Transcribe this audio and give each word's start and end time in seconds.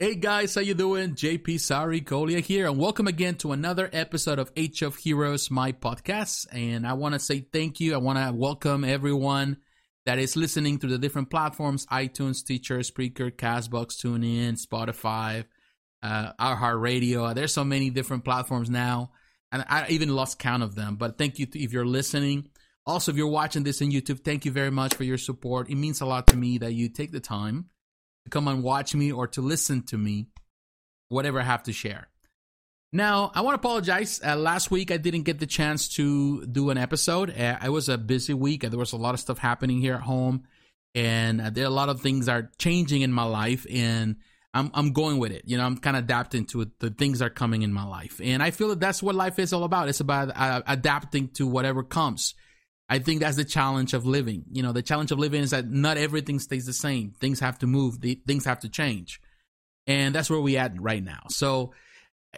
Hey 0.00 0.14
guys, 0.14 0.54
how 0.54 0.60
you 0.60 0.74
doing? 0.74 1.16
JP 1.16 1.58
Sari 1.58 2.00
Kolia 2.00 2.38
here, 2.38 2.68
and 2.68 2.78
welcome 2.78 3.08
again 3.08 3.34
to 3.38 3.50
another 3.50 3.90
episode 3.92 4.38
of 4.38 4.52
Age 4.54 4.82
of 4.82 4.94
Heroes, 4.94 5.50
my 5.50 5.72
podcast. 5.72 6.46
And 6.52 6.86
I 6.86 6.92
want 6.92 7.14
to 7.14 7.18
say 7.18 7.40
thank 7.40 7.80
you. 7.80 7.94
I 7.94 7.96
want 7.96 8.16
to 8.16 8.32
welcome 8.32 8.84
everyone 8.84 9.56
that 10.06 10.20
is 10.20 10.36
listening 10.36 10.78
through 10.78 10.90
the 10.90 10.98
different 10.98 11.30
platforms: 11.30 11.84
iTunes, 11.86 12.36
Stitcher, 12.36 12.78
Spreaker, 12.78 13.32
Castbox, 13.32 13.96
TuneIn, 13.96 14.64
Spotify, 14.64 15.46
uh, 16.00 16.32
iHeartRadio. 16.34 17.34
There's 17.34 17.52
so 17.52 17.64
many 17.64 17.90
different 17.90 18.24
platforms 18.24 18.70
now, 18.70 19.10
and 19.50 19.64
I 19.68 19.88
even 19.88 20.10
lost 20.10 20.38
count 20.38 20.62
of 20.62 20.76
them. 20.76 20.94
But 20.94 21.18
thank 21.18 21.40
you 21.40 21.48
if 21.52 21.72
you're 21.72 21.84
listening. 21.84 22.50
Also, 22.86 23.10
if 23.10 23.18
you're 23.18 23.26
watching 23.26 23.64
this 23.64 23.82
on 23.82 23.90
YouTube, 23.90 24.22
thank 24.24 24.44
you 24.44 24.52
very 24.52 24.70
much 24.70 24.94
for 24.94 25.02
your 25.02 25.18
support. 25.18 25.68
It 25.68 25.74
means 25.74 26.00
a 26.00 26.06
lot 26.06 26.28
to 26.28 26.36
me 26.36 26.58
that 26.58 26.74
you 26.74 26.88
take 26.88 27.10
the 27.10 27.18
time 27.18 27.70
come 28.28 28.48
and 28.48 28.62
watch 28.62 28.94
me 28.94 29.12
or 29.12 29.26
to 29.28 29.40
listen 29.40 29.82
to 29.84 29.98
me, 29.98 30.26
whatever 31.08 31.40
I 31.40 31.44
have 31.44 31.64
to 31.64 31.72
share. 31.72 32.08
Now, 32.92 33.30
I 33.34 33.42
want 33.42 33.54
to 33.54 33.60
apologize. 33.60 34.20
Uh, 34.24 34.36
last 34.36 34.70
week, 34.70 34.90
I 34.90 34.96
didn't 34.96 35.24
get 35.24 35.38
the 35.38 35.46
chance 35.46 35.88
to 35.90 36.46
do 36.46 36.70
an 36.70 36.78
episode. 36.78 37.30
Uh, 37.30 37.58
it 37.62 37.68
was 37.68 37.88
a 37.90 37.98
busy 37.98 38.32
week. 38.32 38.62
There 38.62 38.78
was 38.78 38.92
a 38.92 38.96
lot 38.96 39.12
of 39.12 39.20
stuff 39.20 39.36
happening 39.38 39.80
here 39.80 39.94
at 39.94 40.00
home, 40.00 40.44
and 40.94 41.40
uh, 41.40 41.50
there 41.50 41.66
a 41.66 41.70
lot 41.70 41.90
of 41.90 42.00
things 42.00 42.28
are 42.28 42.50
changing 42.58 43.02
in 43.02 43.12
my 43.12 43.24
life, 43.24 43.66
and 43.70 44.16
I'm 44.54 44.70
I'm 44.72 44.92
going 44.94 45.18
with 45.18 45.32
it. 45.32 45.42
You 45.44 45.58
know, 45.58 45.66
I'm 45.66 45.76
kind 45.76 45.98
of 45.98 46.04
adapting 46.04 46.46
to 46.46 46.62
it, 46.62 46.78
the 46.80 46.88
things 46.88 47.18
that 47.18 47.26
are 47.26 47.30
coming 47.30 47.60
in 47.60 47.74
my 47.74 47.84
life, 47.84 48.22
and 48.24 48.42
I 48.42 48.52
feel 48.52 48.68
that 48.68 48.80
that's 48.80 49.02
what 49.02 49.14
life 49.14 49.38
is 49.38 49.52
all 49.52 49.64
about. 49.64 49.90
It's 49.90 50.00
about 50.00 50.34
uh, 50.34 50.62
adapting 50.66 51.28
to 51.34 51.46
whatever 51.46 51.82
comes. 51.82 52.34
I 52.88 52.98
think 52.98 53.20
that's 53.20 53.36
the 53.36 53.44
challenge 53.44 53.92
of 53.92 54.06
living. 54.06 54.44
You 54.50 54.62
know, 54.62 54.72
the 54.72 54.82
challenge 54.82 55.12
of 55.12 55.18
living 55.18 55.42
is 55.42 55.50
that 55.50 55.68
not 55.68 55.98
everything 55.98 56.38
stays 56.38 56.64
the 56.64 56.72
same. 56.72 57.12
Things 57.20 57.40
have 57.40 57.58
to 57.58 57.66
move. 57.66 58.00
The, 58.00 58.20
things 58.26 58.46
have 58.46 58.60
to 58.60 58.68
change, 58.68 59.20
and 59.86 60.14
that's 60.14 60.30
where 60.30 60.40
we 60.40 60.56
at 60.56 60.80
right 60.80 61.04
now. 61.04 61.24
So, 61.28 61.74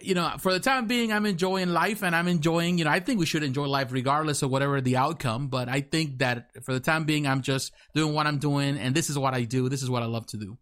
you 0.03 0.15
know, 0.15 0.35
for 0.39 0.53
the 0.53 0.59
time 0.59 0.87
being, 0.89 1.13
I'm 1.13 1.27
enjoying 1.27 1.69
life, 1.69 2.03
and 2.03 2.17
I'm 2.17 2.27
enjoying. 2.27 2.79
You 2.79 2.85
know, 2.85 2.91
I 2.91 2.99
think 2.99 3.21
we 3.21 3.27
should 3.27 3.45
enjoy 3.45 3.67
life 3.67 3.93
regardless 3.93 4.43
of 4.43 4.51
whatever 4.51 4.81
the 4.81 4.97
outcome. 4.97 5.49
But 5.49 5.69
I 5.69 5.83
think 5.83 6.19
that 6.19 6.65
for 6.65 6.73
the 6.73 6.81
time 6.81 7.05
being, 7.05 7.29
I'm 7.29 7.43
just 7.43 7.73
doing 7.95 8.13
what 8.13 8.27
I'm 8.27 8.39
doing, 8.39 8.77
and 8.77 8.95
this 8.95 9.09
is 9.09 9.17
what 9.17 9.35
I 9.35 9.45
do. 9.45 9.69
This 9.69 9.83
is 9.83 9.91
what 9.91 10.03
I 10.03 10.07
love 10.07 10.27
to 10.29 10.37
do. 10.37 10.59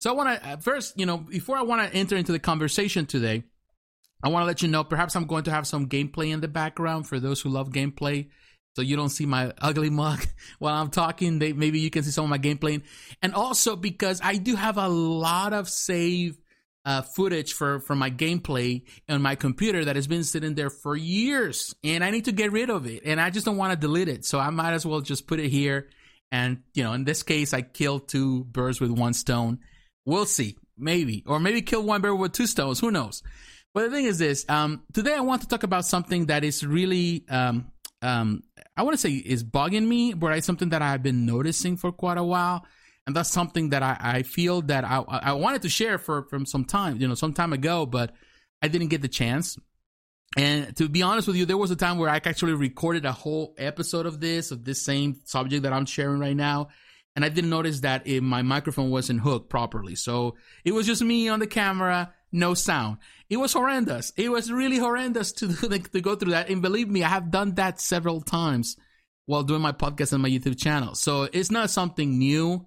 So 0.00 0.10
I 0.10 0.14
want 0.14 0.42
to 0.42 0.48
uh, 0.48 0.56
first, 0.56 0.98
you 0.98 1.06
know, 1.06 1.18
before 1.18 1.56
I 1.56 1.62
want 1.62 1.88
to 1.88 1.96
enter 1.96 2.16
into 2.16 2.32
the 2.32 2.38
conversation 2.38 3.06
today, 3.06 3.44
I 4.24 4.28
want 4.28 4.42
to 4.42 4.46
let 4.46 4.62
you 4.62 4.68
know. 4.68 4.82
Perhaps 4.82 5.14
I'm 5.14 5.26
going 5.26 5.44
to 5.44 5.50
have 5.50 5.68
some 5.68 5.88
gameplay 5.88 6.32
in 6.32 6.40
the 6.40 6.48
background 6.48 7.06
for 7.06 7.20
those 7.20 7.40
who 7.40 7.48
love 7.48 7.70
gameplay 7.70 8.28
so 8.76 8.82
you 8.82 8.96
don't 8.96 9.10
see 9.10 9.26
my 9.26 9.52
ugly 9.58 9.90
mug 10.02 10.26
while 10.58 10.74
I'm 10.74 10.90
talking. 10.90 11.38
They, 11.38 11.52
maybe 11.52 11.80
you 11.80 11.90
can 11.90 12.02
see 12.02 12.10
some 12.10 12.24
of 12.24 12.30
my 12.30 12.38
gameplay, 12.38 12.82
and 13.22 13.34
also 13.34 13.76
because 13.76 14.20
I 14.22 14.36
do 14.36 14.56
have 14.56 14.78
a 14.78 14.88
lot 14.88 15.52
of 15.52 15.68
save 15.68 16.36
uh, 16.84 17.02
footage 17.02 17.52
for 17.52 17.80
for 17.80 17.94
my 17.94 18.10
gameplay 18.10 18.82
on 19.08 19.20
my 19.22 19.34
computer 19.34 19.84
that 19.84 19.96
has 19.96 20.06
been 20.06 20.24
sitting 20.24 20.54
there 20.54 20.70
for 20.70 20.96
years, 20.96 21.74
and 21.84 22.02
I 22.02 22.10
need 22.10 22.26
to 22.26 22.32
get 22.32 22.52
rid 22.52 22.70
of 22.70 22.86
it, 22.86 23.02
and 23.04 23.20
I 23.20 23.30
just 23.30 23.46
don't 23.46 23.56
want 23.56 23.72
to 23.72 23.78
delete 23.78 24.08
it. 24.08 24.24
So 24.24 24.38
I 24.38 24.50
might 24.50 24.72
as 24.72 24.86
well 24.86 25.00
just 25.00 25.26
put 25.26 25.40
it 25.40 25.48
here. 25.48 25.88
And 26.32 26.62
you 26.74 26.84
know, 26.84 26.92
in 26.92 27.04
this 27.04 27.22
case, 27.22 27.52
I 27.52 27.62
killed 27.62 28.08
two 28.08 28.44
birds 28.44 28.80
with 28.80 28.90
one 28.90 29.14
stone. 29.14 29.58
We'll 30.06 30.26
see, 30.26 30.56
maybe, 30.78 31.24
or 31.26 31.40
maybe 31.40 31.60
kill 31.60 31.82
one 31.82 32.00
bird 32.00 32.14
with 32.14 32.32
two 32.32 32.46
stones. 32.46 32.80
Who 32.80 32.90
knows? 32.90 33.22
But 33.74 33.84
the 33.84 33.90
thing 33.90 34.06
is 34.06 34.18
this: 34.18 34.46
um, 34.48 34.82
today 34.92 35.14
I 35.14 35.20
want 35.20 35.42
to 35.42 35.48
talk 35.48 35.64
about 35.64 35.84
something 35.84 36.26
that 36.26 36.44
is 36.44 36.64
really 36.64 37.24
um, 37.28 37.72
um, 38.02 38.42
I 38.80 38.82
want 38.82 38.94
to 38.94 38.98
say 38.98 39.10
is 39.12 39.44
bugging 39.44 39.86
me, 39.86 40.14
but 40.14 40.34
it's 40.34 40.46
something 40.46 40.70
that 40.70 40.80
I've 40.80 41.02
been 41.02 41.26
noticing 41.26 41.76
for 41.76 41.92
quite 41.92 42.16
a 42.16 42.24
while. 42.24 42.64
And 43.06 43.14
that's 43.14 43.28
something 43.28 43.70
that 43.70 43.82
I, 43.82 43.98
I 44.00 44.22
feel 44.22 44.62
that 44.62 44.84
I, 44.84 45.04
I 45.06 45.32
wanted 45.34 45.60
to 45.62 45.68
share 45.68 45.98
for 45.98 46.22
from 46.22 46.46
some 46.46 46.64
time, 46.64 46.96
you 46.96 47.06
know, 47.06 47.14
some 47.14 47.34
time 47.34 47.52
ago, 47.52 47.84
but 47.84 48.14
I 48.62 48.68
didn't 48.68 48.88
get 48.88 49.02
the 49.02 49.08
chance. 49.08 49.58
And 50.34 50.74
to 50.76 50.88
be 50.88 51.02
honest 51.02 51.28
with 51.28 51.36
you, 51.36 51.44
there 51.44 51.58
was 51.58 51.70
a 51.70 51.76
time 51.76 51.98
where 51.98 52.08
I 52.08 52.22
actually 52.24 52.54
recorded 52.54 53.04
a 53.04 53.12
whole 53.12 53.54
episode 53.58 54.06
of 54.06 54.18
this, 54.18 54.50
of 54.50 54.64
this 54.64 54.82
same 54.82 55.20
subject 55.24 55.64
that 55.64 55.74
I'm 55.74 55.84
sharing 55.84 56.18
right 56.18 56.34
now. 56.34 56.68
And 57.14 57.22
I 57.22 57.28
didn't 57.28 57.50
notice 57.50 57.80
that 57.80 58.06
it, 58.06 58.22
my 58.22 58.40
microphone 58.40 58.88
wasn't 58.88 59.20
hooked 59.20 59.50
properly. 59.50 59.94
So 59.94 60.36
it 60.64 60.72
was 60.72 60.86
just 60.86 61.02
me 61.02 61.28
on 61.28 61.38
the 61.38 61.46
camera 61.46 62.14
no 62.32 62.54
sound. 62.54 62.98
It 63.28 63.36
was 63.36 63.52
horrendous. 63.52 64.12
It 64.16 64.30
was 64.30 64.50
really 64.50 64.78
horrendous 64.78 65.32
to 65.32 65.48
to 65.92 66.00
go 66.00 66.16
through 66.16 66.32
that. 66.32 66.48
And 66.50 66.62
believe 66.62 66.88
me, 66.88 67.02
I 67.02 67.08
have 67.08 67.30
done 67.30 67.54
that 67.54 67.80
several 67.80 68.20
times 68.20 68.76
while 69.26 69.42
doing 69.42 69.62
my 69.62 69.72
podcast 69.72 70.12
and 70.12 70.22
my 70.22 70.30
YouTube 70.30 70.58
channel. 70.58 70.94
So 70.94 71.28
it's 71.32 71.50
not 71.50 71.70
something 71.70 72.18
new. 72.18 72.66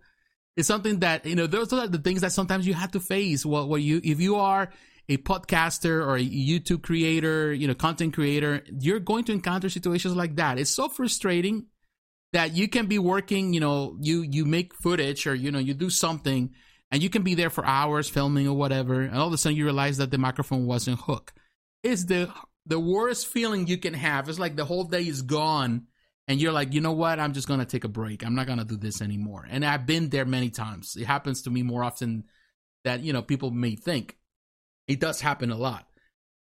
It's 0.56 0.68
something 0.68 1.00
that 1.00 1.26
you 1.26 1.36
know. 1.36 1.48
Those 1.48 1.74
are 1.74 1.88
the 1.88 1.98
things 1.98 2.22
that 2.22 2.32
sometimes 2.32 2.68
you 2.68 2.74
have 2.74 2.92
to 2.92 3.00
face. 3.00 3.46
Well, 3.46 3.68
where 3.68 3.80
you 3.80 4.00
if 4.04 4.20
you 4.22 4.36
are 4.36 4.72
a 5.10 5.18
podcaster 5.18 6.06
or 6.06 6.16
a 6.16 6.26
YouTube 6.26 6.84
creator, 6.84 7.54
you 7.54 7.68
know, 7.68 7.74
content 7.74 8.14
creator, 8.14 8.64
you're 8.80 9.00
going 9.00 9.26
to 9.26 9.32
encounter 9.34 9.70
situations 9.70 10.16
like 10.16 10.36
that. 10.38 10.60
It's 10.60 10.70
so 10.70 10.90
frustrating 10.90 11.66
that 12.32 12.56
you 12.56 12.68
can 12.68 12.88
be 12.88 13.00
working, 13.00 13.54
you 13.54 13.60
know, 13.60 13.98
you 14.00 14.22
you 14.22 14.46
make 14.46 14.74
footage 14.76 15.26
or 15.28 15.36
you 15.36 15.52
know, 15.52 15.60
you 15.60 15.74
do 15.74 15.90
something 15.90 16.52
and 16.94 17.02
you 17.02 17.10
can 17.10 17.24
be 17.24 17.34
there 17.34 17.50
for 17.50 17.66
hours 17.66 18.08
filming 18.08 18.48
or 18.48 18.56
whatever, 18.56 19.02
and 19.02 19.18
all 19.18 19.26
of 19.26 19.34
a 19.34 19.38
sudden 19.38 19.58
you 19.58 19.66
realize 19.66 19.98
that 19.98 20.12
the 20.12 20.20
microphone 20.20 20.68
wasn't 20.68 21.00
hooked. 21.00 21.34
It's 21.82 22.06
the 22.06 22.32
the 22.68 22.80
worst 22.80 23.26
feeling 23.28 23.66
you 23.66 23.80
can 23.80 23.96
have. 23.96 24.30
It's 24.30 24.38
like 24.38 24.56
the 24.56 24.64
whole 24.64 24.84
day 24.84 25.02
is 25.02 25.24
gone, 25.24 25.88
and 26.28 26.40
you're 26.40 26.52
like, 26.52 26.72
you 26.72 26.82
know 26.82 26.92
what? 26.92 27.20
I'm 27.20 27.34
just 27.34 27.48
gonna 27.48 27.66
take 27.66 27.84
a 27.84 27.88
break. 27.88 28.24
I'm 28.24 28.36
not 28.36 28.46
gonna 28.46 28.64
do 28.64 28.78
this 28.78 29.02
anymore. 29.02 29.48
And 29.50 29.66
I've 29.66 29.88
been 29.88 30.10
there 30.10 30.24
many 30.24 30.52
times. 30.52 30.96
It 30.96 31.06
happens 31.06 31.42
to 31.42 31.50
me 31.50 31.64
more 31.64 31.84
often 31.84 32.26
that 32.84 33.02
you 33.02 33.12
know 33.12 33.24
people 33.24 33.50
may 33.50 33.76
think. 33.76 34.16
It 34.88 35.00
does 35.00 35.20
happen 35.20 35.50
a 35.50 35.58
lot. 35.58 35.88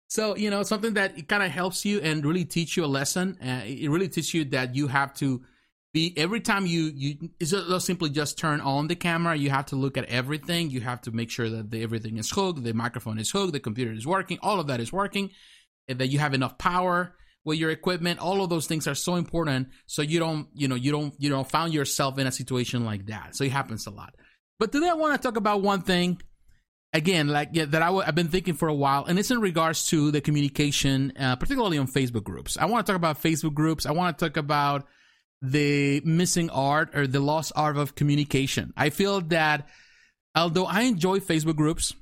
So 0.07 0.37
you 0.37 0.49
know 0.49 0.63
something 0.63 0.93
that 0.93 1.17
it 1.17 1.27
kind 1.27 1.43
of 1.43 1.51
helps 1.51 1.83
you 1.83 1.99
and 1.99 2.25
really 2.25 2.45
teach 2.45 2.77
you 2.77 2.85
a 2.85 2.87
lesson. 2.87 3.37
Uh, 3.43 3.63
it 3.65 3.89
really 3.89 4.07
teaches 4.07 4.33
you 4.33 4.45
that 4.45 4.73
you 4.73 4.87
have 4.87 5.13
to 5.15 5.41
every 5.95 6.39
time 6.39 6.65
you 6.65 6.91
you 6.95 7.29
it's 7.39 7.51
not 7.51 7.81
simply 7.81 8.09
just 8.09 8.37
turn 8.37 8.61
on 8.61 8.87
the 8.87 8.95
camera. 8.95 9.35
You 9.35 9.49
have 9.49 9.67
to 9.67 9.75
look 9.75 9.97
at 9.97 10.05
everything. 10.05 10.69
You 10.69 10.81
have 10.81 11.01
to 11.01 11.11
make 11.11 11.31
sure 11.31 11.49
that 11.49 11.71
the, 11.71 11.81
everything 11.81 12.17
is 12.17 12.29
hooked 12.29 12.63
the 12.63 12.73
microphone 12.73 13.17
is 13.19 13.31
hooked 13.31 13.53
the 13.53 13.59
computer 13.59 13.91
is 13.91 14.05
working 14.05 14.37
all 14.41 14.59
of 14.59 14.67
that 14.67 14.79
is 14.79 14.93
working 14.93 15.31
and 15.87 15.99
that 15.99 16.07
you 16.07 16.19
have 16.19 16.33
enough 16.33 16.57
power 16.57 17.15
with 17.43 17.57
your 17.57 17.71
equipment. 17.71 18.19
All 18.19 18.43
of 18.43 18.49
those 18.49 18.67
things 18.67 18.87
are 18.87 18.95
so 18.95 19.15
important 19.15 19.69
so 19.87 20.01
you 20.01 20.19
don't 20.19 20.47
you 20.53 20.67
know 20.67 20.75
you 20.75 20.91
don't 20.91 21.13
you 21.17 21.29
don't 21.29 21.49
find 21.49 21.73
yourself 21.73 22.19
in 22.19 22.27
a 22.27 22.31
situation 22.31 22.85
like 22.85 23.07
that. 23.07 23.35
So 23.35 23.43
it 23.43 23.51
happens 23.51 23.87
a 23.87 23.91
lot. 23.91 24.13
But 24.59 24.71
today 24.71 24.89
i 24.89 24.93
want 24.93 25.19
to 25.19 25.27
talk 25.27 25.37
about 25.37 25.61
one 25.61 25.81
thing 25.81 26.21
again 26.91 27.27
like 27.27 27.49
yeah, 27.53 27.65
that 27.65 27.83
i 27.83 27.85
w- 27.85 28.03
i've 28.05 28.15
been 28.15 28.29
thinking 28.29 28.55
for 28.55 28.67
a 28.67 28.73
while 28.73 29.05
and 29.05 29.19
it's 29.19 29.29
in 29.29 29.39
regards 29.39 29.87
to 29.89 30.09
the 30.09 30.19
communication 30.21 31.13
uh, 31.19 31.35
particularly 31.35 31.77
on 31.77 31.87
facebook 31.87 32.23
groups. 32.23 32.57
I 32.57 32.65
want 32.65 32.85
to 32.85 32.91
talk 32.91 32.97
about 32.97 33.21
facebook 33.21 33.53
groups. 33.53 33.85
I 33.85 33.91
want 33.91 34.17
to 34.17 34.25
talk 34.25 34.37
about 34.37 34.85
the 35.41 36.01
missing 36.03 36.49
art 36.49 36.95
or 36.95 37.07
the 37.07 37.19
lost 37.19 37.51
art 37.55 37.77
of 37.77 37.95
communication. 37.95 38.73
I 38.75 38.89
feel 38.89 39.21
that 39.21 39.67
although 40.35 40.65
I 40.65 40.81
enjoy 40.81 41.19
Facebook 41.19 41.55
groups, 41.55 41.93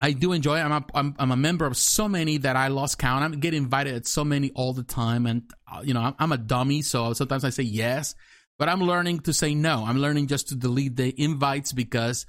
I 0.00 0.12
do 0.12 0.32
enjoy. 0.32 0.58
I'm 0.58 0.72
a, 0.72 0.84
I'm, 0.94 1.14
I'm 1.18 1.32
a 1.32 1.36
member 1.36 1.64
of 1.64 1.76
so 1.76 2.08
many 2.08 2.38
that 2.38 2.56
I 2.56 2.68
lost 2.68 2.98
count. 2.98 3.24
I 3.24 3.36
get 3.36 3.54
invited 3.54 3.94
at 3.94 4.06
so 4.06 4.24
many 4.24 4.50
all 4.50 4.72
the 4.72 4.82
time. 4.82 5.26
And, 5.26 5.50
uh, 5.70 5.80
you 5.82 5.94
know, 5.94 6.00
I'm, 6.00 6.14
I'm 6.18 6.32
a 6.32 6.36
dummy. 6.36 6.82
So 6.82 7.12
sometimes 7.14 7.44
I 7.44 7.50
say 7.50 7.62
yes, 7.62 8.14
but 8.58 8.68
I'm 8.68 8.82
learning 8.82 9.20
to 9.20 9.32
say 9.32 9.54
no. 9.54 9.84
I'm 9.84 9.98
learning 9.98 10.26
just 10.26 10.48
to 10.48 10.56
delete 10.56 10.96
the 10.96 11.14
invites 11.20 11.72
because 11.72 12.26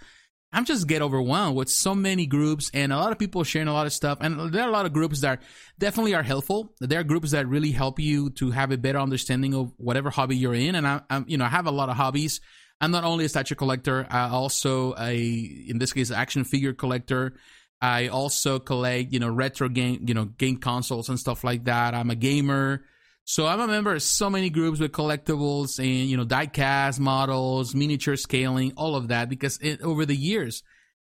I'm 0.55 0.63
just 0.63 0.87
get 0.87 1.01
overwhelmed 1.01 1.57
with 1.57 1.69
so 1.69 1.93
many 1.93 2.25
groups 2.25 2.71
and 2.73 2.93
a 2.93 2.97
lot 2.97 3.11
of 3.11 3.19
people 3.19 3.43
sharing 3.43 3.67
a 3.67 3.73
lot 3.73 3.87
of 3.87 3.91
stuff. 3.91 4.19
And 4.21 4.53
there 4.53 4.63
are 4.63 4.69
a 4.69 4.71
lot 4.71 4.85
of 4.85 4.93
groups 4.93 5.19
that 5.19 5.41
definitely 5.77 6.15
are 6.15 6.23
helpful. 6.23 6.73
There 6.79 7.01
are 7.01 7.03
groups 7.03 7.31
that 7.31 7.45
really 7.45 7.71
help 7.71 7.99
you 7.99 8.29
to 8.31 8.51
have 8.51 8.71
a 8.71 8.77
better 8.77 8.99
understanding 8.99 9.53
of 9.53 9.73
whatever 9.75 10.09
hobby 10.09 10.37
you're 10.37 10.53
in. 10.53 10.75
And 10.75 10.87
I, 10.87 11.01
am 11.09 11.25
you 11.27 11.37
know, 11.37 11.43
I 11.43 11.49
have 11.49 11.67
a 11.67 11.71
lot 11.71 11.89
of 11.89 11.97
hobbies. 11.97 12.39
I'm 12.79 12.91
not 12.91 13.03
only 13.03 13.25
a 13.25 13.29
statue 13.29 13.55
collector, 13.55 14.07
I 14.09 14.29
also 14.29 14.95
a, 14.97 15.17
in 15.17 15.77
this 15.77 15.91
case, 15.91 16.09
action 16.09 16.45
figure 16.45 16.71
collector. 16.71 17.33
I 17.81 18.07
also 18.07 18.57
collect, 18.59 19.11
you 19.11 19.19
know, 19.19 19.29
retro 19.29 19.67
game, 19.67 20.05
you 20.07 20.13
know, 20.13 20.23
game 20.23 20.57
consoles 20.57 21.09
and 21.09 21.19
stuff 21.19 21.43
like 21.43 21.65
that. 21.65 21.93
I'm 21.93 22.09
a 22.09 22.15
gamer. 22.15 22.85
So 23.25 23.47
I'm 23.47 23.59
a 23.59 23.67
member 23.67 23.95
of 23.95 24.03
so 24.03 24.29
many 24.29 24.49
groups 24.51 24.79
with 24.79 24.91
collectibles 24.91 25.79
and 25.79 26.09
you 26.09 26.15
know 26.15 26.25
diecast 26.25 26.99
models, 26.99 27.75
miniature 27.75 28.15
scaling, 28.15 28.73
all 28.77 28.95
of 28.95 29.09
that 29.09 29.29
because 29.29 29.57
it, 29.61 29.81
over 29.81 30.05
the 30.05 30.15
years 30.15 30.63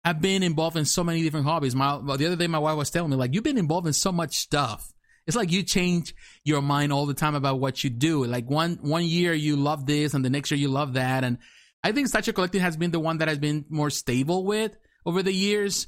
I've 0.03 0.21
been 0.21 0.43
involved 0.43 0.77
in 0.77 0.85
so 0.85 1.03
many 1.03 1.21
different 1.21 1.45
hobbies. 1.45 1.75
My 1.75 1.97
the 1.97 2.25
other 2.25 2.35
day, 2.35 2.47
my 2.47 2.59
wife 2.59 2.77
was 2.77 2.89
telling 2.89 3.11
me 3.11 3.17
like, 3.17 3.33
"You've 3.33 3.43
been 3.43 3.57
involved 3.57 3.87
in 3.87 3.93
so 3.93 4.11
much 4.11 4.37
stuff." 4.37 4.91
It's 5.27 5.37
like 5.37 5.51
you 5.51 5.61
change 5.61 6.15
your 6.43 6.61
mind 6.61 6.91
all 6.91 7.05
the 7.05 7.13
time 7.13 7.35
about 7.35 7.59
what 7.59 7.83
you 7.83 7.89
do. 7.89 8.25
Like 8.25 8.49
one 8.49 8.79
one 8.81 9.05
year 9.05 9.33
you 9.33 9.55
love 9.55 9.85
this, 9.85 10.13
and 10.13 10.25
the 10.25 10.29
next 10.29 10.49
year 10.49 10.59
you 10.59 10.69
love 10.69 10.93
that. 10.93 11.23
And 11.23 11.37
I 11.83 11.91
think 11.91 12.07
Stature 12.07 12.33
Collecting 12.33 12.61
has 12.61 12.75
been 12.75 12.91
the 12.91 12.99
one 12.99 13.19
that 13.19 13.27
has 13.27 13.37
been 13.37 13.65
more 13.69 13.91
stable 13.91 14.43
with 14.43 14.75
over 15.05 15.21
the 15.21 15.33
years 15.33 15.87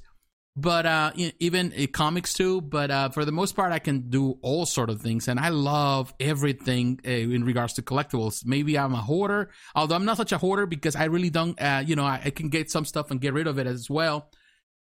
but 0.55 0.85
uh, 0.85 1.11
even 1.39 1.73
uh, 1.73 1.87
comics 1.91 2.33
too. 2.33 2.61
But 2.61 2.91
uh, 2.91 3.09
for 3.09 3.25
the 3.25 3.31
most 3.31 3.55
part, 3.55 3.71
I 3.71 3.79
can 3.79 4.09
do 4.09 4.37
all 4.41 4.65
sort 4.65 4.89
of 4.89 5.01
things, 5.01 5.27
and 5.27 5.39
I 5.39 5.49
love 5.49 6.13
everything 6.19 6.99
uh, 7.05 7.09
in 7.09 7.43
regards 7.43 7.73
to 7.73 7.81
collectibles. 7.81 8.45
Maybe 8.45 8.77
I'm 8.77 8.93
a 8.93 9.01
hoarder, 9.01 9.49
although 9.75 9.95
I'm 9.95 10.05
not 10.05 10.17
such 10.17 10.31
a 10.31 10.37
hoarder 10.37 10.65
because 10.65 10.95
I 10.95 11.05
really 11.05 11.29
don't. 11.29 11.59
Uh, 11.59 11.83
you 11.85 11.95
know, 11.95 12.05
I, 12.05 12.21
I, 12.25 12.29
can 12.29 12.49
get 12.49 12.69
some 12.69 12.85
stuff 12.85 13.09
and 13.09 13.19
get 13.19 13.33
rid 13.33 13.47
of 13.47 13.57
it 13.57 13.65
as 13.65 13.89
well. 13.89 14.29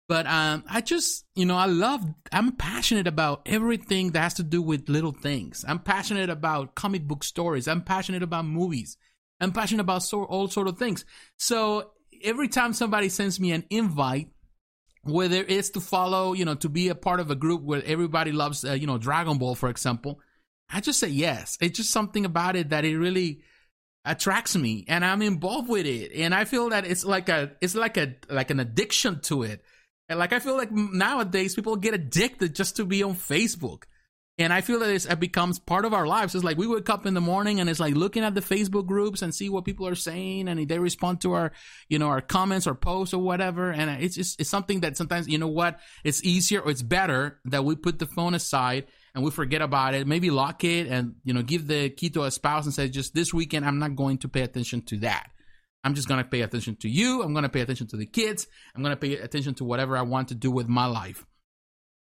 But 0.08 0.26
um, 0.26 0.64
I 0.68 0.82
just, 0.82 1.26
you 1.36 1.46
know, 1.46 1.56
I 1.56 1.68
love. 1.68 2.04
I'm 2.32 2.54
passionate 2.54 3.08
about 3.08 3.44
everything 3.46 4.12
that 4.12 4.20
has 4.20 4.34
to 4.36 4.44
do 4.44 4.62
with 4.62 4.90
little 4.90 5.14
things. 5.14 5.64
I'm 5.68 5.80
passionate 5.80 6.30
about 6.30 6.76
comic 6.76 7.08
book 7.08 7.24
stories. 7.24 7.68
I'm 7.68 7.82
passionate 7.82 8.24
about 8.24 8.46
movies. 8.46 8.98
I'm 9.40 9.52
passionate 9.52 9.82
about 9.82 10.04
so, 10.04 10.24
all 10.24 10.48
sort 10.48 10.68
of 10.68 10.78
things. 10.78 11.06
So 11.38 11.92
every 12.24 12.48
time 12.48 12.74
somebody 12.74 13.10
sends 13.10 13.40
me 13.40 13.52
an 13.52 13.64
invite 13.70 14.30
whether 15.04 15.44
it's 15.48 15.72
to 15.72 15.82
follow, 15.82 16.34
you 16.34 16.46
know, 16.46 16.56
to 16.56 16.70
be 16.70 16.90
a 16.90 16.96
part 16.96 17.20
of 17.20 17.32
a 17.32 17.36
group 17.36 17.62
where 17.62 17.84
everybody 17.86 18.32
loves, 18.32 18.64
uh, 18.64 18.74
you 18.74 18.88
know, 18.88 18.98
Dragon 18.98 19.38
Ball, 19.38 19.56
for 19.56 19.70
example, 19.70 20.20
I 20.70 20.80
just 20.80 21.00
say 21.00 21.08
yes. 21.10 21.58
It's 21.60 21.78
just 21.78 21.92
something 21.92 22.26
about 22.26 22.56
it 22.56 22.70
that 22.70 22.86
it 22.86 22.98
really 22.98 23.42
attracts 24.06 24.56
me 24.56 24.86
and 24.88 25.04
I'm 25.04 25.22
involved 25.22 25.70
with 25.70 25.86
it. 25.86 26.12
And 26.14 26.34
I 26.34 26.46
feel 26.46 26.70
that 26.70 26.86
it's 26.86 27.04
like 27.04 27.30
a, 27.30 27.52
it's 27.62 27.76
like 27.76 27.98
a, 27.98 28.16
like 28.30 28.52
an 28.52 28.60
addiction 28.60 29.20
to 29.22 29.44
it. 29.44 29.64
And 30.08 30.20
like, 30.20 30.34
I 30.34 30.40
feel 30.40 30.58
like 30.58 30.72
nowadays 30.72 31.56
people 31.56 31.76
get 31.78 31.94
addicted 31.94 32.56
just 32.56 32.76
to 32.78 32.86
be 32.86 33.02
on 33.02 33.16
Facebook. 33.16 33.84
And 34.38 34.52
I 34.52 34.62
feel 34.62 34.80
that 34.80 34.90
it 34.90 35.20
becomes 35.20 35.60
part 35.60 35.86
of 35.86 35.94
our 35.94 36.08
lives. 36.08 36.34
It's 36.34 36.44
like 36.44 36.58
we 36.58 36.66
wake 36.66 36.90
up 36.90 37.06
in 37.06 37.14
the 37.14 37.22
morning 37.22 37.60
and 37.60 37.70
it's 37.70 37.80
like 37.80 37.96
looking 37.96 38.24
at 38.24 38.34
the 38.34 38.42
Facebook 38.42 38.88
groups 38.88 39.22
and 39.22 39.36
see 39.36 39.50
what 39.50 39.66
people 39.66 39.88
are 39.88 39.96
saying 39.96 40.48
and 40.48 40.68
they 40.68 40.80
respond 40.80 41.22
to 41.22 41.34
our, 41.34 41.52
you 41.90 42.00
know, 42.00 42.08
our 42.08 42.22
comments 42.22 42.66
or 42.66 42.74
posts 42.74 43.14
or 43.14 43.22
whatever. 43.22 43.72
And 43.72 44.02
it's 44.02 44.16
just, 44.16 44.40
it's 44.40 44.50
something 44.50 44.80
that 44.80 44.98
sometimes, 44.98 45.28
you 45.28 45.38
know 45.38 45.48
what, 45.48 45.80
it's 46.04 46.24
easier 46.24 46.62
or 46.62 46.72
it's 46.72 46.82
better 46.82 47.40
that 47.46 47.66
we 47.66 47.76
put 47.76 48.00
the 48.00 48.08
phone 48.08 48.34
aside 48.34 48.88
and 49.14 49.24
we 49.24 49.32
forget 49.32 49.62
about 49.62 49.94
it. 49.94 50.08
Maybe 50.08 50.32
lock 50.32 50.64
it 50.64 50.88
and, 50.88 51.16
you 51.24 51.34
know, 51.34 51.44
give 51.44 51.68
the 51.68 51.90
key 51.90 52.10
to 52.12 52.24
a 52.24 52.32
spouse 52.32 52.66
and 52.66 52.74
say, 52.74 52.88
just 52.88 53.14
this 53.14 53.34
weekend, 53.34 53.66
I'm 53.66 53.80
not 53.80 53.96
going 53.96 54.18
to 54.20 54.30
pay 54.30 54.42
attention 54.42 54.82
to 54.84 54.98
that. 55.00 55.30
I'm 55.84 55.94
just 55.94 56.08
going 56.08 56.24
to 56.24 56.30
pay 56.30 56.42
attention 56.42 56.78
to 56.78 56.90
you. 56.90 57.22
I'm 57.22 57.34
going 57.34 57.44
to 57.44 57.50
pay 57.50 57.62
attention 57.62 57.88
to 57.88 57.98
the 57.98 58.06
kids. 58.06 58.48
I'm 58.76 58.82
going 58.82 58.96
to 58.96 59.00
pay 59.00 59.18
attention 59.18 59.56
to 59.56 59.66
whatever 59.66 59.98
I 59.98 60.04
want 60.04 60.30
to 60.30 60.36
do 60.36 60.50
with 60.50 60.68
my 60.68 60.86
life. 60.86 61.26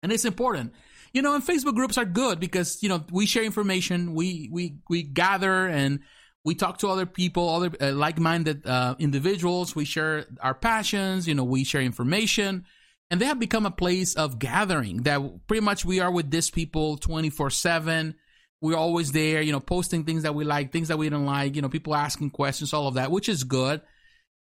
And 0.03 0.11
it's 0.11 0.25
important 0.25 0.73
you 1.13 1.21
know, 1.21 1.35
and 1.35 1.45
Facebook 1.45 1.75
groups 1.75 1.97
are 1.97 2.05
good 2.05 2.39
because 2.39 2.81
you 2.83 2.89
know 2.89 3.03
we 3.11 3.25
share 3.25 3.43
information, 3.43 4.13
we 4.13 4.49
we 4.51 4.77
we 4.89 5.03
gather 5.03 5.67
and 5.67 5.99
we 6.45 6.55
talk 6.55 6.77
to 6.79 6.87
other 6.87 7.05
people, 7.05 7.49
other 7.49 7.71
uh, 7.81 7.91
like-minded 7.91 8.65
uh, 8.65 8.95
individuals. 8.97 9.75
We 9.75 9.85
share 9.85 10.25
our 10.41 10.53
passions, 10.53 11.27
you 11.27 11.35
know, 11.35 11.43
we 11.43 11.63
share 11.63 11.81
information, 11.81 12.65
and 13.11 13.19
they 13.19 13.25
have 13.25 13.39
become 13.39 13.65
a 13.65 13.71
place 13.71 14.15
of 14.15 14.39
gathering. 14.39 15.03
That 15.03 15.47
pretty 15.47 15.61
much 15.61 15.83
we 15.83 15.99
are 15.99 16.11
with 16.11 16.31
these 16.31 16.49
people 16.49 16.97
twenty 16.97 17.29
four 17.29 17.49
seven. 17.49 18.15
We're 18.61 18.75
always 18.75 19.13
there, 19.13 19.41
you 19.41 19.53
know, 19.53 19.61
posting 19.61 20.03
things 20.03 20.23
that 20.23 20.35
we 20.35 20.43
like, 20.43 20.73
things 20.73 20.89
that 20.89 20.97
we 20.97 21.07
don't 21.07 21.25
like, 21.25 21.55
you 21.55 21.61
know, 21.61 21.69
people 21.69 21.95
asking 21.95 22.31
questions, 22.31 22.73
all 22.73 22.89
of 22.89 22.95
that, 22.95 23.09
which 23.09 23.29
is 23.29 23.45
good. 23.45 23.81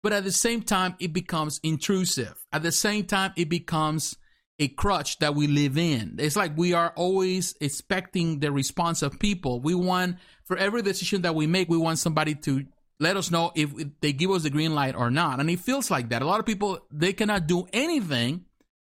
But 0.00 0.12
at 0.12 0.22
the 0.22 0.30
same 0.30 0.62
time, 0.62 0.94
it 1.00 1.12
becomes 1.12 1.58
intrusive. 1.64 2.36
At 2.52 2.62
the 2.62 2.70
same 2.70 3.06
time, 3.06 3.32
it 3.36 3.48
becomes 3.48 4.16
a 4.58 4.68
crutch 4.68 5.18
that 5.18 5.34
we 5.34 5.46
live 5.46 5.76
in. 5.76 6.16
It's 6.18 6.36
like 6.36 6.56
we 6.56 6.72
are 6.72 6.92
always 6.96 7.54
expecting 7.60 8.40
the 8.40 8.50
response 8.50 9.02
of 9.02 9.18
people. 9.18 9.60
We 9.60 9.74
want, 9.74 10.16
for 10.44 10.56
every 10.56 10.82
decision 10.82 11.22
that 11.22 11.34
we 11.34 11.46
make, 11.46 11.68
we 11.68 11.76
want 11.76 11.98
somebody 11.98 12.34
to 12.36 12.64
let 12.98 13.16
us 13.16 13.30
know 13.30 13.52
if 13.54 13.70
they 14.00 14.12
give 14.12 14.30
us 14.30 14.44
the 14.44 14.50
green 14.50 14.74
light 14.74 14.94
or 14.94 15.10
not. 15.10 15.40
And 15.40 15.50
it 15.50 15.60
feels 15.60 15.90
like 15.90 16.08
that. 16.08 16.22
A 16.22 16.26
lot 16.26 16.40
of 16.40 16.46
people, 16.46 16.80
they 16.90 17.12
cannot 17.12 17.46
do 17.46 17.66
anything. 17.72 18.46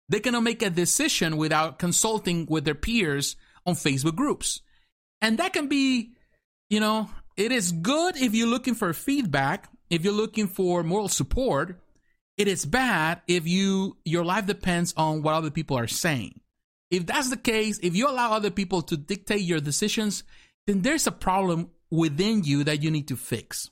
They 0.09 0.21
cannot 0.21 0.45
make 0.45 0.63
a 0.63 0.71
decision 0.71 1.37
without 1.37 1.79
consulting 1.79 2.47
with 2.49 2.65
their 2.65 2.77
peers 2.77 3.37
on 3.67 3.75
Facebook 3.75 4.15
groups. 4.15 4.61
And 5.21 5.39
that 5.39 5.53
can 5.53 5.67
be, 5.67 6.13
you 6.71 6.79
know, 6.79 7.11
it 7.37 7.51
is 7.51 7.73
good 7.73 8.17
if 8.17 8.35
you're 8.35 8.47
looking 8.47 8.75
for 8.75 8.93
feedback, 8.93 9.69
if 9.91 10.05
you're 10.05 10.13
looking 10.13 10.47
for 10.47 10.85
moral 10.85 11.09
support, 11.09 11.81
it 12.39 12.49
is 12.49 12.65
bad 12.65 13.21
if 13.27 13.47
you 13.47 13.99
your 14.05 14.25
life 14.25 14.47
depends 14.47 14.95
on 14.97 15.23
what 15.23 15.35
other 15.35 15.51
people 15.51 15.77
are 15.77 15.89
saying. 15.89 16.41
If 16.91 17.05
that's 17.05 17.29
the 17.29 17.37
case, 17.37 17.79
if 17.83 17.95
you 17.95 18.09
allow 18.09 18.33
other 18.33 18.51
people 18.51 18.81
to 18.83 18.97
dictate 18.97 19.43
your 19.43 19.61
decisions, 19.61 20.23
then 20.67 20.81
there's 20.81 21.07
a 21.07 21.13
problem 21.13 21.71
within 21.91 22.45
you 22.45 22.65
that 22.65 22.83
you 22.83 22.91
need 22.91 23.09
to 23.09 23.17
fix. 23.17 23.71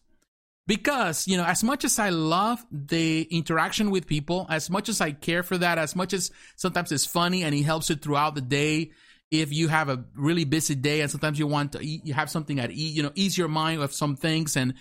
Because, 0.66 1.28
you 1.28 1.36
know, 1.36 1.44
as 1.44 1.62
much 1.62 1.84
as 1.84 1.98
I 2.00 2.08
love 2.08 2.66
the 2.72 3.22
interaction 3.30 3.90
with 3.92 4.06
people, 4.06 4.46
as 4.50 4.69
much 4.69 4.88
as 4.88 5.00
I 5.00 5.12
care 5.12 5.44
for 5.44 5.56
that, 5.58 5.78
as 5.78 5.94
much 5.94 6.12
as 6.12 6.32
sometimes 6.56 6.90
it's 6.90 7.06
funny 7.06 7.44
and 7.44 7.54
it 7.54 7.62
helps 7.62 7.88
you 7.88 7.94
throughout 7.94 8.34
the 8.34 8.40
day, 8.40 8.90
if 9.30 9.52
you 9.52 9.69
have 9.69 9.88
a 9.88 10.04
really 10.16 10.44
busy 10.44 10.74
day 10.74 11.02
and 11.02 11.10
sometimes 11.10 11.38
you 11.38 11.46
want 11.46 11.72
to 11.72 11.80
eat, 11.80 12.04
you 12.04 12.14
have 12.14 12.30
something 12.30 12.58
at 12.58 12.72
eat, 12.72 12.94
you 12.94 13.02
know, 13.04 13.12
ease 13.14 13.38
your 13.38 13.48
mind 13.48 13.80
of 13.80 13.94
some 13.94 14.16
things 14.16 14.56
and 14.56 14.74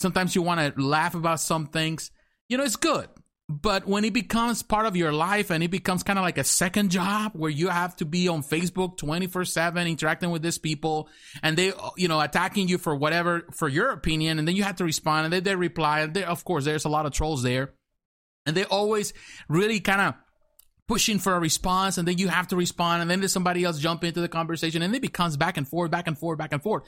sometimes 0.00 0.36
you 0.36 0.42
want 0.42 0.60
to 0.60 0.80
laugh 0.80 1.16
about 1.16 1.40
some 1.40 1.66
things, 1.66 2.12
you 2.48 2.56
know, 2.56 2.64
it's 2.64 2.76
good. 2.76 3.08
But 3.48 3.86
when 3.86 4.06
it 4.06 4.14
becomes 4.14 4.62
part 4.62 4.86
of 4.86 4.96
your 4.96 5.12
life 5.12 5.50
and 5.50 5.62
it 5.62 5.70
becomes 5.70 6.02
kind 6.02 6.18
of 6.18 6.24
like 6.24 6.38
a 6.38 6.44
second 6.44 6.90
job 6.90 7.32
where 7.34 7.50
you 7.50 7.68
have 7.68 7.94
to 7.96 8.06
be 8.06 8.26
on 8.26 8.42
Facebook 8.42 8.96
24 8.96 9.44
7 9.44 9.86
interacting 9.86 10.30
with 10.30 10.40
these 10.40 10.56
people 10.56 11.10
and 11.42 11.54
they, 11.54 11.72
you 11.98 12.08
know, 12.08 12.20
attacking 12.20 12.68
you 12.68 12.78
for 12.78 12.96
whatever, 12.96 13.46
for 13.52 13.68
your 13.68 13.90
opinion. 13.90 14.38
And 14.38 14.48
then 14.48 14.56
you 14.56 14.62
have 14.62 14.76
to 14.76 14.84
respond 14.84 15.26
and 15.26 15.32
then 15.32 15.42
they 15.42 15.56
reply. 15.56 16.00
And 16.00 16.14
they, 16.14 16.24
of 16.24 16.42
course, 16.44 16.64
there's 16.64 16.86
a 16.86 16.88
lot 16.88 17.04
of 17.04 17.12
trolls 17.12 17.42
there. 17.42 17.74
And 18.46 18.56
they 18.56 18.64
always 18.64 19.12
really 19.48 19.80
kind 19.80 20.00
of 20.00 20.14
pushing 20.88 21.18
for 21.18 21.34
a 21.34 21.40
response 21.40 21.98
and 21.98 22.08
then 22.08 22.16
you 22.16 22.28
have 22.28 22.48
to 22.48 22.56
respond 22.56 23.02
and 23.02 23.10
then 23.10 23.20
there's 23.20 23.32
somebody 23.32 23.64
else 23.64 23.78
jump 23.78 24.04
into 24.04 24.20
the 24.20 24.28
conversation 24.28 24.82
and 24.82 24.94
it 24.94 25.02
becomes 25.02 25.36
back 25.36 25.58
and 25.58 25.68
forth, 25.68 25.90
back 25.90 26.06
and 26.06 26.18
forth, 26.18 26.38
back 26.38 26.52
and 26.52 26.62
forth 26.62 26.84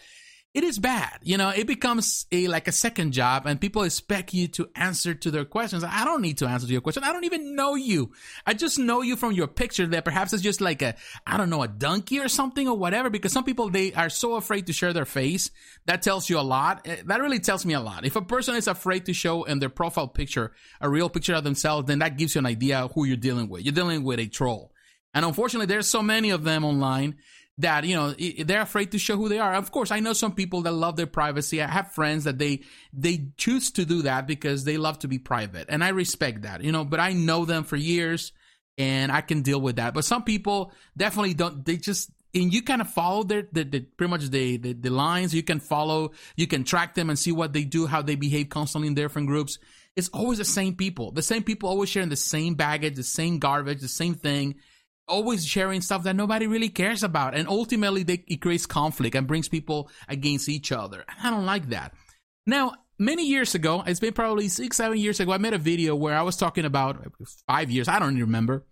it 0.57 0.65
is 0.65 0.79
bad. 0.79 1.19
You 1.23 1.37
know, 1.37 1.51
it 1.51 1.67
becomes 1.67 2.25
a 2.33 2.49
like 2.49 2.67
a 2.67 2.73
second 2.73 3.13
job 3.13 3.45
and 3.45 3.61
people 3.61 3.83
expect 3.83 4.33
you 4.33 4.49
to 4.49 4.71
answer 4.75 5.13
to 5.13 5.31
their 5.31 5.45
questions. 5.45 5.85
I 5.85 6.03
don't 6.07 6.23
need 6.23 6.39
to 6.39 6.47
answer 6.47 6.67
to 6.67 6.73
your 6.73 6.81
question. 6.81 7.05
I 7.05 7.13
don't 7.13 7.25
even 7.25 7.55
know 7.55 7.75
you. 7.75 8.13
I 8.47 8.55
just 8.55 8.79
know 8.79 9.03
you 9.03 9.17
from 9.17 9.33
your 9.33 9.49
picture 9.49 9.87
that 9.89 10.07
perhaps 10.07 10.33
it's 10.33 10.43
just 10.43 10.63
like 10.63 10.81
a, 10.81 10.95
I 11.27 11.37
don't 11.37 11.51
know, 11.51 11.63
a 11.63 11.69
donkey 11.69 12.21
or 12.21 12.29
something 12.29 12.67
or 12.67 12.75
whatever, 12.75 13.11
because 13.11 13.35
some 13.35 13.45
people, 13.45 13.69
they 13.69 13.93
are 13.93 14.09
so 14.09 14.37
afraid 14.37 14.69
to 14.69 14.73
share 14.73 14.95
their 14.95 15.05
face. 15.05 15.51
That 15.85 16.01
tells 16.01 16.31
you 16.31 16.39
a 16.39 16.41
lot. 16.41 16.87
Eh, 16.87 17.03
that 17.05 17.21
really 17.21 17.39
tells 17.39 17.67
me 17.67 17.75
a 17.75 17.81
lot. 17.81 18.07
If 18.07 18.17
a 18.17 18.23
person 18.23 18.55
is 18.55 18.67
afraid 18.67 19.05
to 19.07 19.13
show 19.13 19.45
in 19.45 19.59
their 19.59 19.69
profile 19.69 20.09
picture 20.09 20.53
a 20.81 20.89
real 20.89 21.11
picture 21.11 21.35
of 21.35 21.45
themselves, 21.45 21.87
then 21.87 21.99
that 21.99 22.17
gives 22.17 22.35
you 22.35 22.39
an 22.39 22.47
idea 22.47 22.89
who 22.95 23.05
you're 23.05 23.19
dealing 23.19 23.51
with. 23.51 23.63
You're 23.63 23.75
dealing 23.75 24.05
with 24.05 24.21
a 24.21 24.27
troll. 24.27 24.73
And 25.13 25.23
unfortunately, 25.23 25.67
there's 25.67 25.87
so 25.87 26.03
many 26.03 26.31
of 26.31 26.45
them 26.45 26.65
online 26.65 27.17
that 27.59 27.85
you 27.85 27.97
know 27.97 28.13
they're 28.45 28.63
afraid 28.63 28.93
to 28.93 28.99
show 28.99 29.17
who 29.17 29.29
they 29.29 29.39
are. 29.39 29.55
Of 29.55 29.71
course 29.71 29.91
i 29.91 30.01
know 30.01 30.13
some 30.13 30.33
people 30.33 30.63
that 30.63 30.73
love 30.73 30.97
their 30.97 31.07
privacy. 31.07 31.63
I 31.63 31.67
have 31.67 31.93
friends 31.93 32.25
that 32.25 32.39
they 32.39 32.61
they 32.93 33.29
choose 33.37 33.71
to 33.73 33.85
do 33.85 34.03
that 34.03 34.27
because 34.27 34.65
they 34.65 34.77
love 34.77 34.99
to 35.01 35.09
be 35.09 35.19
private 35.19 35.67
and 35.69 35.83
i 35.83 35.89
respect 35.89 36.43
that 36.43 36.63
you 36.63 36.73
know 36.73 36.85
but 36.85 37.01
i 37.01 37.13
know 37.13 37.45
them 37.45 37.65
for 37.65 37.77
years 37.77 38.33
and 38.77 39.11
i 39.11 39.21
can 39.21 39.43
deal 39.43 39.61
with 39.61 39.77
that. 39.77 39.95
But 39.95 40.05
some 40.05 40.25
people 40.25 40.73
definitely 40.97 41.35
don't 41.35 41.65
they 41.65 41.77
just 41.77 42.11
and 42.35 42.53
you 42.53 42.63
kind 42.63 42.83
of 42.83 42.91
follow 42.91 43.23
their, 43.23 43.49
the, 43.51 43.65
pretty 43.65 44.11
much 44.11 44.29
the, 44.29 44.59
the, 44.59 44.75
the 44.75 44.91
lines. 44.91 45.35
You 45.35 45.43
can 45.43 45.59
follow 45.59 46.13
you 46.37 46.47
can 46.47 46.65
track 46.65 46.95
them 46.95 47.09
and 47.09 47.19
see 47.19 47.33
what 47.33 47.55
they 47.55 47.65
do 47.65 47.87
how 47.87 48.03
they 48.03 48.17
behave 48.17 48.51
constantly 48.51 48.89
in 48.89 48.95
different 48.95 49.29
groups. 49.29 49.59
It's 49.95 50.11
always 50.11 50.37
the 50.37 50.45
same 50.45 50.75
people. 50.75 51.13
The 51.13 51.23
same 51.23 51.43
people 51.43 51.71
always 51.71 51.89
sharing 51.89 52.11
the 52.11 52.17
same 52.17 52.55
baggage 52.55 52.97
the 52.97 53.03
same 53.03 53.39
garbage 53.39 53.81
the 53.81 53.89
same 53.89 54.15
thing 54.15 54.57
always 55.09 55.47
sharing 55.47 55.81
stuff 55.81 56.05
that 56.05 56.17
nobody 56.17 56.47
really 56.47 56.69
cares 56.69 57.03
about. 57.03 57.35
And 57.35 57.49
ultimately, 57.49 58.03
they, 58.03 58.25
it 58.27 58.41
creates 58.41 58.67
conflict 58.67 59.15
and 59.15 59.27
brings 59.27 59.49
people 59.49 59.91
against 60.09 60.49
each 60.49 60.73
other. 60.73 61.05
I 61.23 61.31
don't 61.31 61.47
like 61.47 61.69
that. 61.71 61.95
Now, 62.47 62.73
many 62.99 63.27
years 63.27 63.55
ago, 63.55 63.83
it's 63.87 64.01
been 64.01 64.13
probably 64.13 64.49
six, 64.49 64.77
seven 64.77 64.99
years 64.99 65.21
ago, 65.21 65.33
I 65.33 65.39
made 65.39 65.55
a 65.55 65.59
video 65.59 65.97
where 65.97 66.17
I 66.17 66.23
was 66.23 66.37
talking 66.37 66.65
about 66.65 67.05
five 67.49 67.71
years, 67.71 67.89
I 67.89 67.99
don't 67.99 68.13
even 68.13 68.23
remember, 68.23 68.67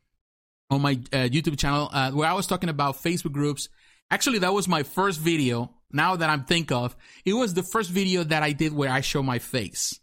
on 0.71 0.83
my 0.83 0.93
uh, 1.13 1.29
YouTube 1.29 1.59
channel, 1.59 1.89
uh, 1.93 2.11
where 2.13 2.29
I 2.29 2.35
was 2.35 2.47
talking 2.47 2.69
about 2.69 2.97
Facebook 2.97 3.33
groups. 3.33 3.69
Actually, 4.11 4.41
that 4.41 4.53
was 4.53 4.69
my 4.69 4.83
first 4.83 5.21
video. 5.21 5.75
Now 5.93 6.17
that 6.17 6.29
I'm 6.29 6.45
think 6.45 6.73
of, 6.73 6.97
it 7.25 7.35
was 7.35 7.55
the 7.55 7.63
first 7.63 7.91
video 7.91 8.25
that 8.25 8.43
I 8.43 8.51
did 8.53 8.73
where 8.73 8.91
I 8.91 9.01
show 9.01 9.23
my 9.23 9.39
face. 9.39 10.01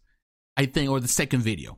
I 0.56 0.66
think, 0.66 0.90
or 0.90 1.00
the 1.00 1.08
second 1.08 1.42
video 1.42 1.78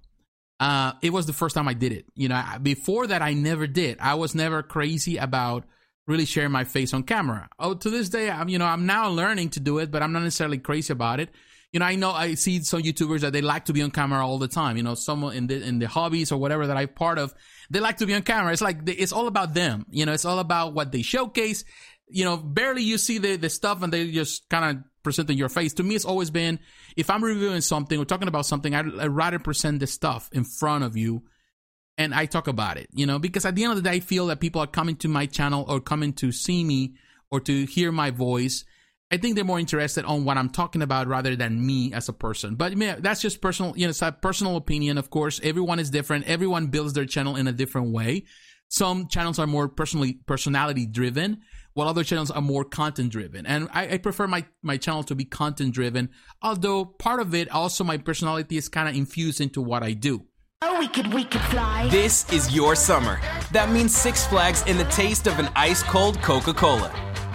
uh, 0.63 0.93
it 1.01 1.12
was 1.12 1.25
the 1.25 1.34
first 1.34 1.55
time 1.55 1.67
I 1.67 1.74
did 1.74 1.91
it. 1.91 2.05
You 2.15 2.29
know, 2.29 2.41
before 2.62 3.08
that, 3.08 3.22
I 3.22 3.34
never 3.34 3.67
did. 3.67 4.00
I 4.00 4.13
was 4.13 4.34
never 4.34 4.63
crazy 4.63 5.17
about 5.17 5.65
really 6.08 6.24
sharing 6.24 6.51
my 6.51 6.63
face 6.63 6.93
on 6.93 7.03
camera. 7.03 7.50
Oh, 7.60 7.74
to 7.74 7.89
this 7.89 8.08
day, 8.08 8.29
I'm, 8.29 8.48
you 8.48 8.60
know, 8.60 8.65
I'm 8.65 8.86
now 8.86 9.10
learning 9.10 9.50
to 9.51 9.60
do 9.60 9.79
it, 9.79 9.91
but 9.91 10.01
I'm 10.01 10.13
not 10.13 10.24
necessarily 10.24 10.60
crazy 10.60 10.93
about 10.93 11.20
it. 11.20 11.29
you 11.74 11.79
know, 11.79 11.86
I 11.86 11.96
know 11.96 12.12
I 12.12 12.36
see 12.36 12.62
some 12.63 12.82
YouTubers 12.82 13.22
that 13.22 13.34
they 13.34 13.41
like 13.41 13.65
to 13.65 13.74
be 13.74 13.82
on 13.82 13.91
camera 13.91 14.25
all 14.25 14.38
the 14.38 14.48
time. 14.48 14.77
You 14.77 14.84
know, 14.84 14.93
someone 14.93 15.36
in 15.36 15.48
the 15.48 15.62
in 15.62 15.79
the 15.79 15.88
hobbies 15.88 16.32
or 16.32 16.38
whatever 16.38 16.67
that 16.67 16.77
I'm 16.77 16.88
part 16.88 17.17
of, 17.17 17.34
they 17.72 17.79
like 17.79 17.98
to 17.98 18.05
be 18.05 18.13
on 18.13 18.22
camera. 18.22 18.53
It's 18.53 18.62
like 18.62 18.88
it's 18.88 19.12
all 19.12 19.27
about 19.27 19.53
them. 19.55 19.86
You 19.89 20.05
know, 20.05 20.13
it's 20.13 20.24
all 20.24 20.39
about 20.39 20.74
what 20.74 20.91
they 20.91 21.01
showcase. 21.01 21.65
You 22.08 22.25
know, 22.25 22.38
barely 22.38 22.84
you 22.84 23.00
see 23.00 23.17
the 23.17 23.36
the 23.38 23.50
stuff 23.50 23.82
and 23.82 23.91
they 23.91 24.12
just 24.12 24.48
kind 24.50 24.77
of 24.77 24.84
present 25.03 25.29
in 25.29 25.38
your 25.38 25.50
face. 25.50 25.74
To 25.74 25.83
me, 25.83 25.95
it's 25.95 26.05
always 26.05 26.29
been 26.29 26.60
if 26.95 27.10
I'm 27.10 27.24
reviewing 27.24 27.62
something 27.62 28.00
or 28.00 28.05
talking 28.05 28.27
about 28.27 28.45
something, 28.45 28.74
I'd, 28.74 29.00
I'd 29.00 29.07
rather 29.07 29.39
present 29.39 29.79
the 29.79 29.88
stuff 29.88 30.29
in 30.31 30.43
front 30.43 30.83
of 30.83 30.98
you 30.98 31.24
and 31.98 32.13
I 32.13 32.25
talk 32.25 32.48
about 32.48 32.77
it. 32.77 32.88
You 32.93 33.05
know, 33.05 33.19
because 33.19 33.45
at 33.45 33.55
the 33.55 33.63
end 33.63 33.72
of 33.72 33.77
the 33.77 33.89
day, 33.89 33.98
I 33.98 34.00
feel 34.00 34.27
that 34.27 34.39
people 34.39 34.62
are 34.62 34.67
coming 34.67 34.95
to 34.98 35.07
my 35.07 35.25
channel 35.25 35.65
or 35.67 35.79
coming 35.79 36.13
to 36.13 36.31
see 36.31 36.63
me 36.63 36.95
or 37.29 37.39
to 37.41 37.65
hear 37.65 37.91
my 37.91 38.12
voice 38.12 38.65
I 39.13 39.17
think 39.17 39.36
they're 39.36 39.45
more 39.45 39.60
interested 39.60 40.05
on 40.05 40.25
what 40.25 40.39
I'm 40.39 40.50
talking 40.50 40.81
about 40.81 41.05
rather 41.05 41.36
than 41.36 41.63
me 41.63 41.93
as 41.93 42.10
a 42.10 42.13
person. 42.13 42.55
But 42.55 42.75
man, 42.75 43.03
that's 43.03 43.22
just 43.22 43.41
personal, 43.41 43.77
you 43.77 43.86
know, 43.86 43.91
it's 43.91 44.01
a 44.01 44.12
personal 44.12 44.55
opinion. 44.55 44.98
Of 44.98 45.12
course, 45.12 45.39
everyone 45.43 45.77
is 45.77 45.91
different. 45.91 46.27
Everyone 46.27 46.65
builds 46.65 46.93
their 46.93 47.05
channel 47.05 47.36
in 47.36 47.48
a 47.48 47.51
different 47.51 47.93
way. 47.93 48.24
Some 48.69 49.07
channels 49.07 49.38
are 49.38 49.45
more 49.45 49.67
personally 49.67 50.13
personality 50.25 50.88
driven, 50.88 51.41
while 51.74 51.88
other 51.88 52.03
channels 52.03 52.32
are 52.32 52.42
more 52.42 52.63
content 52.63 53.12
driven. 53.12 53.46
And 53.46 53.70
I, 53.74 53.94
I 53.94 53.98
prefer 53.98 54.27
my 54.27 54.46
my 54.62 54.77
channel 54.77 55.03
to 55.03 55.15
be 55.15 55.25
content 55.25 55.74
driven. 55.74 56.10
Although 56.42 56.86
part 56.86 57.20
of 57.20 57.34
it 57.34 57.50
also 57.51 57.84
my 57.84 57.98
personality 57.98 58.58
is 58.58 58.70
kind 58.70 58.89
of 58.89 58.96
infused 58.96 59.42
into 59.42 59.62
what 59.62 59.84
I 59.84 59.94
do. 59.94 60.25
Oh, 60.65 60.80
we 60.80 60.88
could, 60.88 61.13
we 61.13 61.25
could 61.25 61.42
fly. 61.42 61.89
This 61.89 62.32
is 62.32 62.56
your 62.56 62.74
summer. 62.74 63.20
That 63.51 63.70
means 63.70 63.94
Six 63.94 64.25
Flags 64.25 64.63
in 64.65 64.77
the 64.77 64.86
taste 64.86 65.27
of 65.27 65.38
an 65.38 65.50
ice 65.58 65.84
cold 65.84 66.22
Coca 66.22 66.53
Cola. 66.53 66.89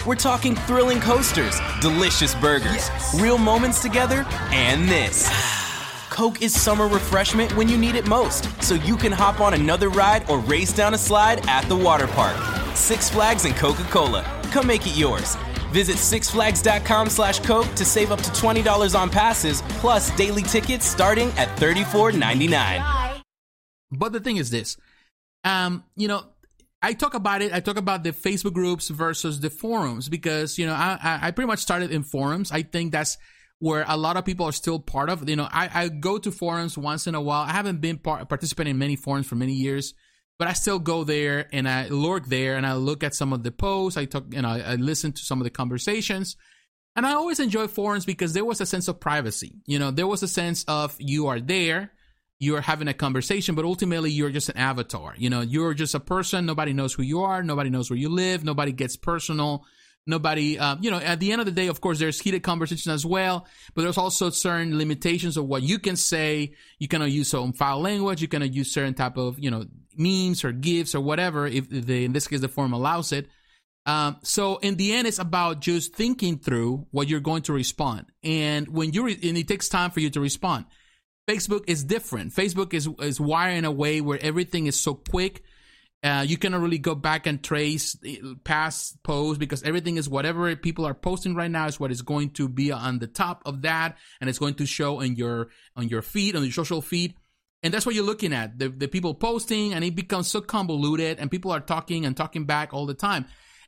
We're 0.07 0.15
talking 0.15 0.55
thrilling 0.55 0.99
coasters, 1.01 1.61
delicious 1.83 2.35
burgers, 2.37 2.89
yes. 2.89 3.21
real 3.21 3.37
moments 3.37 3.83
together, 3.83 4.25
and 4.51 4.89
this. 4.89 5.29
Coke 6.09 6.41
is 6.41 6.59
summer 6.59 6.89
refreshment 6.89 7.55
when 7.55 7.69
you 7.69 7.77
need 7.77 7.97
it 7.97 8.09
most, 8.09 8.63
so 8.63 8.75
you 8.77 8.97
can 8.97 9.13
hop 9.13 9.41
on 9.41 9.53
another 9.53 9.91
ride 9.91 10.29
or 10.31 10.39
race 10.39 10.73
down 10.73 10.95
a 10.95 10.99
slide 10.99 11.47
at 11.49 11.69
the 11.69 11.77
water 11.77 12.07
park. 12.07 12.58
Six 12.79 13.11
Flags 13.11 13.45
and 13.45 13.55
Coca-Cola. 13.55 14.25
Come 14.53 14.67
make 14.67 14.87
it 14.87 14.97
yours. 14.97 15.37
Visit 15.73 15.97
sixflags.com 15.97 17.11
slash 17.11 17.41
Coke 17.41 17.73
to 17.75 17.85
save 17.85 18.11
up 18.11 18.21
to 18.23 18.31
$20 18.31 18.99
on 18.99 19.11
passes, 19.11 19.63
plus 19.81 20.11
daily 20.17 20.43
tickets 20.43 20.87
starting 20.87 21.29
at 21.37 21.49
$34.99. 21.59 23.23
But 23.91 24.13
the 24.13 24.21
thing 24.21 24.37
is 24.37 24.51
this, 24.51 24.77
um, 25.45 25.85
you 25.97 26.09
know, 26.09 26.25
I 26.81 26.93
talk 26.93 27.15
about 27.15 27.43
it. 27.43 27.53
I 27.53 27.61
talk 27.61 27.77
about 27.77 28.05
the 28.05 28.13
Facebook 28.13 28.53
groups 28.53 28.89
versus 28.89 29.41
the 29.41 29.51
forums 29.51 30.09
because 30.09 30.59
you 30.59 30.67
know 30.67 30.75
I 30.75 31.19
I 31.23 31.31
pretty 31.33 31.49
much 31.49 31.59
started 31.59 31.91
in 31.91 32.05
forums. 32.05 32.53
I 32.53 32.63
think 32.63 32.93
that's 32.93 33.19
where 33.59 33.85
a 33.89 33.97
lot 33.97 34.17
of 34.17 34.25
people 34.25 34.47
are 34.47 34.53
still 34.53 34.79
part 34.79 35.11
of. 35.11 35.29
You 35.29 35.37
know, 35.37 35.49
I, 35.51 35.71
I 35.75 35.89
go 35.89 36.19
to 36.19 36.31
forums 36.31 36.79
once 36.79 37.09
in 37.09 37.17
a 37.17 37.21
while. 37.21 37.43
I 37.43 37.53
haven't 37.53 37.81
been 37.81 37.99
part, 37.99 38.29
participating 38.29 38.73
in 38.73 38.79
many 38.79 38.95
forums 38.95 39.27
for 39.27 39.35
many 39.35 39.55
years, 39.55 39.95
but 40.39 40.49
I 40.49 40.53
still 40.53 40.79
go 40.79 41.05
there 41.05 41.49
and 41.53 41.69
I 41.69 41.89
lurk 41.89 42.27
there 42.27 42.57
and 42.57 42.67
I 42.67 42.75
look 42.75 43.03
at 43.03 43.15
some 43.15 43.33
of 43.33 43.43
the 43.43 43.51
posts. 43.51 43.97
I 43.97 44.05
talk, 44.05 44.25
you 44.31 44.43
know, 44.43 44.49
I 44.49 44.77
listen 44.77 45.13
to 45.13 45.23
some 45.23 45.41
of 45.41 45.45
the 45.45 45.51
conversations. 45.51 46.37
And 46.97 47.07
I 47.07 47.13
always 47.13 47.39
enjoy 47.39 47.69
forums 47.69 48.05
because 48.05 48.33
there 48.33 48.45
was 48.45 48.61
a 48.61 48.67
sense 48.67 48.89
of 48.89 48.99
privacy. 48.99 49.61
You 49.67 49.79
know, 49.79 49.91
there 49.91 50.07
was 50.07 50.23
a 50.23 50.29
sense 50.29 50.65
of 50.67 50.97
you 50.99 51.29
are 51.29 51.41
there 51.41 51.93
you're 52.39 52.61
having 52.61 52.89
a 52.89 52.95
conversation, 52.95 53.55
but 53.55 53.65
ultimately 53.65 54.11
you're 54.11 54.31
just 54.31 54.49
an 54.49 54.57
avatar. 54.57 55.15
You 55.17 55.29
know, 55.29 55.41
you're 55.41 55.75
just 55.75 55.95
a 55.95 56.01
person. 56.01 56.47
Nobody 56.47 56.73
knows 56.73 56.95
who 56.95 57.03
you 57.03 57.23
are. 57.23 57.43
Nobody 57.43 57.71
knows 57.71 57.91
where 57.91 57.99
you 57.99 58.09
live. 58.09 58.45
Nobody 58.45 58.73
gets 58.73 58.97
personal. 58.97 59.65
Nobody, 60.09 60.59
uh, 60.59 60.77
you 60.81 60.91
know, 60.91 60.97
at 60.97 61.21
the 61.21 61.33
end 61.33 61.41
of 61.41 61.45
the 61.45 61.53
day, 61.53 61.67
of 61.67 61.83
course, 61.83 61.99
there's 61.99 62.19
heated 62.19 62.43
conversation 62.43 62.93
as 62.93 63.05
well, 63.05 63.47
but 63.75 63.83
there's 63.83 63.99
also 63.99 64.31
certain 64.31 64.79
limitations 64.79 65.37
of 65.37 65.45
what 65.45 65.63
you 65.63 65.79
can 65.79 65.97
say. 65.97 66.55
You 66.79 66.89
cannot 66.89 67.11
use 67.11 67.29
some 67.29 67.53
foul 67.53 67.83
language. 67.83 68.23
You 68.23 68.29
cannot 68.29 68.55
use 68.55 68.73
certain 68.73 68.95
type 68.95 69.19
of, 69.19 69.39
you 69.39 69.51
know, 69.51 69.67
memes 69.97 70.45
or 70.45 70.53
gifs 70.53 70.95
or 70.95 71.03
whatever, 71.03 71.47
if 71.47 71.69
the, 71.69 72.07
in 72.07 72.15
this 72.15 72.27
case, 72.27 72.41
the 72.41 72.49
form 72.49 72.73
allows 72.73 73.13
it. 73.13 73.29
Um, 73.85 74.17
so 74.23 74.57
in 74.57 74.77
the 74.77 74.95
end, 74.95 75.07
it's 75.07 75.19
about 75.19 75.61
just 75.61 75.95
thinking 75.95 76.39
through 76.39 76.87
what 76.91 77.09
you're 77.09 77.21
going 77.21 77.43
to 77.43 77.53
respond. 77.53 78.07
And 78.25 78.67
when 78.69 78.95
you, 78.95 79.05
re- 79.05 79.21
and 79.23 79.37
it 79.37 79.47
takes 79.47 79.69
time 79.69 79.91
for 79.91 80.01
you 80.01 80.09
to 80.11 80.21
respond. 80.21 80.65
Facebook 81.29 81.65
is 81.67 81.85
different. 81.85 82.33
Facebook 82.33 82.73
is 82.73 82.89
is 83.01 83.21
wired 83.21 83.59
in 83.59 83.67
a 83.67 83.71
way 83.71 84.01
where 84.01 84.19
everything 84.23 84.67
is 84.67 84.81
so 84.81 84.95
quick. 84.95 85.43
Uh, 86.03 86.25
you 86.27 86.37
cannot 86.37 86.61
really 86.61 86.79
go 86.79 86.95
back 86.95 87.27
and 87.27 87.43
trace 87.43 87.97
past 88.45 89.03
posts 89.03 89.39
because 89.39 89.65
everything 89.65 89.97
is 89.97 90.09
whatever 90.09 90.55
people 90.55 90.87
are 90.87 90.95
posting 90.95 91.35
right 91.35 91.51
now 91.51 91.67
is 91.67 91.81
what 91.81 91.91
is 91.91 92.03
going 92.03 92.31
to 92.31 92.49
be 92.49 92.71
on 92.71 93.01
the 93.01 93.09
top 93.09 93.43
of 93.47 93.63
that, 93.63 93.97
and 94.21 94.31
it's 94.31 94.39
going 94.39 94.55
to 94.55 94.67
show 94.67 95.01
on 95.01 95.17
your 95.17 95.49
on 95.75 95.89
your 95.89 96.03
feed 96.03 96.37
on 96.37 96.43
your 96.45 96.53
social 96.53 96.81
feed, 96.81 97.15
and 97.65 97.75
that's 97.75 97.85
what 97.85 97.97
you're 97.97 98.05
looking 98.05 98.33
at 98.33 98.61
the 98.61 98.69
the 98.69 98.87
people 98.87 99.13
posting, 99.13 99.75
and 99.75 99.83
it 99.83 99.97
becomes 99.97 100.29
so 100.29 100.41
convoluted, 100.41 101.19
and 101.19 101.33
people 101.33 101.51
are 101.51 101.61
talking 101.61 102.07
and 102.07 102.17
talking 102.17 102.45
back 102.45 102.73
all 102.73 102.87
the 102.87 102.95
time, 102.95 103.27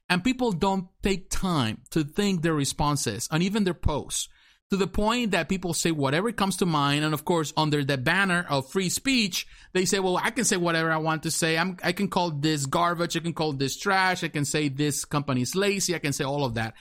and 0.09 0.23
people 0.23 0.53
don't 0.53 0.87
take 1.03 1.31
time 1.31 1.81
to 1.91 2.05
think 2.05 2.43
their 2.43 2.55
responses 2.55 3.27
and 3.33 3.43
even 3.43 3.65
their 3.65 3.75
posts 3.75 4.29
to 4.71 4.77
the 4.77 4.87
point 4.87 5.33
that 5.33 5.49
people 5.49 5.75
say 5.75 5.91
whatever 5.91 6.31
comes 6.31 6.59
to 6.59 6.67
mind. 6.67 7.05
And 7.05 7.13
of 7.13 7.25
course, 7.25 7.53
under 7.57 7.85
the 7.85 7.99
banner 7.99 8.47
of 8.49 8.71
free 8.71 8.89
speech, 8.89 9.47
they 9.73 9.85
say, 9.85 9.99
well, 9.99 10.17
I 10.17 10.31
can 10.31 10.45
say 10.45 10.57
whatever 10.57 10.93
I 10.93 10.99
want 10.99 11.25
to 11.25 11.31
say. 11.31 11.59
I'm, 11.59 11.77
I 11.83 11.93
can 11.93 12.09
call 12.09 12.31
this 12.31 12.67
garbage. 12.67 13.17
I 13.17 13.21
can 13.21 13.35
call 13.35 13.53
this 13.53 13.77
trash. 13.77 14.23
I 14.23 14.29
can 14.29 14.45
say 14.45 14.69
this 14.69 15.05
company 15.05 15.43
is 15.43 15.57
lazy. 15.57 15.95
I 15.95 15.99
can 15.99 16.13
say 16.13 16.25
all 16.25 16.45
of 16.45 16.55
that. 16.55 16.75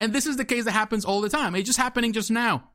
And 0.00 0.12
this 0.12 0.26
is 0.26 0.36
the 0.36 0.44
case 0.44 0.64
that 0.64 0.72
happens 0.72 1.04
all 1.04 1.20
the 1.20 1.28
time. 1.28 1.56
It's 1.56 1.66
just 1.66 1.78
happening 1.78 2.12
just 2.12 2.30
now. 2.30 2.70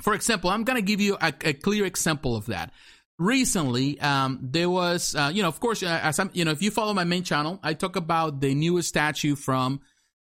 For 0.00 0.14
example, 0.14 0.48
I'm 0.50 0.64
going 0.64 0.76
to 0.76 0.82
give 0.82 1.00
you 1.00 1.16
a, 1.20 1.32
a, 1.44 1.52
clear 1.52 1.84
example 1.84 2.36
of 2.36 2.46
that. 2.46 2.72
Recently, 3.18 4.00
um, 4.00 4.38
there 4.42 4.70
was, 4.70 5.14
uh, 5.14 5.30
you 5.34 5.42
know, 5.42 5.48
of 5.48 5.60
course, 5.60 5.82
uh, 5.82 6.00
as 6.02 6.18
I'm, 6.18 6.30
you 6.32 6.44
know, 6.44 6.52
if 6.52 6.62
you 6.62 6.70
follow 6.70 6.94
my 6.94 7.04
main 7.04 7.24
channel, 7.24 7.58
I 7.62 7.74
talk 7.74 7.96
about 7.96 8.40
the 8.40 8.54
newest 8.54 8.88
statue 8.88 9.34
from 9.34 9.80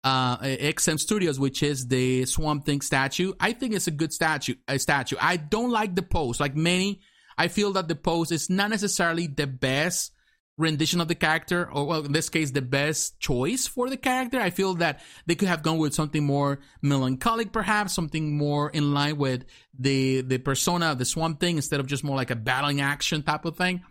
uh, 0.04 0.38
XM 0.38 0.99
Studios, 0.99 1.38
which 1.38 1.62
is 1.62 1.87
the 1.88 2.25
Swamp 2.26 2.64
Thing 2.64 2.80
statue. 2.80 3.33
I 3.38 3.52
think 3.52 3.75
it's 3.75 3.87
a 3.87 3.92
good 3.92 4.12
statue. 4.12 4.54
A 4.69 4.78
statue. 4.78 5.16
I 5.21 5.37
don't 5.37 5.71
like 5.71 5.95
the 5.95 6.02
pose. 6.02 6.40
Like 6.40 6.57
many, 6.57 7.00
I 7.37 7.49
feel 7.49 7.73
that 7.73 7.88
the 7.88 7.97
pose 7.97 8.33
is 8.33 8.50
not 8.50 8.71
necessarily 8.71 9.26
the 9.26 9.47
best 9.47 10.12
rendition 10.61 11.00
of 11.00 11.09
the 11.09 11.14
character, 11.14 11.71
or 11.71 11.87
well, 11.87 12.04
in 12.04 12.12
this 12.12 12.28
case, 12.28 12.50
the 12.50 12.62
best 12.62 13.19
choice 13.19 13.66
for 13.66 13.88
the 13.88 13.97
character. 13.97 14.38
I 14.38 14.50
feel 14.50 14.75
that 14.75 15.00
they 15.26 15.35
could 15.35 15.49
have 15.49 15.62
gone 15.62 15.78
with 15.78 15.95
something 15.95 16.25
more 16.25 16.61
melancholic, 16.83 17.52
perhaps 17.52 17.95
something 17.95 18.37
more 18.37 18.71
in 18.71 18.95
line 18.95 19.16
with 19.16 19.45
the 19.78 20.21
the 20.23 20.38
persona 20.38 20.92
of 20.92 20.99
the 20.99 21.04
Swamp 21.04 21.40
Thing 21.40 21.57
instead 21.57 21.80
of 21.80 21.87
just 21.87 22.04
more 22.04 22.16
like 22.16 22.30
a 22.30 22.37
battling 22.37 22.80
action 22.80 23.23
type 23.23 23.45
of 23.45 23.57
thing. 23.57 23.83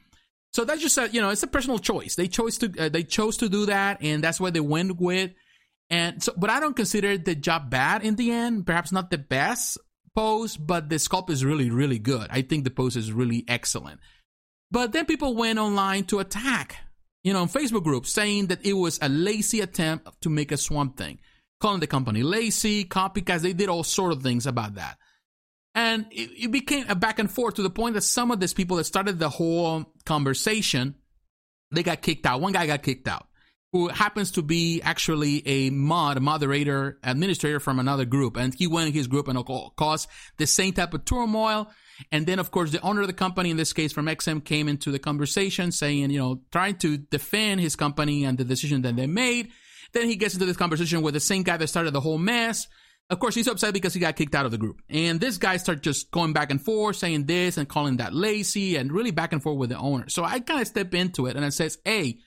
So 0.53 0.65
that's 0.65 0.81
just 0.81 0.97
a 0.97 1.09
you 1.09 1.21
know 1.21 1.29
it's 1.29 1.43
a 1.43 1.47
personal 1.47 1.79
choice. 1.79 2.15
They 2.15 2.27
chose 2.27 2.57
to 2.59 2.73
uh, 2.79 2.89
they 2.89 3.03
chose 3.03 3.37
to 3.37 3.49
do 3.49 3.65
that, 3.67 4.01
and 4.01 4.23
that's 4.23 4.39
what 4.39 4.53
they 4.53 4.59
went 4.59 4.99
with. 4.99 5.31
And 5.89 6.22
so, 6.22 6.34
but 6.38 6.50
I 6.50 6.60
don't 6.60 6.75
consider 6.75 7.17
the 7.17 7.36
job 7.36 7.69
bad 7.69 8.03
in 8.03 8.15
the 8.15 8.31
end. 8.31 8.65
Perhaps 8.65 8.91
not 8.91 9.10
the 9.10 9.17
best 9.17 9.77
pose, 10.15 10.55
but 10.55 10.89
the 10.89 10.98
sculpt 10.98 11.29
is 11.29 11.43
really, 11.43 11.72
really 11.72 12.00
good. 12.00 12.27
I 12.29 12.41
think 12.41 12.63
the 12.63 12.69
pose 12.69 12.96
is 12.96 13.12
really 13.12 13.43
excellent. 13.48 14.00
But 14.72 14.91
then 14.91 15.05
people 15.05 15.36
went 15.36 15.58
online 15.58 16.03
to 16.05 16.19
attack, 16.19 16.77
you 17.24 17.34
know, 17.34 17.46
Facebook 17.46 17.84
groups 17.84 18.12
saying 18.12 18.48
that 18.48 18.63
it 18.63 18.74
was 18.74 19.00
a 19.01 19.10
lazy 19.10 19.62
attempt 19.62 20.22
to 20.22 20.29
make 20.29 20.51
a 20.51 20.58
swamp 20.58 20.96
thing, 20.96 21.19
calling 21.60 21.79
the 21.79 21.88
company 21.88 22.22
lazy, 22.22 22.86
copycats. 22.86 23.41
They 23.41 23.53
did 23.53 23.69
all 23.69 23.84
sort 23.84 24.12
of 24.12 24.22
things 24.22 24.46
about 24.46 24.75
that. 24.75 24.98
And 25.74 26.05
it, 26.12 26.46
it 26.46 26.51
became 26.51 26.86
a 26.88 26.96
back 26.96 27.17
and 27.17 27.31
forth 27.31 27.55
to 27.55 27.63
the 27.63 27.69
point 27.69 27.96
that 27.96 28.01
some 28.01 28.29
of 28.29 28.39
these 28.39 28.53
people 28.53 28.77
that 28.77 28.84
started 28.84 29.17
the 29.17 29.29
whole 29.29 29.86
conversation, 30.05 30.96
they 31.72 31.81
got 31.81 32.03
kicked 32.03 32.27
out. 32.27 32.41
One 32.41 32.53
guy 32.53 32.67
got 32.67 32.84
kicked 32.84 33.08
out 33.08 33.28
who 33.71 33.88
happens 33.88 34.31
to 34.31 34.41
be 34.41 34.81
actually 34.81 35.47
a 35.47 35.69
mod, 35.69 36.19
moderator, 36.21 36.97
administrator 37.03 37.59
from 37.59 37.79
another 37.79 38.05
group. 38.05 38.35
And 38.35 38.53
he 38.53 38.67
went 38.67 38.88
in 38.88 38.93
his 38.93 39.07
group 39.07 39.27
and 39.27 39.38
caused 39.75 40.09
the 40.38 40.47
same 40.47 40.73
type 40.73 40.93
of 40.93 41.05
turmoil. 41.05 41.69
And 42.11 42.25
then, 42.25 42.39
of 42.39 42.49
course, 42.49 42.71
the 42.71 42.81
owner 42.81 43.01
of 43.01 43.07
the 43.07 43.13
company, 43.13 43.51
in 43.51 43.57
this 43.57 43.73
case 43.73 43.91
from 43.91 44.07
XM, 44.07 44.43
came 44.43 44.67
into 44.67 44.91
the 44.91 44.99
conversation 44.99 45.71
saying, 45.71 46.09
you 46.09 46.19
know, 46.19 46.41
trying 46.51 46.77
to 46.77 46.97
defend 46.97 47.59
his 47.61 47.75
company 47.75 48.23
and 48.23 48.38
the 48.38 48.45
decision 48.45 48.81
that 48.83 48.95
they 48.95 49.05
made. 49.05 49.49
Then 49.91 50.07
he 50.07 50.15
gets 50.15 50.33
into 50.33 50.45
this 50.45 50.57
conversation 50.57 51.01
with 51.01 51.13
the 51.13 51.19
same 51.19 51.43
guy 51.43 51.57
that 51.57 51.67
started 51.67 51.91
the 51.91 51.99
whole 51.99 52.17
mess. 52.17 52.67
Of 53.09 53.19
course, 53.19 53.35
he's 53.35 53.47
upset 53.47 53.73
because 53.73 53.93
he 53.93 53.99
got 53.99 54.15
kicked 54.15 54.35
out 54.35 54.45
of 54.45 54.51
the 54.51 54.57
group. 54.57 54.81
And 54.88 55.19
this 55.19 55.38
guy 55.38 55.57
started 55.57 55.83
just 55.83 56.11
going 56.11 56.31
back 56.31 56.51
and 56.51 56.63
forth, 56.63 56.95
saying 56.95 57.25
this 57.25 57.57
and 57.57 57.67
calling 57.67 57.97
that 57.97 58.13
lazy 58.13 58.77
and 58.77 58.91
really 58.91 59.11
back 59.11 59.33
and 59.33 59.43
forth 59.43 59.57
with 59.57 59.69
the 59.69 59.77
owner. 59.77 60.09
So 60.09 60.23
I 60.23 60.39
kind 60.39 60.61
of 60.61 60.67
step 60.67 60.93
into 60.93 61.25
it 61.25 61.35
and 61.35 61.43
I 61.43 61.49
says, 61.49 61.79
hey, 61.83 62.19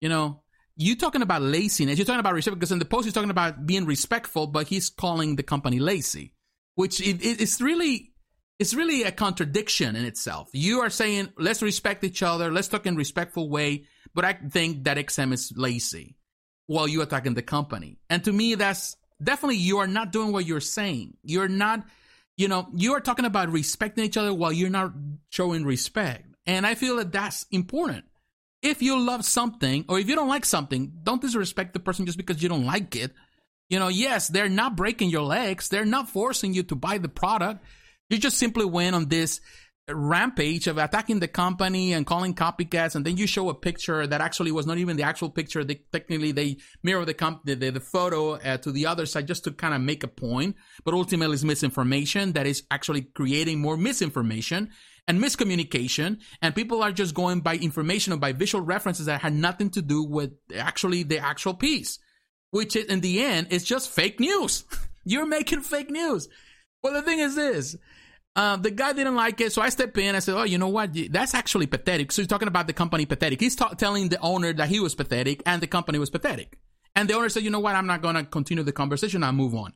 you 0.00 0.08
know, 0.08 0.42
you 0.76 0.96
talking 0.96 1.22
about 1.22 1.42
laziness. 1.42 1.98
You're 1.98 2.06
talking 2.06 2.20
about 2.20 2.34
respect 2.34 2.58
because 2.58 2.72
in 2.72 2.78
the 2.78 2.84
post 2.84 3.04
he's 3.04 3.14
talking 3.14 3.30
about 3.30 3.66
being 3.66 3.86
respectful, 3.86 4.46
but 4.46 4.68
he's 4.68 4.88
calling 4.90 5.36
the 5.36 5.42
company 5.42 5.78
lazy, 5.78 6.34
which 6.74 7.00
it, 7.00 7.22
it, 7.22 7.40
it's 7.40 7.60
really 7.60 8.12
it's 8.58 8.74
really 8.74 9.02
a 9.04 9.12
contradiction 9.12 9.96
in 9.96 10.04
itself. 10.04 10.48
You 10.52 10.80
are 10.80 10.90
saying 10.90 11.32
let's 11.38 11.62
respect 11.62 12.04
each 12.04 12.22
other, 12.22 12.50
let's 12.50 12.68
talk 12.68 12.86
in 12.86 12.96
respectful 12.96 13.48
way, 13.48 13.84
but 14.14 14.24
I 14.24 14.34
think 14.34 14.84
that 14.84 14.96
XM 14.96 15.32
is 15.32 15.52
lazy 15.56 16.16
while 16.66 16.86
you 16.86 17.02
attacking 17.02 17.34
the 17.34 17.42
company. 17.42 17.98
And 18.08 18.22
to 18.24 18.32
me, 18.32 18.54
that's 18.54 18.96
definitely 19.22 19.56
you 19.56 19.78
are 19.78 19.86
not 19.86 20.12
doing 20.12 20.32
what 20.32 20.46
you're 20.46 20.60
saying. 20.60 21.16
You're 21.22 21.48
not 21.48 21.84
you 22.40 22.48
know, 22.48 22.68
you 22.74 22.94
are 22.94 23.00
talking 23.00 23.26
about 23.26 23.50
respecting 23.50 24.02
each 24.02 24.16
other 24.16 24.32
while 24.32 24.50
you're 24.50 24.70
not 24.70 24.92
showing 25.28 25.62
respect. 25.62 26.26
And 26.46 26.66
I 26.66 26.74
feel 26.74 26.96
that 26.96 27.12
that's 27.12 27.44
important. 27.50 28.06
If 28.62 28.82
you 28.82 28.98
love 28.98 29.24
something 29.24 29.86
or 29.88 29.98
if 29.98 30.08
you 30.08 30.14
don't 30.14 30.28
like 30.28 30.44
something, 30.44 30.92
don't 31.02 31.20
disrespect 31.20 31.72
the 31.72 31.80
person 31.80 32.06
just 32.06 32.18
because 32.18 32.42
you 32.42 32.48
don't 32.48 32.66
like 32.66 32.94
it. 32.94 33.12
You 33.68 33.78
know, 33.78 33.88
yes, 33.88 34.28
they're 34.28 34.48
not 34.48 34.76
breaking 34.76 35.10
your 35.10 35.22
legs. 35.22 35.68
They're 35.68 35.84
not 35.84 36.10
forcing 36.10 36.52
you 36.52 36.62
to 36.64 36.74
buy 36.74 36.98
the 36.98 37.08
product. 37.08 37.64
You 38.10 38.18
just 38.18 38.38
simply 38.38 38.64
went 38.64 38.96
on 38.96 39.08
this 39.08 39.40
rampage 39.88 40.66
of 40.66 40.78
attacking 40.78 41.20
the 41.20 41.28
company 41.28 41.92
and 41.92 42.06
calling 42.06 42.34
copycats, 42.34 42.94
and 42.94 43.04
then 43.04 43.16
you 43.16 43.26
show 43.26 43.48
a 43.48 43.54
picture 43.54 44.06
that 44.06 44.20
actually 44.20 44.52
was 44.52 44.66
not 44.66 44.78
even 44.78 44.96
the 44.96 45.02
actual 45.02 45.30
picture. 45.30 45.64
They 45.64 45.82
technically 45.92 46.32
they 46.32 46.58
mirror 46.82 47.04
the 47.04 47.14
comp 47.14 47.44
the, 47.44 47.54
the, 47.54 47.70
the 47.70 47.80
photo 47.80 48.32
uh, 48.34 48.58
to 48.58 48.72
the 48.72 48.86
other 48.86 49.06
side 49.06 49.26
just 49.26 49.44
to 49.44 49.52
kind 49.52 49.74
of 49.74 49.80
make 49.80 50.04
a 50.04 50.08
point, 50.08 50.56
but 50.84 50.94
ultimately 50.94 51.34
it's 51.34 51.44
misinformation 51.44 52.32
that 52.32 52.46
is 52.46 52.62
actually 52.70 53.02
creating 53.02 53.60
more 53.60 53.76
misinformation 53.76 54.70
and 55.08 55.22
miscommunication, 55.22 56.18
and 56.42 56.54
people 56.54 56.82
are 56.82 56.92
just 56.92 57.14
going 57.14 57.40
by 57.40 57.56
information 57.56 58.12
or 58.12 58.16
by 58.16 58.32
visual 58.32 58.64
references 58.64 59.06
that 59.06 59.20
had 59.20 59.34
nothing 59.34 59.70
to 59.70 59.82
do 59.82 60.02
with 60.02 60.32
actually 60.56 61.02
the 61.02 61.18
actual 61.18 61.54
piece, 61.54 61.98
which 62.50 62.76
in 62.76 63.00
the 63.00 63.22
end 63.22 63.48
is 63.50 63.64
just 63.64 63.90
fake 63.90 64.20
news. 64.20 64.64
You're 65.04 65.26
making 65.26 65.62
fake 65.62 65.90
news. 65.90 66.28
Well, 66.82 66.94
the 66.94 67.02
thing 67.02 67.18
is 67.18 67.34
this 67.34 67.76
uh, 68.36 68.56
the 68.56 68.70
guy 68.70 68.92
didn't 68.92 69.16
like 69.16 69.40
it, 69.40 69.52
so 69.52 69.60
I 69.60 69.70
stepped 69.70 69.98
in. 69.98 70.14
I 70.14 70.20
said, 70.20 70.34
"Oh, 70.36 70.44
you 70.44 70.58
know 70.58 70.68
what? 70.68 70.90
That's 71.10 71.34
actually 71.34 71.66
pathetic." 71.66 72.12
So 72.12 72.22
he's 72.22 72.28
talking 72.28 72.48
about 72.48 72.66
the 72.66 72.72
company 72.72 73.04
pathetic. 73.04 73.40
He's 73.40 73.56
ta- 73.56 73.74
telling 73.74 74.08
the 74.08 74.20
owner 74.20 74.52
that 74.52 74.68
he 74.68 74.78
was 74.78 74.94
pathetic 74.94 75.42
and 75.46 75.60
the 75.60 75.66
company 75.66 75.98
was 75.98 76.10
pathetic. 76.10 76.56
And 76.94 77.08
the 77.08 77.14
owner 77.14 77.28
said, 77.28 77.42
"You 77.42 77.50
know 77.50 77.60
what? 77.60 77.74
I'm 77.74 77.86
not 77.86 78.02
going 78.02 78.14
to 78.14 78.24
continue 78.24 78.62
the 78.62 78.72
conversation. 78.72 79.24
I'll 79.24 79.32
move 79.32 79.54
on." 79.54 79.72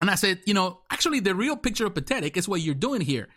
And 0.00 0.10
I 0.10 0.16
said, 0.16 0.40
"You 0.44 0.54
know, 0.54 0.80
actually, 0.90 1.20
the 1.20 1.36
real 1.36 1.56
picture 1.56 1.86
of 1.86 1.94
pathetic 1.94 2.36
is 2.36 2.48
what 2.48 2.60
you're 2.60 2.74
doing 2.74 3.00
here. 3.00 3.28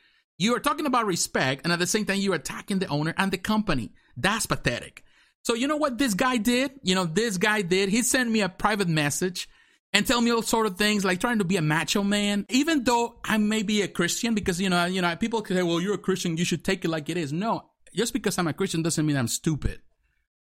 You 0.42 0.56
are 0.56 0.60
talking 0.60 0.88
about 0.88 1.06
respect, 1.06 1.62
and 1.64 1.72
at 1.72 1.78
the 1.78 1.86
same 1.86 2.06
time, 2.06 2.18
you're 2.18 2.36
attacking 2.36 2.80
the 2.80 2.88
owner 2.88 3.14
and 3.16 3.32
the 3.32 3.38
company. 3.38 3.92
That's 4.18 4.48
pathetic." 4.48 5.04
So 5.44 5.54
you 5.54 5.68
know 5.68 5.78
what 5.78 5.98
this 5.98 6.14
guy 6.14 6.38
did? 6.38 6.72
You 6.84 6.96
know, 6.96 7.06
this 7.06 7.38
guy 7.38 7.62
did. 7.62 7.90
He 7.90 8.02
sent 8.02 8.30
me 8.30 8.42
a 8.42 8.50
private 8.50 8.88
message 8.88 9.48
and 9.94 10.08
tell 10.08 10.22
me 10.22 10.32
all 10.32 10.42
sort 10.42 10.66
of 10.66 10.78
things 10.78 11.04
like 11.04 11.20
trying 11.20 11.40
to 11.40 11.46
be 11.46 11.58
a 11.58 11.62
macho 11.62 12.04
man 12.04 12.46
even 12.50 12.84
though 12.84 13.20
i 13.24 13.38
may 13.38 13.62
be 13.62 13.82
a 13.82 13.88
christian 13.88 14.34
because 14.34 14.60
you 14.60 14.70
know 14.70 14.86
you 14.86 15.02
know 15.02 15.16
people 15.16 15.44
say 15.46 15.62
well 15.64 15.82
you're 15.82 15.96
a 15.96 15.98
christian 15.98 16.38
you 16.38 16.46
should 16.46 16.64
take 16.64 16.86
it 16.86 16.90
like 16.90 17.10
it 17.10 17.18
is 17.18 17.34
no 17.34 17.70
just 17.94 18.14
because 18.14 18.38
i'm 18.38 18.48
a 18.48 18.54
christian 18.54 18.82
doesn't 18.82 19.06
mean 19.06 19.18
i'm 19.18 19.28
stupid 19.28 19.82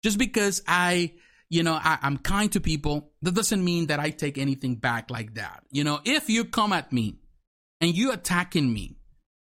just 0.03 0.19
because 0.19 0.63
i 0.67 1.13
you 1.49 1.63
know 1.63 1.75
I, 1.75 1.99
i'm 2.03 2.19
kind 2.19 2.51
to 2.53 2.61
people 2.61 3.13
that 3.23 3.35
doesn't 3.35 3.65
mean 3.65 3.87
that 3.87 4.01
i 4.01 4.11
take 4.11 4.39
anything 4.39 4.77
back 4.77 5.11
like 5.11 5.35
that 5.35 5.63
you 5.71 5.85
know 5.85 6.01
if 6.05 6.29
you 6.29 6.45
come 6.45 6.73
at 6.73 6.93
me 6.93 7.17
and 7.81 7.95
you 7.95 8.13
attacking 8.13 8.73
me 8.73 8.97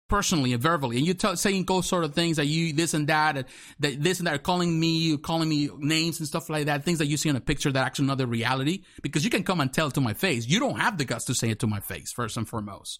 personally 0.07 0.53
and 0.53 0.61
verbally, 0.61 0.97
and 0.97 1.05
you 1.05 1.13
tell 1.13 1.35
saying 1.35 1.65
those 1.65 1.87
sort 1.87 2.03
of 2.03 2.13
things 2.13 2.37
that 2.37 2.45
you 2.45 2.73
this 2.73 2.93
and 2.93 3.07
that, 3.07 3.37
and 3.37 3.45
that 3.79 4.01
this 4.01 4.19
and 4.19 4.27
that, 4.27 4.43
calling 4.43 4.79
me, 4.79 5.17
calling 5.17 5.49
me 5.49 5.69
names 5.77 6.19
and 6.19 6.27
stuff 6.27 6.49
like 6.49 6.65
that, 6.65 6.83
things 6.83 6.99
that 6.99 7.07
you 7.07 7.17
see 7.17 7.29
in 7.29 7.35
a 7.35 7.41
picture 7.41 7.71
that 7.71 7.85
actually 7.85 8.07
not 8.07 8.17
the 8.17 8.27
reality, 8.27 8.83
because 9.01 9.23
you 9.23 9.29
can 9.29 9.43
come 9.43 9.59
and 9.61 9.73
tell 9.73 9.87
it 9.87 9.93
to 9.93 10.01
my 10.01 10.13
face. 10.13 10.47
You 10.47 10.59
don't 10.59 10.79
have 10.79 10.97
the 10.97 11.05
guts 11.05 11.25
to 11.25 11.35
say 11.35 11.49
it 11.49 11.59
to 11.59 11.67
my 11.67 11.79
face, 11.79 12.11
first 12.11 12.37
and 12.37 12.47
foremost. 12.47 12.99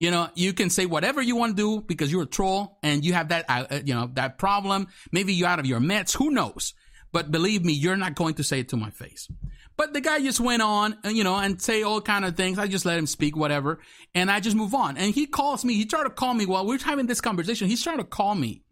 You 0.00 0.10
know, 0.10 0.28
you 0.34 0.52
can 0.52 0.68
say 0.68 0.84
whatever 0.86 1.22
you 1.22 1.36
want 1.36 1.56
to 1.56 1.62
do 1.62 1.80
because 1.80 2.10
you're 2.10 2.24
a 2.24 2.26
troll 2.26 2.78
and 2.82 3.04
you 3.04 3.12
have 3.12 3.28
that, 3.28 3.44
uh, 3.48 3.66
uh 3.70 3.80
you 3.84 3.94
know, 3.94 4.10
that 4.14 4.36
problem. 4.36 4.88
Maybe 5.12 5.32
you're 5.32 5.48
out 5.48 5.60
of 5.60 5.66
your 5.66 5.78
meds. 5.78 6.16
Who 6.16 6.30
knows? 6.30 6.74
But 7.12 7.30
believe 7.30 7.64
me, 7.64 7.72
you're 7.72 7.96
not 7.96 8.16
going 8.16 8.34
to 8.34 8.42
say 8.42 8.60
it 8.60 8.70
to 8.70 8.76
my 8.76 8.90
face. 8.90 9.28
But 9.82 9.94
the 9.94 10.00
guy 10.00 10.20
just 10.20 10.38
went 10.38 10.62
on, 10.62 10.96
uh, 11.04 11.08
you 11.08 11.24
know, 11.24 11.34
and 11.34 11.60
say 11.60 11.82
all 11.82 12.00
kind 12.00 12.24
of 12.24 12.36
things. 12.36 12.56
I 12.56 12.68
just 12.68 12.84
let 12.84 12.96
him 12.96 13.06
speak, 13.08 13.34
whatever. 13.34 13.80
And 14.14 14.30
I 14.30 14.38
just 14.38 14.54
move 14.54 14.76
on. 14.76 14.96
And 14.96 15.12
he 15.12 15.26
calls 15.26 15.64
me. 15.64 15.74
He 15.74 15.86
tried 15.86 16.04
to 16.04 16.10
call 16.10 16.34
me 16.34 16.46
while 16.46 16.64
we 16.64 16.76
are 16.76 16.78
having 16.78 17.06
this 17.06 17.20
conversation. 17.20 17.66
He's 17.66 17.82
trying 17.82 17.98
to 17.98 18.04
call 18.04 18.36
me. 18.36 18.62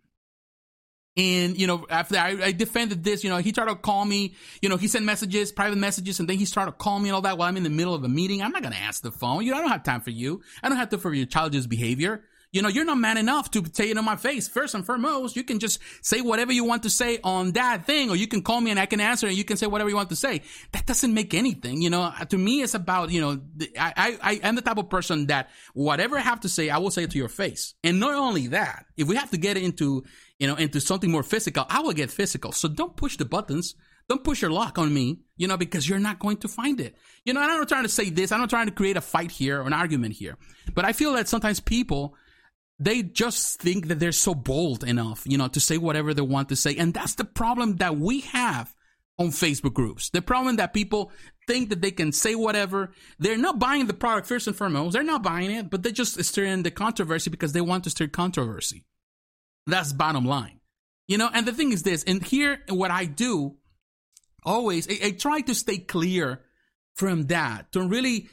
And, 1.17 1.59
you 1.59 1.67
know, 1.67 1.85
after 1.91 2.17
I, 2.17 2.39
I, 2.41 2.53
defended 2.53 3.03
this, 3.03 3.25
you 3.25 3.31
know, 3.31 3.39
he 3.39 3.51
tried 3.51 3.67
to 3.67 3.75
call 3.75 4.05
me, 4.05 4.37
you 4.63 4.69
know, 4.69 4.77
he 4.77 4.87
sent 4.87 5.05
messages, 5.05 5.51
private 5.51 5.79
messages, 5.79 6.21
and 6.21 6.29
then 6.29 6.39
he 6.39 6.45
started 6.45 6.71
to 6.71 6.77
call 6.77 7.01
me 7.01 7.09
and 7.09 7.17
all 7.17 7.23
that 7.23 7.37
while 7.37 7.49
I'm 7.49 7.57
in 7.57 7.65
the 7.65 7.71
middle 7.71 7.93
of 7.93 8.05
a 8.05 8.09
meeting. 8.09 8.41
I'm 8.41 8.53
not 8.53 8.63
to 8.63 8.73
answer 8.73 9.03
the 9.03 9.11
phone. 9.11 9.45
You 9.45 9.51
know, 9.51 9.59
I 9.59 9.63
don't 9.63 9.71
have 9.71 9.83
time 9.83 10.03
for 10.03 10.11
you. 10.11 10.43
I 10.63 10.69
don't 10.69 10.79
have 10.79 10.91
time 10.91 11.01
for 11.01 11.13
your 11.13 11.27
childish 11.27 11.67
behavior. 11.67 12.23
You 12.53 12.63
know, 12.63 12.69
you're 12.69 12.85
not 12.85 12.99
man 12.99 13.17
enough 13.17 13.51
to 13.53 13.65
say 13.73 13.91
it 13.91 13.97
in 13.97 14.05
my 14.05 14.17
face. 14.17 14.49
First 14.49 14.75
and 14.75 14.85
foremost, 14.85 15.37
you 15.37 15.45
can 15.45 15.61
just 15.61 15.79
say 16.03 16.21
whatever 16.21 16.53
you 16.53 16.65
want 16.65 16.83
to 16.83 16.91
say 16.91 17.21
on 17.23 17.53
that 17.53 17.87
thing, 17.87 18.11
or 18.11 18.17
you 18.17 18.27
can 18.27 18.43
call 18.43 18.61
me 18.61 18.73
and 18.73 18.81
I 18.81 18.87
can 18.87 19.01
answer 19.01 19.29
and 19.29 19.37
you 19.37 19.45
can 19.45 19.57
say 19.57 19.67
whatever 19.67 19.89
you 19.89 19.95
want 19.95 20.09
to 20.09 20.17
say. 20.17 20.43
That 20.73 20.85
doesn't 20.85 21.15
make 21.15 21.33
anything. 21.33 21.81
You 21.81 21.91
know, 21.91 22.13
to 22.29 22.37
me, 22.37 22.63
it's 22.63 22.75
about, 22.75 23.11
you 23.11 23.21
know, 23.21 23.41
I, 23.79 23.93
I, 23.97 24.19
I 24.21 24.33
am 24.43 24.57
the 24.57 24.63
type 24.63 24.79
of 24.79 24.91
person 24.91 25.27
that 25.27 25.51
whatever 25.75 26.19
I 26.19 26.23
have 26.23 26.41
to 26.41 26.49
say, 26.49 26.71
I 26.71 26.79
will 26.79 26.91
say 26.91 27.05
it 27.05 27.13
to 27.13 27.19
your 27.19 27.29
face. 27.29 27.75
And 27.85 28.01
not 28.01 28.15
only 28.15 28.49
that, 28.49 28.87
if 28.97 29.07
we 29.07 29.15
have 29.15 29.31
to 29.31 29.39
get 29.39 29.57
into, 29.57 30.03
you 30.41 30.49
know, 30.49 30.57
into 30.57 30.81
something 30.81 31.11
more 31.11 31.23
physical, 31.23 31.67
I 31.69 31.81
will 31.81 31.93
get 31.93 32.11
physical. 32.11 32.51
So 32.51 32.69
don't 32.69 32.97
push 32.97 33.17
the 33.17 33.25
buttons. 33.25 33.77
Don't 34.09 34.25
push 34.25 34.43
your 34.43 34.51
luck 34.51 34.77
on 34.77 34.93
me, 34.93 35.21
you 35.37 35.47
know, 35.47 35.57
because 35.57 35.89
you're 35.89 36.01
not 36.01 36.19
going 36.19 36.39
to 36.39 36.49
find 36.49 36.81
it. 36.81 36.97
You 37.25 37.33
know, 37.33 37.41
I'm 37.41 37.47
not 37.47 37.69
trying 37.69 37.85
to 37.85 37.89
say 37.89 38.11
this. 38.11 38.33
I'm 38.33 38.41
not 38.41 38.51
trying 38.51 38.67
to 38.67 38.73
create 38.73 38.97
a 38.97 39.01
fight 39.01 39.31
here 39.31 39.63
or 39.63 39.69
an 39.69 39.73
argument 39.73 40.15
here. 40.15 40.37
But 40.75 40.85
I 40.85 40.93
feel 40.93 41.13
that 41.13 41.29
sometimes 41.29 41.61
people, 41.61 42.17
they 42.81 43.03
just 43.03 43.61
think 43.61 43.89
that 43.89 44.01
they're 44.01 44.11
so 44.11 44.35
bold 44.35 44.83
enough, 44.83 45.23
you 45.27 45.37
know, 45.37 45.49
to 45.49 45.61
say 45.61 45.77
whatever 45.77 46.15
they 46.15 46.23
want 46.23 46.49
to 46.49 46.57
say. 46.57 46.75
And 46.77 46.95
that's 46.95 47.15
the 47.15 47.25
problem 47.25 47.77
that 47.77 47.99
we 47.99 48.21
have 48.21 48.75
on 49.19 49.29
Facebook 49.29 49.75
groups. 49.75 50.09
The 50.09 50.23
problem 50.23 50.57
that 50.57 50.73
people 50.73 51.13
think 51.47 51.69
that 51.69 51.83
they 51.83 51.91
can 51.91 52.11
say 52.11 52.35
whatever. 52.35 52.93
They're 53.19 53.37
not 53.37 53.59
buying 53.59 53.87
the 53.87 53.93
product 53.93 54.27
first 54.27 54.47
and 54.47 54.57
foremost. 54.57 54.95
They're 54.95 55.03
not 55.03 55.23
buying 55.23 55.51
it, 55.51 55.69
but 55.69 55.83
they 55.83 55.93
just 55.93 56.25
stir 56.25 56.45
in 56.45 56.63
the 56.63 56.71
controversy 56.71 57.29
because 57.29 57.53
they 57.53 57.61
want 57.61 57.85
to 57.85 57.91
stir 57.91 58.09
controversy. 58.09 58.87
That's 59.67 59.93
bottom 59.93 60.25
line. 60.25 60.61
You 61.07 61.19
know, 61.19 61.29
and 61.33 61.47
the 61.47 61.53
thing 61.53 61.73
is 61.73 61.83
this, 61.83 62.03
and 62.05 62.25
here 62.25 62.61
what 62.69 62.91
I 62.91 63.05
do 63.05 63.57
always, 64.43 64.89
I, 64.89 65.09
I 65.09 65.11
try 65.11 65.43
to 65.43 65.55
stay 65.55 65.79
clear 65.79 66.41
from 66.95 67.25
that, 67.25 67.73
to 67.73 67.83
really 67.83 68.31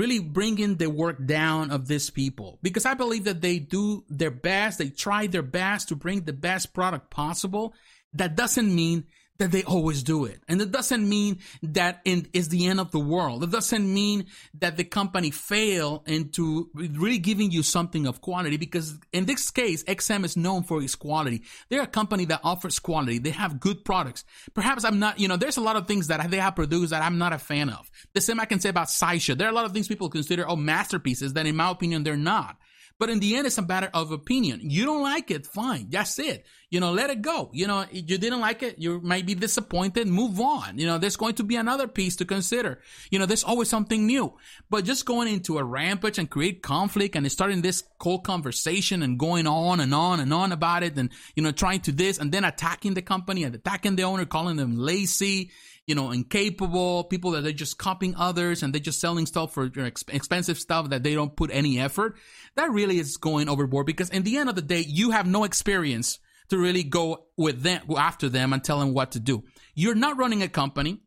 really 0.00 0.18
bringing 0.18 0.76
the 0.76 0.88
work 0.88 1.26
down 1.26 1.70
of 1.70 1.86
these 1.86 2.08
people 2.08 2.58
because 2.62 2.86
I 2.86 2.94
believe 2.94 3.24
that 3.24 3.42
they 3.42 3.58
do 3.58 4.02
their 4.08 4.30
best, 4.30 4.78
they 4.78 4.88
try 4.88 5.26
their 5.26 5.42
best 5.42 5.88
to 5.88 5.94
bring 5.94 6.22
the 6.22 6.32
best 6.32 6.72
product 6.72 7.10
possible. 7.10 7.74
That 8.14 8.34
doesn't 8.34 8.74
mean 8.74 9.04
that 9.40 9.50
they 9.50 9.64
always 9.64 10.02
do 10.02 10.26
it. 10.26 10.40
And 10.48 10.60
it 10.60 10.70
doesn't 10.70 11.06
mean 11.06 11.40
that 11.62 12.00
it 12.04 12.28
is 12.32 12.48
the 12.48 12.66
end 12.66 12.78
of 12.78 12.92
the 12.92 13.00
world. 13.00 13.42
It 13.42 13.50
doesn't 13.50 13.92
mean 13.92 14.26
that 14.60 14.76
the 14.76 14.84
company 14.84 15.30
fail 15.30 16.04
into 16.06 16.70
really 16.74 17.18
giving 17.18 17.50
you 17.50 17.62
something 17.62 18.06
of 18.06 18.20
quality 18.20 18.58
because 18.58 18.98
in 19.12 19.24
this 19.24 19.50
case, 19.50 19.82
XM 19.84 20.24
is 20.24 20.36
known 20.36 20.62
for 20.62 20.82
its 20.82 20.94
quality. 20.94 21.42
They're 21.68 21.82
a 21.82 21.86
company 21.86 22.26
that 22.26 22.40
offers 22.44 22.78
quality. 22.78 23.18
They 23.18 23.30
have 23.30 23.58
good 23.58 23.84
products. 23.84 24.24
Perhaps 24.54 24.84
I'm 24.84 24.98
not, 24.98 25.18
you 25.18 25.26
know, 25.26 25.36
there's 25.36 25.56
a 25.56 25.62
lot 25.62 25.76
of 25.76 25.88
things 25.88 26.08
that 26.08 26.30
they 26.30 26.38
have 26.38 26.54
produced 26.54 26.90
that 26.90 27.02
I'm 27.02 27.18
not 27.18 27.32
a 27.32 27.38
fan 27.38 27.70
of. 27.70 27.90
The 28.12 28.20
same 28.20 28.40
I 28.40 28.44
can 28.44 28.60
say 28.60 28.68
about 28.68 28.90
Sideshow. 28.90 29.34
There 29.34 29.48
are 29.48 29.52
a 29.52 29.54
lot 29.54 29.64
of 29.64 29.72
things 29.72 29.88
people 29.88 30.10
consider, 30.10 30.48
oh, 30.48 30.56
masterpieces 30.56 31.32
that 31.32 31.46
in 31.46 31.56
my 31.56 31.70
opinion, 31.70 32.04
they're 32.04 32.16
not. 32.16 32.56
But 33.00 33.08
in 33.08 33.18
the 33.18 33.34
end, 33.34 33.46
it's 33.46 33.56
a 33.56 33.62
matter 33.62 33.88
of 33.94 34.12
opinion. 34.12 34.60
You 34.62 34.84
don't 34.84 35.02
like 35.02 35.30
it, 35.30 35.46
fine. 35.46 35.86
That's 35.88 36.18
it. 36.18 36.44
You 36.68 36.80
know, 36.80 36.92
let 36.92 37.08
it 37.08 37.22
go. 37.22 37.48
You 37.54 37.66
know, 37.66 37.86
you 37.90 38.18
didn't 38.18 38.40
like 38.40 38.62
it. 38.62 38.78
You 38.78 39.00
might 39.00 39.24
be 39.24 39.34
disappointed. 39.34 40.06
Move 40.06 40.38
on. 40.38 40.78
You 40.78 40.86
know, 40.86 40.98
there's 40.98 41.16
going 41.16 41.34
to 41.36 41.42
be 41.42 41.56
another 41.56 41.88
piece 41.88 42.16
to 42.16 42.26
consider. 42.26 42.82
You 43.10 43.18
know, 43.18 43.24
there's 43.24 43.42
always 43.42 43.70
something 43.70 44.06
new. 44.06 44.34
But 44.68 44.84
just 44.84 45.06
going 45.06 45.28
into 45.28 45.56
a 45.56 45.64
rampage 45.64 46.18
and 46.18 46.28
create 46.28 46.62
conflict 46.62 47.16
and 47.16 47.32
starting 47.32 47.62
this 47.62 47.84
cold 47.98 48.22
conversation 48.22 49.02
and 49.02 49.18
going 49.18 49.46
on 49.46 49.80
and 49.80 49.94
on 49.94 50.20
and 50.20 50.34
on 50.34 50.52
about 50.52 50.82
it 50.82 50.98
and, 50.98 51.08
you 51.34 51.42
know, 51.42 51.52
trying 51.52 51.80
to 51.80 51.92
this 51.92 52.18
and 52.18 52.30
then 52.30 52.44
attacking 52.44 52.92
the 52.92 53.02
company 53.02 53.44
and 53.44 53.54
attacking 53.54 53.96
the 53.96 54.02
owner, 54.02 54.26
calling 54.26 54.56
them 54.56 54.76
lazy 54.76 55.50
you 55.90 55.96
know, 55.96 56.12
incapable, 56.12 57.02
people 57.02 57.32
that 57.32 57.44
are 57.44 57.52
just 57.52 57.76
copying 57.76 58.14
others 58.16 58.62
and 58.62 58.72
they're 58.72 58.80
just 58.80 59.00
selling 59.00 59.26
stuff 59.26 59.52
for 59.52 59.68
expensive 60.12 60.56
stuff 60.56 60.90
that 60.90 61.02
they 61.02 61.16
don't 61.16 61.34
put 61.34 61.50
any 61.52 61.80
effort. 61.80 62.14
That 62.54 62.70
really 62.70 63.00
is 63.00 63.16
going 63.16 63.48
overboard 63.48 63.86
because 63.86 64.08
in 64.08 64.22
the 64.22 64.36
end 64.36 64.48
of 64.48 64.54
the 64.54 64.62
day, 64.62 64.84
you 64.86 65.10
have 65.10 65.26
no 65.26 65.42
experience 65.42 66.20
to 66.50 66.58
really 66.58 66.84
go 66.84 67.26
with 67.36 67.62
them, 67.62 67.82
after 67.98 68.28
them 68.28 68.52
and 68.52 68.62
tell 68.62 68.78
them 68.78 68.94
what 68.94 69.10
to 69.12 69.18
do. 69.18 69.42
You're 69.74 69.96
not 69.96 70.16
running 70.16 70.44
a 70.44 70.48
company, 70.48 71.00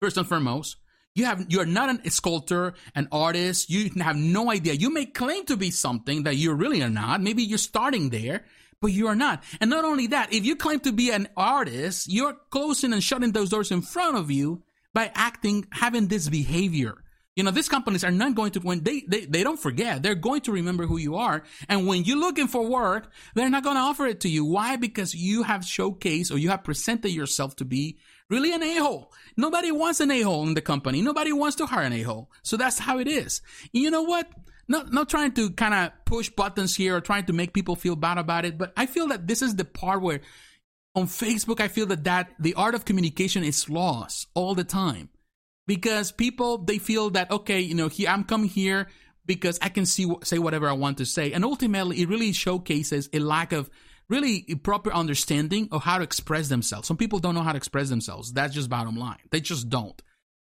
first 0.00 0.16
and 0.16 0.26
foremost. 0.26 0.78
You 1.14 1.26
have, 1.26 1.46
you're 1.48 1.64
not 1.64 2.04
a 2.04 2.10
sculptor, 2.10 2.74
an 2.96 3.06
artist. 3.12 3.70
You 3.70 3.90
have 4.00 4.16
no 4.16 4.50
idea. 4.50 4.72
You 4.72 4.92
may 4.92 5.06
claim 5.06 5.46
to 5.46 5.56
be 5.56 5.70
something 5.70 6.24
that 6.24 6.34
you 6.34 6.52
really 6.52 6.82
are 6.82 6.90
not. 6.90 7.22
Maybe 7.22 7.44
you're 7.44 7.58
starting 7.58 8.10
there 8.10 8.44
but 8.80 8.92
you 8.92 9.06
are 9.06 9.14
not. 9.14 9.42
And 9.60 9.70
not 9.70 9.84
only 9.84 10.08
that, 10.08 10.32
if 10.32 10.44
you 10.44 10.56
claim 10.56 10.80
to 10.80 10.92
be 10.92 11.10
an 11.10 11.28
artist, 11.36 12.10
you're 12.10 12.36
closing 12.50 12.92
and 12.92 13.02
shutting 13.02 13.32
those 13.32 13.50
doors 13.50 13.70
in 13.70 13.82
front 13.82 14.16
of 14.16 14.30
you 14.30 14.62
by 14.94 15.10
acting, 15.14 15.66
having 15.70 16.08
this 16.08 16.28
behavior. 16.28 17.04
You 17.36 17.44
know, 17.44 17.52
these 17.52 17.68
companies 17.68 18.04
are 18.04 18.10
not 18.10 18.34
going 18.34 18.52
to, 18.52 18.60
when 18.60 18.82
they, 18.82 19.04
they, 19.06 19.24
they 19.24 19.44
don't 19.44 19.58
forget, 19.58 20.02
they're 20.02 20.14
going 20.14 20.40
to 20.42 20.52
remember 20.52 20.86
who 20.86 20.96
you 20.98 21.16
are. 21.16 21.44
And 21.68 21.86
when 21.86 22.04
you're 22.04 22.18
looking 22.18 22.48
for 22.48 22.66
work, 22.66 23.10
they're 23.34 23.48
not 23.48 23.62
going 23.62 23.76
to 23.76 23.82
offer 23.82 24.06
it 24.06 24.20
to 24.20 24.28
you. 24.28 24.44
Why? 24.44 24.76
Because 24.76 25.14
you 25.14 25.44
have 25.44 25.60
showcased 25.60 26.32
or 26.32 26.38
you 26.38 26.48
have 26.48 26.64
presented 26.64 27.10
yourself 27.10 27.56
to 27.56 27.64
be 27.64 27.98
really 28.28 28.52
an 28.52 28.62
a-hole. 28.62 29.12
Nobody 29.36 29.70
wants 29.70 30.00
an 30.00 30.10
a-hole 30.10 30.46
in 30.48 30.54
the 30.54 30.60
company. 30.60 31.02
Nobody 31.02 31.32
wants 31.32 31.56
to 31.56 31.66
hire 31.66 31.84
an 31.84 31.92
a-hole. 31.92 32.30
So 32.42 32.56
that's 32.56 32.78
how 32.78 32.98
it 32.98 33.06
is. 33.06 33.42
You 33.72 33.90
know 33.90 34.02
what? 34.02 34.28
Not 34.70 34.92
not 34.92 35.08
trying 35.08 35.32
to 35.32 35.50
kind 35.50 35.74
of 35.74 35.92
push 36.04 36.30
buttons 36.30 36.76
here 36.76 36.96
or 36.96 37.00
trying 37.00 37.26
to 37.26 37.32
make 37.32 37.52
people 37.52 37.74
feel 37.74 37.96
bad 37.96 38.16
about 38.16 38.44
it, 38.44 38.56
but 38.56 38.72
I 38.76 38.86
feel 38.86 39.08
that 39.08 39.26
this 39.26 39.42
is 39.42 39.56
the 39.56 39.64
part 39.64 40.00
where 40.00 40.20
on 40.94 41.06
Facebook 41.06 41.60
I 41.60 41.68
feel 41.68 41.86
that 41.86 42.04
that 42.04 42.30
the 42.38 42.54
art 42.54 42.76
of 42.76 42.84
communication 42.84 43.42
is 43.42 43.68
lost 43.68 44.28
all 44.32 44.54
the 44.54 44.64
time 44.64 45.10
because 45.66 46.12
people 46.12 46.58
they 46.58 46.78
feel 46.78 47.10
that 47.10 47.30
okay, 47.32 47.60
you 47.60 47.74
know, 47.74 47.88
he, 47.88 48.06
I'm 48.06 48.24
coming 48.24 48.48
here 48.48 48.86
because 49.26 49.58
I 49.60 49.70
can 49.70 49.86
see 49.86 50.08
say 50.22 50.38
whatever 50.38 50.68
I 50.68 50.72
want 50.72 50.98
to 50.98 51.04
say, 51.04 51.32
and 51.32 51.44
ultimately 51.44 52.00
it 52.00 52.08
really 52.08 52.32
showcases 52.32 53.10
a 53.12 53.18
lack 53.18 53.52
of 53.52 53.68
really 54.08 54.42
proper 54.62 54.92
understanding 54.92 55.68
of 55.72 55.82
how 55.82 55.98
to 55.98 56.04
express 56.04 56.48
themselves. 56.48 56.86
Some 56.86 56.96
people 56.96 57.18
don't 57.18 57.34
know 57.34 57.42
how 57.42 57.52
to 57.52 57.56
express 57.56 57.88
themselves. 57.88 58.32
That's 58.32 58.54
just 58.54 58.70
bottom 58.70 58.96
line. 58.96 59.18
They 59.30 59.40
just 59.40 59.68
don't. 59.68 60.00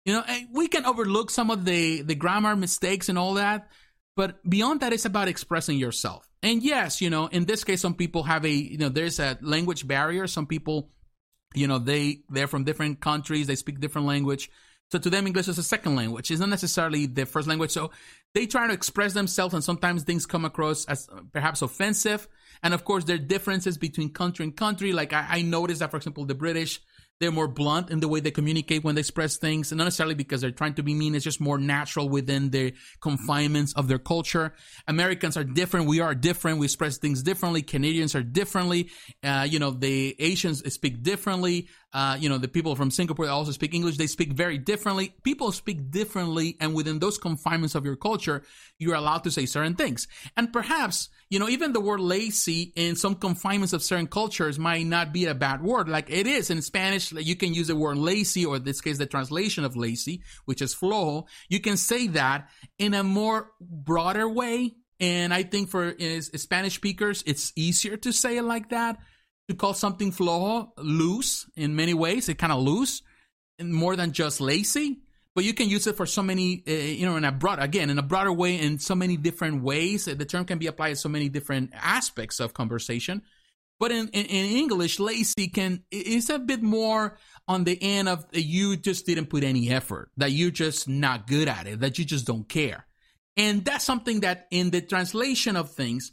You 0.04 0.14
know, 0.14 0.24
we 0.52 0.68
can 0.68 0.84
overlook 0.84 1.30
some 1.30 1.50
of 1.50 1.64
the 1.64 2.02
the 2.02 2.14
grammar 2.14 2.54
mistakes 2.54 3.08
and 3.08 3.18
all 3.18 3.34
that, 3.34 3.70
but 4.16 4.48
beyond 4.48 4.80
that, 4.80 4.92
it's 4.92 5.04
about 5.04 5.28
expressing 5.28 5.78
yourself. 5.78 6.28
And 6.42 6.62
yes, 6.62 7.00
you 7.00 7.10
know, 7.10 7.26
in 7.26 7.46
this 7.46 7.64
case, 7.64 7.80
some 7.80 7.94
people 7.94 8.22
have 8.24 8.44
a 8.44 8.50
you 8.50 8.78
know 8.78 8.88
there's 8.88 9.18
a 9.18 9.38
language 9.40 9.86
barrier. 9.86 10.26
Some 10.26 10.46
people, 10.46 10.90
you 11.54 11.66
know, 11.66 11.78
they 11.78 12.20
they're 12.28 12.46
from 12.46 12.64
different 12.64 13.00
countries. 13.00 13.46
They 13.46 13.56
speak 13.56 13.80
different 13.80 14.06
language. 14.06 14.50
So 14.92 14.98
to 14.98 15.10
them, 15.10 15.26
English 15.26 15.48
is 15.48 15.58
a 15.58 15.62
second 15.62 15.96
language. 15.96 16.30
It's 16.30 16.40
not 16.40 16.50
necessarily 16.50 17.06
their 17.06 17.26
first 17.26 17.48
language. 17.48 17.70
So 17.70 17.90
they 18.34 18.46
try 18.46 18.66
to 18.66 18.72
express 18.72 19.14
themselves, 19.14 19.54
and 19.54 19.64
sometimes 19.64 20.02
things 20.02 20.26
come 20.26 20.44
across 20.44 20.84
as 20.84 21.08
perhaps 21.32 21.62
offensive. 21.62 22.28
And 22.62 22.74
of 22.74 22.84
course, 22.84 23.04
there 23.04 23.16
are 23.16 23.18
differences 23.18 23.78
between 23.78 24.10
country 24.10 24.44
and 24.44 24.56
country. 24.56 24.92
Like 24.92 25.12
I, 25.12 25.26
I 25.28 25.42
noticed 25.42 25.80
that, 25.80 25.90
for 25.90 25.96
example, 25.96 26.24
the 26.26 26.34
British 26.34 26.80
they're 27.20 27.30
more 27.30 27.48
blunt 27.48 27.90
in 27.90 28.00
the 28.00 28.08
way 28.08 28.20
they 28.20 28.30
communicate 28.30 28.82
when 28.82 28.94
they 28.96 29.00
express 29.00 29.36
things, 29.36 29.70
and 29.70 29.78
not 29.78 29.84
necessarily 29.84 30.14
because 30.14 30.40
they're 30.40 30.50
trying 30.50 30.74
to 30.74 30.82
be 30.82 30.94
mean. 30.94 31.14
It's 31.14 31.24
just 31.24 31.40
more 31.40 31.58
natural 31.58 32.08
within 32.08 32.50
the 32.50 32.74
confinements 33.00 33.72
of 33.74 33.88
their 33.88 33.98
culture. 33.98 34.54
Americans 34.88 35.36
are 35.36 35.44
different. 35.44 35.86
We 35.86 36.00
are 36.00 36.14
different. 36.14 36.58
We 36.58 36.66
express 36.66 36.98
things 36.98 37.22
differently. 37.22 37.62
Canadians 37.62 38.14
are 38.14 38.22
differently. 38.22 38.90
Uh, 39.22 39.46
you 39.48 39.58
know, 39.58 39.70
the 39.70 40.16
Asians 40.18 40.62
speak 40.72 41.02
differently. 41.02 41.68
Uh, 41.94 42.16
you 42.18 42.28
know, 42.28 42.38
the 42.38 42.48
people 42.48 42.74
from 42.74 42.90
Singapore 42.90 43.28
also 43.28 43.52
speak 43.52 43.72
English. 43.72 43.96
They 43.96 44.08
speak 44.08 44.32
very 44.32 44.58
differently. 44.58 45.14
People 45.22 45.52
speak 45.52 45.92
differently, 45.92 46.56
and 46.60 46.74
within 46.74 46.98
those 46.98 47.18
confinements 47.18 47.76
of 47.76 47.84
your 47.84 47.94
culture, 47.94 48.42
you're 48.80 48.96
allowed 48.96 49.22
to 49.24 49.30
say 49.30 49.46
certain 49.46 49.76
things. 49.76 50.08
And 50.36 50.52
perhaps, 50.52 51.08
you 51.30 51.38
know, 51.38 51.48
even 51.48 51.72
the 51.72 51.80
word 51.80 52.00
lazy 52.00 52.72
in 52.74 52.96
some 52.96 53.14
confinements 53.14 53.72
of 53.72 53.84
certain 53.84 54.08
cultures 54.08 54.58
might 54.58 54.86
not 54.86 55.12
be 55.12 55.26
a 55.26 55.34
bad 55.36 55.62
word. 55.62 55.88
Like 55.88 56.10
it 56.10 56.26
is 56.26 56.50
in 56.50 56.62
Spanish, 56.62 57.12
you 57.12 57.36
can 57.36 57.54
use 57.54 57.68
the 57.68 57.76
word 57.76 57.96
lazy, 57.96 58.44
or 58.44 58.56
in 58.56 58.64
this 58.64 58.80
case, 58.80 58.98
the 58.98 59.06
translation 59.06 59.64
of 59.64 59.76
lazy, 59.76 60.22
which 60.46 60.60
is 60.60 60.74
flojo. 60.74 61.28
You 61.48 61.60
can 61.60 61.76
say 61.76 62.08
that 62.08 62.48
in 62.76 62.94
a 62.94 63.04
more 63.04 63.52
broader 63.60 64.28
way. 64.28 64.74
And 64.98 65.32
I 65.32 65.44
think 65.44 65.68
for 65.68 65.94
Spanish 66.20 66.74
speakers, 66.74 67.22
it's 67.24 67.52
easier 67.54 67.96
to 67.98 68.12
say 68.12 68.36
it 68.38 68.42
like 68.42 68.70
that 68.70 68.98
to 69.48 69.54
call 69.54 69.74
something 69.74 70.12
flojo 70.12 70.70
loose 70.76 71.46
in 71.56 71.76
many 71.76 71.94
ways. 71.94 72.28
It 72.28 72.38
kind 72.38 72.52
of 72.52 72.60
loose, 72.62 73.02
more 73.62 73.96
than 73.96 74.12
just 74.12 74.40
lazy. 74.40 75.00
But 75.34 75.44
you 75.44 75.52
can 75.52 75.68
use 75.68 75.86
it 75.88 75.96
for 75.96 76.06
so 76.06 76.22
many, 76.22 76.62
uh, 76.66 76.70
you 76.70 77.06
know, 77.06 77.16
in 77.16 77.24
a 77.24 77.32
broad 77.32 77.58
again 77.58 77.90
in 77.90 77.98
a 77.98 78.02
broader 78.02 78.32
way 78.32 78.60
in 78.60 78.78
so 78.78 78.94
many 78.94 79.16
different 79.16 79.62
ways. 79.62 80.04
The 80.04 80.24
term 80.24 80.44
can 80.44 80.58
be 80.58 80.68
applied 80.68 80.90
to 80.90 80.96
so 80.96 81.08
many 81.08 81.28
different 81.28 81.72
aspects 81.74 82.38
of 82.38 82.54
conversation. 82.54 83.22
But 83.80 83.90
in, 83.90 84.08
in, 84.08 84.26
in 84.26 84.56
English, 84.56 85.00
lazy 85.00 85.48
can 85.48 85.82
is 85.90 86.30
a 86.30 86.38
bit 86.38 86.62
more 86.62 87.18
on 87.48 87.64
the 87.64 87.76
end 87.82 88.08
of 88.08 88.24
you 88.32 88.76
just 88.76 89.06
didn't 89.06 89.26
put 89.26 89.42
any 89.42 89.70
effort, 89.70 90.10
that 90.16 90.30
you're 90.30 90.52
just 90.52 90.88
not 90.88 91.26
good 91.26 91.48
at 91.48 91.66
it, 91.66 91.80
that 91.80 91.98
you 91.98 92.04
just 92.04 92.26
don't 92.26 92.48
care. 92.48 92.86
And 93.36 93.64
that's 93.64 93.84
something 93.84 94.20
that 94.20 94.46
in 94.52 94.70
the 94.70 94.80
translation 94.80 95.56
of 95.56 95.72
things, 95.72 96.12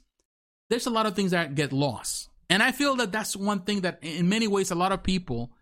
there's 0.70 0.88
a 0.88 0.90
lot 0.90 1.06
of 1.06 1.16
things 1.16 1.32
that 1.32 1.54
get 1.54 1.72
lost 1.72 2.31
and 2.52 2.62
I 2.62 2.74
feel 2.74 2.98
that 2.98 3.14
that's 3.14 3.34
one 3.34 3.62
thing 3.62 3.82
that 3.82 4.00
in 4.02 4.28
many 4.28 4.46
ways 4.46 4.72
a 4.72 4.76
lot 4.76 4.92
of 4.92 5.04
people 5.04 5.54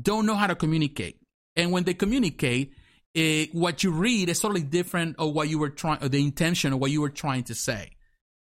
don't 0.00 0.24
know 0.24 0.34
how 0.34 0.46
to 0.46 0.54
communicate. 0.54 1.18
And 1.56 1.72
when 1.72 1.84
they 1.84 1.92
communicate, 1.92 2.72
it, 3.12 3.20
eh, 3.20 3.50
what 3.52 3.84
you 3.84 3.90
read 3.92 4.30
is 4.30 4.40
totally 4.40 4.62
different 4.62 5.16
of 5.18 5.34
what 5.34 5.50
you 5.50 5.58
were 5.58 5.68
trying, 5.68 5.98
the 6.00 6.24
intention 6.24 6.72
of 6.72 6.78
what 6.78 6.90
you 6.90 7.02
were 7.02 7.10
trying 7.10 7.44
to 7.44 7.54
say. 7.54 7.90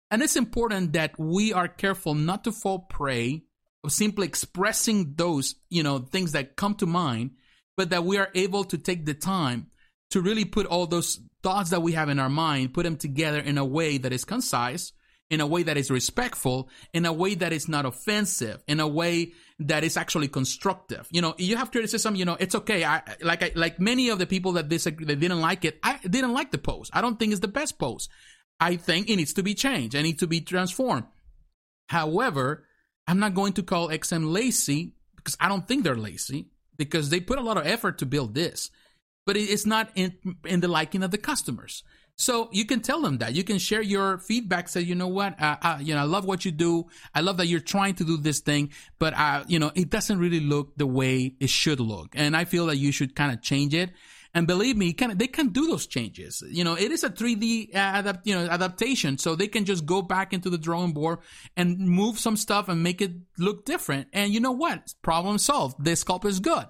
And 0.09 0.21
it's 0.21 0.37
important 0.37 0.93
that 0.93 1.19
we 1.19 1.51
are 1.51 1.67
careful 1.67 2.15
not 2.15 2.45
to 2.45 2.53
fall 2.53 2.79
prey 2.79 3.43
of 3.83 3.91
simply 3.91 4.25
expressing 4.25 5.15
those, 5.17 5.55
you 5.69 5.83
know, 5.83 5.99
things 5.99 6.31
that 6.31 6.55
come 6.55 6.75
to 6.75 6.85
mind, 6.85 7.31
but 7.75 7.89
that 7.89 8.05
we 8.05 8.17
are 8.17 8.29
able 8.35 8.63
to 8.65 8.77
take 8.77 9.05
the 9.05 9.13
time 9.13 9.67
to 10.11 10.21
really 10.21 10.45
put 10.45 10.65
all 10.65 10.87
those 10.87 11.19
thoughts 11.43 11.71
that 11.71 11.81
we 11.81 11.91
have 11.91 12.07
in 12.07 12.19
our 12.19 12.29
mind, 12.29 12.73
put 12.73 12.83
them 12.83 12.95
together 12.95 13.39
in 13.39 13.57
a 13.57 13.65
way 13.65 13.97
that 13.97 14.13
is 14.13 14.23
concise, 14.23 14.93
in 15.31 15.39
a 15.39 15.47
way 15.47 15.63
that 15.63 15.77
is 15.77 15.89
respectful, 15.89 16.69
in 16.93 17.05
a 17.05 17.13
way 17.13 17.35
that 17.35 17.53
is 17.53 17.69
not 17.69 17.85
offensive, 17.85 18.61
in 18.67 18.81
a 18.81 18.87
way 18.87 19.31
that 19.59 19.83
is 19.85 19.95
actually 19.95 20.27
constructive. 20.27 21.07
You 21.09 21.21
know, 21.21 21.33
you 21.37 21.55
have 21.55 21.71
criticism, 21.71 22.15
you 22.15 22.25
know, 22.25 22.35
it's 22.37 22.53
okay. 22.53 22.83
I 22.83 23.01
like 23.21 23.41
I, 23.41 23.51
like 23.55 23.79
many 23.79 24.09
of 24.09 24.19
the 24.19 24.27
people 24.27 24.51
that 24.53 24.67
disagree, 24.67 25.05
that 25.05 25.21
didn't 25.21 25.39
like 25.39 25.63
it. 25.63 25.79
I 25.81 25.99
didn't 26.03 26.33
like 26.33 26.51
the 26.51 26.57
post. 26.57 26.91
I 26.93 26.99
don't 26.99 27.17
think 27.17 27.31
it's 27.31 27.39
the 27.39 27.47
best 27.47 27.79
post. 27.79 28.09
I 28.59 28.75
think 28.75 29.09
it 29.09 29.15
needs 29.15 29.33
to 29.33 29.43
be 29.43 29.55
changed. 29.55 29.95
It 29.95 30.03
needs 30.03 30.19
to 30.19 30.27
be 30.27 30.41
transformed. 30.41 31.05
However, 31.87 32.67
I'm 33.07 33.19
not 33.19 33.33
going 33.33 33.53
to 33.53 33.63
call 33.63 33.87
XM 33.87 34.31
lazy 34.31 34.95
because 35.15 35.37
I 35.39 35.47
don't 35.47 35.65
think 35.65 35.85
they're 35.85 35.95
lazy 35.95 36.49
because 36.77 37.09
they 37.09 37.21
put 37.21 37.39
a 37.39 37.41
lot 37.41 37.57
of 37.57 37.65
effort 37.65 37.99
to 37.99 38.05
build 38.05 38.35
this, 38.35 38.69
but 39.25 39.37
it's 39.37 39.65
not 39.65 39.91
in 39.95 40.17
in 40.45 40.59
the 40.59 40.67
liking 40.67 41.03
of 41.03 41.11
the 41.11 41.17
customers. 41.17 41.83
So 42.21 42.49
you 42.51 42.65
can 42.65 42.81
tell 42.81 43.01
them 43.01 43.17
that. 43.17 43.33
You 43.33 43.43
can 43.43 43.57
share 43.57 43.81
your 43.81 44.19
feedback. 44.19 44.69
Say, 44.69 44.81
you 44.81 44.93
know 44.93 45.07
what, 45.07 45.41
uh, 45.41 45.57
uh, 45.59 45.77
you 45.81 45.95
know, 45.95 46.01
I 46.01 46.03
love 46.03 46.23
what 46.23 46.45
you 46.45 46.51
do. 46.51 46.85
I 47.15 47.21
love 47.21 47.37
that 47.37 47.47
you're 47.47 47.59
trying 47.59 47.95
to 47.95 48.03
do 48.03 48.15
this 48.15 48.41
thing, 48.41 48.69
but 48.99 49.15
uh, 49.17 49.43
you 49.47 49.57
know, 49.57 49.71
it 49.73 49.89
doesn't 49.89 50.19
really 50.19 50.39
look 50.39 50.77
the 50.77 50.85
way 50.85 51.33
it 51.39 51.49
should 51.49 51.79
look. 51.79 52.09
And 52.13 52.37
I 52.37 52.45
feel 52.45 52.67
that 52.67 52.77
you 52.77 52.91
should 52.91 53.15
kind 53.15 53.31
of 53.33 53.41
change 53.41 53.73
it. 53.73 53.89
And 54.35 54.45
believe 54.45 54.77
me, 54.77 54.93
can, 54.93 55.17
they 55.17 55.25
can 55.25 55.47
do 55.47 55.65
those 55.65 55.87
changes. 55.87 56.43
You 56.47 56.63
know, 56.63 56.75
it 56.75 56.91
is 56.91 57.03
a 57.03 57.09
3D 57.09 57.75
uh, 57.75 57.91
adapt, 57.95 58.27
you 58.27 58.35
know, 58.35 58.45
adaptation, 58.45 59.17
so 59.17 59.35
they 59.35 59.47
can 59.47 59.65
just 59.65 59.87
go 59.87 60.03
back 60.03 60.31
into 60.31 60.51
the 60.51 60.59
drawing 60.59 60.93
board 60.93 61.19
and 61.57 61.79
move 61.79 62.19
some 62.19 62.37
stuff 62.37 62.69
and 62.69 62.83
make 62.83 63.01
it 63.01 63.13
look 63.39 63.65
different. 63.65 64.09
And 64.13 64.31
you 64.31 64.39
know 64.39 64.51
what? 64.51 64.93
Problem 65.01 65.39
solved. 65.39 65.83
The 65.83 65.91
sculpt 65.93 66.25
is 66.25 66.39
good. 66.39 66.67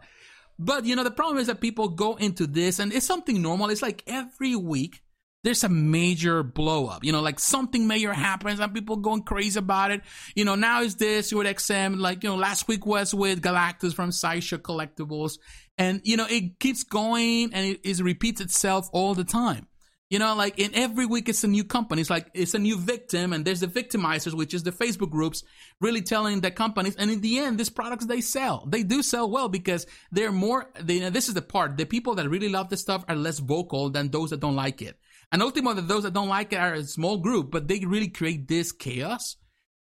But 0.57 0.85
you 0.85 0.95
know, 0.95 1.03
the 1.03 1.11
problem 1.11 1.39
is 1.39 1.47
that 1.47 1.59
people 1.59 1.89
go 1.89 2.15
into 2.15 2.47
this 2.47 2.79
and 2.79 2.93
it's 2.93 3.05
something 3.05 3.41
normal. 3.41 3.69
It's 3.69 3.81
like 3.81 4.01
every 4.07 4.55
week 4.55 5.01
there's 5.43 5.63
a 5.63 5.69
major 5.69 6.43
blow 6.43 6.87
up. 6.87 7.03
You 7.03 7.11
know, 7.11 7.21
like 7.21 7.39
something 7.39 7.87
major 7.87 8.13
happens 8.13 8.59
and 8.59 8.73
people 8.73 8.97
going 8.97 9.23
crazy 9.23 9.59
about 9.59 9.91
it. 9.91 10.01
You 10.35 10.45
know, 10.45 10.55
now 10.55 10.81
is 10.81 10.95
this 10.95 11.33
with 11.33 11.47
XM, 11.47 11.99
like, 11.99 12.23
you 12.23 12.29
know, 12.29 12.35
last 12.35 12.67
week 12.67 12.85
was 12.85 13.13
with 13.13 13.41
Galactus 13.41 13.93
from 13.93 14.11
Sideshow 14.11 14.57
Collectibles. 14.57 15.39
And, 15.77 16.01
you 16.03 16.17
know, 16.17 16.27
it 16.29 16.59
keeps 16.59 16.83
going 16.83 17.53
and 17.53 17.65
it, 17.65 17.81
it 17.83 17.99
repeats 17.99 18.41
itself 18.41 18.89
all 18.93 19.15
the 19.15 19.23
time. 19.23 19.67
You 20.11 20.19
know, 20.19 20.35
like 20.35 20.59
in 20.59 20.71
every 20.75 21.05
week 21.05 21.29
it's 21.29 21.45
a 21.45 21.47
new 21.47 21.63
company. 21.63 22.01
It's 22.01 22.09
like 22.09 22.29
it's 22.33 22.53
a 22.53 22.59
new 22.59 22.77
victim, 22.77 23.31
and 23.31 23.45
there's 23.45 23.61
the 23.61 23.67
victimizers, 23.67 24.33
which 24.33 24.53
is 24.53 24.61
the 24.61 24.73
Facebook 24.73 25.09
groups, 25.09 25.41
really 25.79 26.01
telling 26.01 26.41
the 26.41 26.51
companies. 26.51 26.97
And 26.97 27.09
in 27.09 27.21
the 27.21 27.39
end, 27.39 27.57
these 27.57 27.69
products 27.69 28.05
they 28.05 28.19
sell, 28.19 28.67
they 28.67 28.83
do 28.83 29.03
sell 29.03 29.31
well 29.31 29.47
because 29.47 29.87
they're 30.11 30.33
more. 30.33 30.69
They, 30.81 30.95
you 30.95 30.99
know, 30.99 31.11
this 31.11 31.29
is 31.29 31.33
the 31.33 31.41
part: 31.41 31.77
the 31.77 31.85
people 31.85 32.15
that 32.15 32.27
really 32.27 32.49
love 32.49 32.67
this 32.67 32.81
stuff 32.81 33.05
are 33.07 33.15
less 33.15 33.39
vocal 33.39 33.89
than 33.89 34.11
those 34.11 34.31
that 34.31 34.41
don't 34.41 34.57
like 34.57 34.81
it. 34.81 34.97
And 35.31 35.41
ultimately, 35.41 35.81
those 35.83 36.03
that 36.03 36.13
don't 36.13 36.27
like 36.27 36.51
it 36.53 36.57
are 36.57 36.73
a 36.73 36.83
small 36.83 37.17
group, 37.17 37.51
but 37.51 37.67
they 37.67 37.79
really 37.79 38.09
create 38.09 38.47
this 38.47 38.71
chaos 38.71 39.37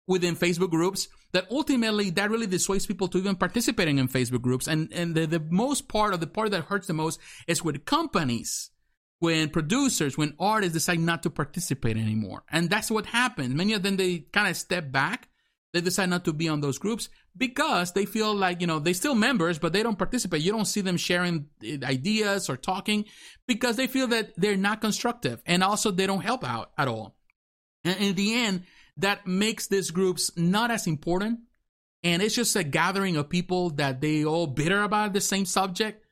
within 0.06 0.36
Facebook 0.36 0.70
groups 0.70 1.08
that 1.32 1.46
ultimately 1.50 2.10
that 2.10 2.30
really 2.30 2.46
dissuades 2.46 2.86
people 2.86 3.08
to 3.08 3.18
even 3.18 3.36
participating 3.36 3.98
in 3.98 4.08
Facebook 4.08 4.42
groups. 4.42 4.66
And 4.66 4.92
and 4.92 5.14
the, 5.14 5.26
the 5.26 5.40
most 5.50 5.88
part 5.88 6.14
of 6.14 6.20
the 6.20 6.26
part 6.26 6.50
that 6.50 6.64
hurts 6.64 6.86
the 6.86 6.94
most 6.94 7.20
is 7.46 7.62
with 7.62 7.84
companies, 7.84 8.70
when 9.18 9.48
producers, 9.50 10.18
when 10.18 10.34
artists 10.38 10.74
decide 10.74 11.00
not 11.00 11.22
to 11.22 11.30
participate 11.30 11.96
anymore. 11.96 12.42
And 12.50 12.68
that's 12.70 12.90
what 12.90 13.06
happens. 13.06 13.54
Many 13.54 13.72
of 13.72 13.82
them 13.82 13.96
they 13.96 14.20
kind 14.32 14.48
of 14.48 14.56
step 14.56 14.90
back 14.90 15.28
they 15.76 15.82
decide 15.82 16.08
not 16.08 16.24
to 16.24 16.32
be 16.32 16.48
on 16.48 16.60
those 16.60 16.78
groups 16.78 17.10
because 17.36 17.92
they 17.92 18.06
feel 18.06 18.34
like 18.34 18.60
you 18.62 18.66
know 18.66 18.78
they 18.78 18.94
still 18.94 19.14
members 19.14 19.58
but 19.58 19.72
they 19.72 19.82
don't 19.82 19.98
participate. 19.98 20.40
You 20.40 20.52
don't 20.52 20.64
see 20.64 20.80
them 20.80 20.96
sharing 20.96 21.46
eh, 21.62 21.78
ideas 21.82 22.48
or 22.48 22.56
talking 22.56 23.04
because 23.46 23.76
they 23.76 23.86
feel 23.86 24.08
that 24.08 24.32
they're 24.36 24.56
not 24.56 24.80
constructive 24.80 25.42
and 25.44 25.62
also 25.62 25.90
they 25.90 26.06
don't 26.06 26.22
help 26.22 26.44
out 26.44 26.70
at 26.78 26.88
all. 26.88 27.16
And 27.84 28.00
in 28.00 28.14
the 28.14 28.34
end 28.34 28.62
that 28.96 29.26
makes 29.26 29.66
these 29.66 29.90
groups 29.90 30.30
not 30.36 30.70
as 30.70 30.86
important. 30.86 31.40
And 32.02 32.22
it's 32.22 32.34
just 32.34 32.56
a 32.56 32.64
gathering 32.64 33.16
of 33.16 33.28
people 33.28 33.70
that 33.70 34.00
they 34.00 34.24
all 34.24 34.46
bitter 34.46 34.82
about 34.82 35.12
the 35.12 35.20
same 35.20 35.44
subject 35.44 36.02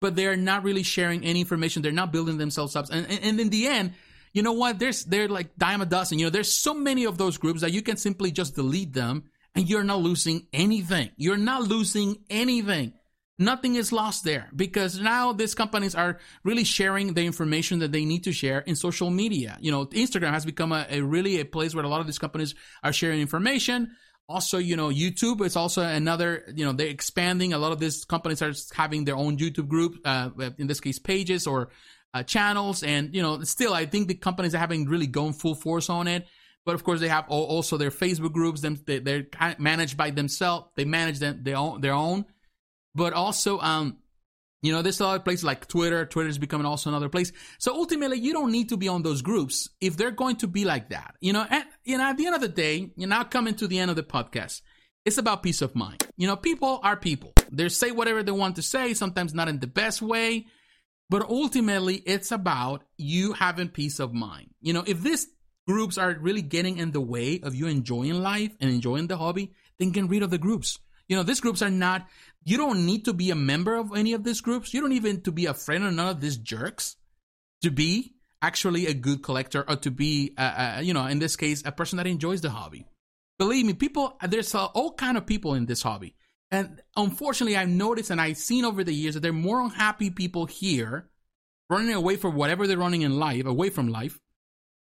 but 0.00 0.16
they're 0.16 0.36
not 0.36 0.64
really 0.64 0.82
sharing 0.82 1.24
any 1.24 1.38
information. 1.38 1.80
They're 1.80 1.92
not 1.92 2.12
building 2.12 2.36
themselves 2.36 2.74
up. 2.74 2.86
And, 2.90 3.08
and 3.08 3.38
in 3.38 3.50
the 3.50 3.68
end 3.68 3.94
you 4.32 4.42
know 4.42 4.52
what? 4.52 4.78
There's 4.78 5.04
they're 5.04 5.28
like 5.28 5.56
dime 5.56 5.82
a 5.82 5.86
dozen. 5.86 6.18
You 6.18 6.26
know, 6.26 6.30
there's 6.30 6.52
so 6.52 6.74
many 6.74 7.04
of 7.04 7.18
those 7.18 7.38
groups 7.38 7.60
that 7.60 7.72
you 7.72 7.82
can 7.82 7.96
simply 7.96 8.30
just 8.30 8.54
delete 8.54 8.92
them 8.92 9.24
and 9.54 9.68
you're 9.68 9.84
not 9.84 10.00
losing 10.00 10.46
anything. 10.52 11.10
You're 11.16 11.36
not 11.36 11.62
losing 11.62 12.16
anything. 12.30 12.94
nothing 13.38 13.74
is 13.76 13.92
lost 13.92 14.24
there 14.24 14.48
because 14.54 14.98
now 15.00 15.32
these 15.32 15.54
companies 15.54 15.94
are 15.94 16.18
really 16.44 16.64
sharing 16.64 17.14
the 17.14 17.24
information 17.24 17.80
that 17.80 17.92
they 17.92 18.04
need 18.04 18.24
to 18.24 18.32
share 18.32 18.60
in 18.60 18.76
social 18.76 19.10
media. 19.10 19.58
You 19.60 19.70
know, 19.72 19.86
Instagram 19.86 20.30
has 20.30 20.44
become 20.44 20.72
a, 20.72 20.86
a 20.88 21.00
really 21.00 21.40
a 21.40 21.44
place 21.44 21.74
where 21.74 21.84
a 21.84 21.88
lot 21.88 22.00
of 22.00 22.06
these 22.06 22.18
companies 22.18 22.54
are 22.82 22.92
sharing 22.92 23.20
information. 23.20 23.96
Also, 24.28 24.58
you 24.58 24.76
know, 24.76 24.88
YouTube 24.88 25.44
is 25.44 25.56
also 25.56 25.82
another, 25.82 26.44
you 26.54 26.64
know, 26.64 26.72
they're 26.72 26.86
expanding. 26.86 27.52
A 27.52 27.58
lot 27.58 27.72
of 27.72 27.80
these 27.80 28.04
companies 28.04 28.40
are 28.40 28.52
having 28.74 29.04
their 29.04 29.16
own 29.16 29.36
YouTube 29.36 29.68
group, 29.68 29.96
uh, 30.04 30.30
in 30.58 30.66
this 30.68 30.80
case, 30.80 30.98
pages 30.98 31.46
or 31.46 31.70
uh, 32.14 32.22
channels. 32.22 32.82
And, 32.82 33.14
you 33.14 33.22
know, 33.22 33.42
still, 33.42 33.74
I 33.74 33.86
think 33.86 34.08
the 34.08 34.14
companies 34.14 34.54
are 34.54 34.58
having 34.58 34.86
really 34.86 35.06
gone 35.06 35.32
full 35.32 35.54
force 35.54 35.90
on 35.90 36.08
it. 36.08 36.26
But 36.64 36.74
of 36.76 36.84
course, 36.84 37.00
they 37.00 37.08
have 37.08 37.28
also 37.28 37.76
their 37.76 37.90
Facebook 37.90 38.32
groups. 38.32 38.60
Them 38.60 38.78
they're 38.86 39.26
managed 39.58 39.96
by 39.96 40.10
themselves. 40.10 40.66
They 40.76 40.84
manage 40.84 41.18
them 41.18 41.40
their 41.42 41.56
own, 41.56 41.80
their 41.80 41.94
own. 41.94 42.24
But 42.94 43.14
also, 43.14 43.58
um, 43.58 43.98
you 44.62 44.72
know, 44.72 44.80
there's 44.80 45.00
a 45.00 45.04
lot 45.04 45.16
of 45.16 45.24
places 45.24 45.42
like 45.42 45.66
Twitter. 45.66 46.06
Twitter 46.06 46.28
is 46.28 46.38
becoming 46.38 46.66
also 46.66 46.88
another 46.88 47.08
place. 47.08 47.32
So 47.58 47.74
ultimately, 47.74 48.20
you 48.20 48.32
don't 48.32 48.52
need 48.52 48.68
to 48.68 48.76
be 48.76 48.86
on 48.86 49.02
those 49.02 49.22
groups 49.22 49.70
if 49.80 49.96
they're 49.96 50.12
going 50.12 50.36
to 50.36 50.46
be 50.46 50.64
like 50.64 50.90
that. 50.90 51.16
You 51.20 51.32
know, 51.32 51.44
at, 51.48 51.66
you 51.84 51.98
know, 51.98 52.04
at 52.04 52.16
the 52.16 52.26
end 52.26 52.36
of 52.36 52.40
the 52.40 52.48
day, 52.48 52.92
you're 52.96 53.08
now 53.08 53.24
coming 53.24 53.54
to 53.56 53.66
the 53.66 53.80
end 53.80 53.90
of 53.90 53.96
the 53.96 54.04
podcast. 54.04 54.60
It's 55.04 55.18
about 55.18 55.42
peace 55.42 55.62
of 55.62 55.74
mind. 55.74 56.06
You 56.16 56.28
know, 56.28 56.36
people 56.36 56.78
are 56.84 56.96
people. 56.96 57.32
They 57.50 57.68
say 57.70 57.90
whatever 57.90 58.22
they 58.22 58.30
want 58.30 58.54
to 58.54 58.62
say, 58.62 58.94
sometimes 58.94 59.34
not 59.34 59.48
in 59.48 59.58
the 59.58 59.66
best 59.66 60.00
way, 60.00 60.46
but 61.10 61.28
ultimately, 61.28 61.96
it's 61.96 62.32
about 62.32 62.84
you 62.96 63.32
having 63.32 63.68
peace 63.68 64.00
of 64.00 64.14
mind. 64.14 64.50
You 64.60 64.72
know, 64.72 64.84
if 64.86 65.00
these 65.02 65.26
groups 65.66 65.98
are 65.98 66.16
really 66.18 66.42
getting 66.42 66.78
in 66.78 66.90
the 66.90 67.00
way 67.00 67.40
of 67.42 67.54
you 67.54 67.66
enjoying 67.66 68.14
life 68.14 68.52
and 68.60 68.70
enjoying 68.70 69.06
the 69.06 69.16
hobby, 69.16 69.52
then 69.78 69.90
get 69.90 70.08
rid 70.08 70.22
of 70.22 70.30
the 70.30 70.38
groups. 70.38 70.78
You 71.08 71.16
know, 71.16 71.22
these 71.22 71.40
groups 71.40 71.62
are 71.62 71.70
not 71.70 72.06
you 72.44 72.56
don't 72.56 72.86
need 72.86 73.04
to 73.04 73.12
be 73.12 73.30
a 73.30 73.36
member 73.36 73.76
of 73.76 73.94
any 73.94 74.14
of 74.14 74.24
these 74.24 74.40
groups. 74.40 74.74
You 74.74 74.80
don't 74.80 74.92
even 74.92 75.20
to 75.22 75.32
be 75.32 75.46
a 75.46 75.54
friend 75.54 75.84
of 75.84 75.92
none 75.94 76.08
of 76.08 76.20
these 76.20 76.36
jerks 76.36 76.96
to 77.62 77.70
be 77.70 78.14
actually 78.40 78.86
a 78.86 78.94
good 78.94 79.22
collector 79.22 79.64
or 79.68 79.76
to 79.76 79.90
be, 79.90 80.34
uh, 80.36 80.76
uh, 80.76 80.80
you 80.82 80.92
know, 80.92 81.06
in 81.06 81.20
this 81.20 81.36
case, 81.36 81.62
a 81.64 81.70
person 81.70 81.98
that 81.98 82.06
enjoys 82.06 82.40
the 82.40 82.50
hobby. 82.50 82.86
Believe 83.38 83.66
me, 83.66 83.74
people, 83.74 84.18
there's 84.28 84.54
all 84.54 84.92
kind 84.94 85.16
of 85.16 85.26
people 85.26 85.54
in 85.54 85.66
this 85.66 85.82
hobby. 85.82 86.16
And 86.52 86.82
unfortunately, 86.96 87.56
I've 87.56 87.70
noticed 87.70 88.10
and 88.10 88.20
I've 88.20 88.36
seen 88.36 88.66
over 88.66 88.84
the 88.84 88.92
years 88.92 89.14
that 89.14 89.20
there 89.20 89.30
are 89.30 89.34
more 89.34 89.62
unhappy 89.62 90.10
people 90.10 90.44
here 90.44 91.08
running 91.70 91.94
away 91.94 92.16
from 92.16 92.34
whatever 92.34 92.66
they're 92.66 92.76
running 92.76 93.00
in 93.00 93.18
life, 93.18 93.46
away 93.46 93.70
from 93.70 93.88
life, 93.88 94.20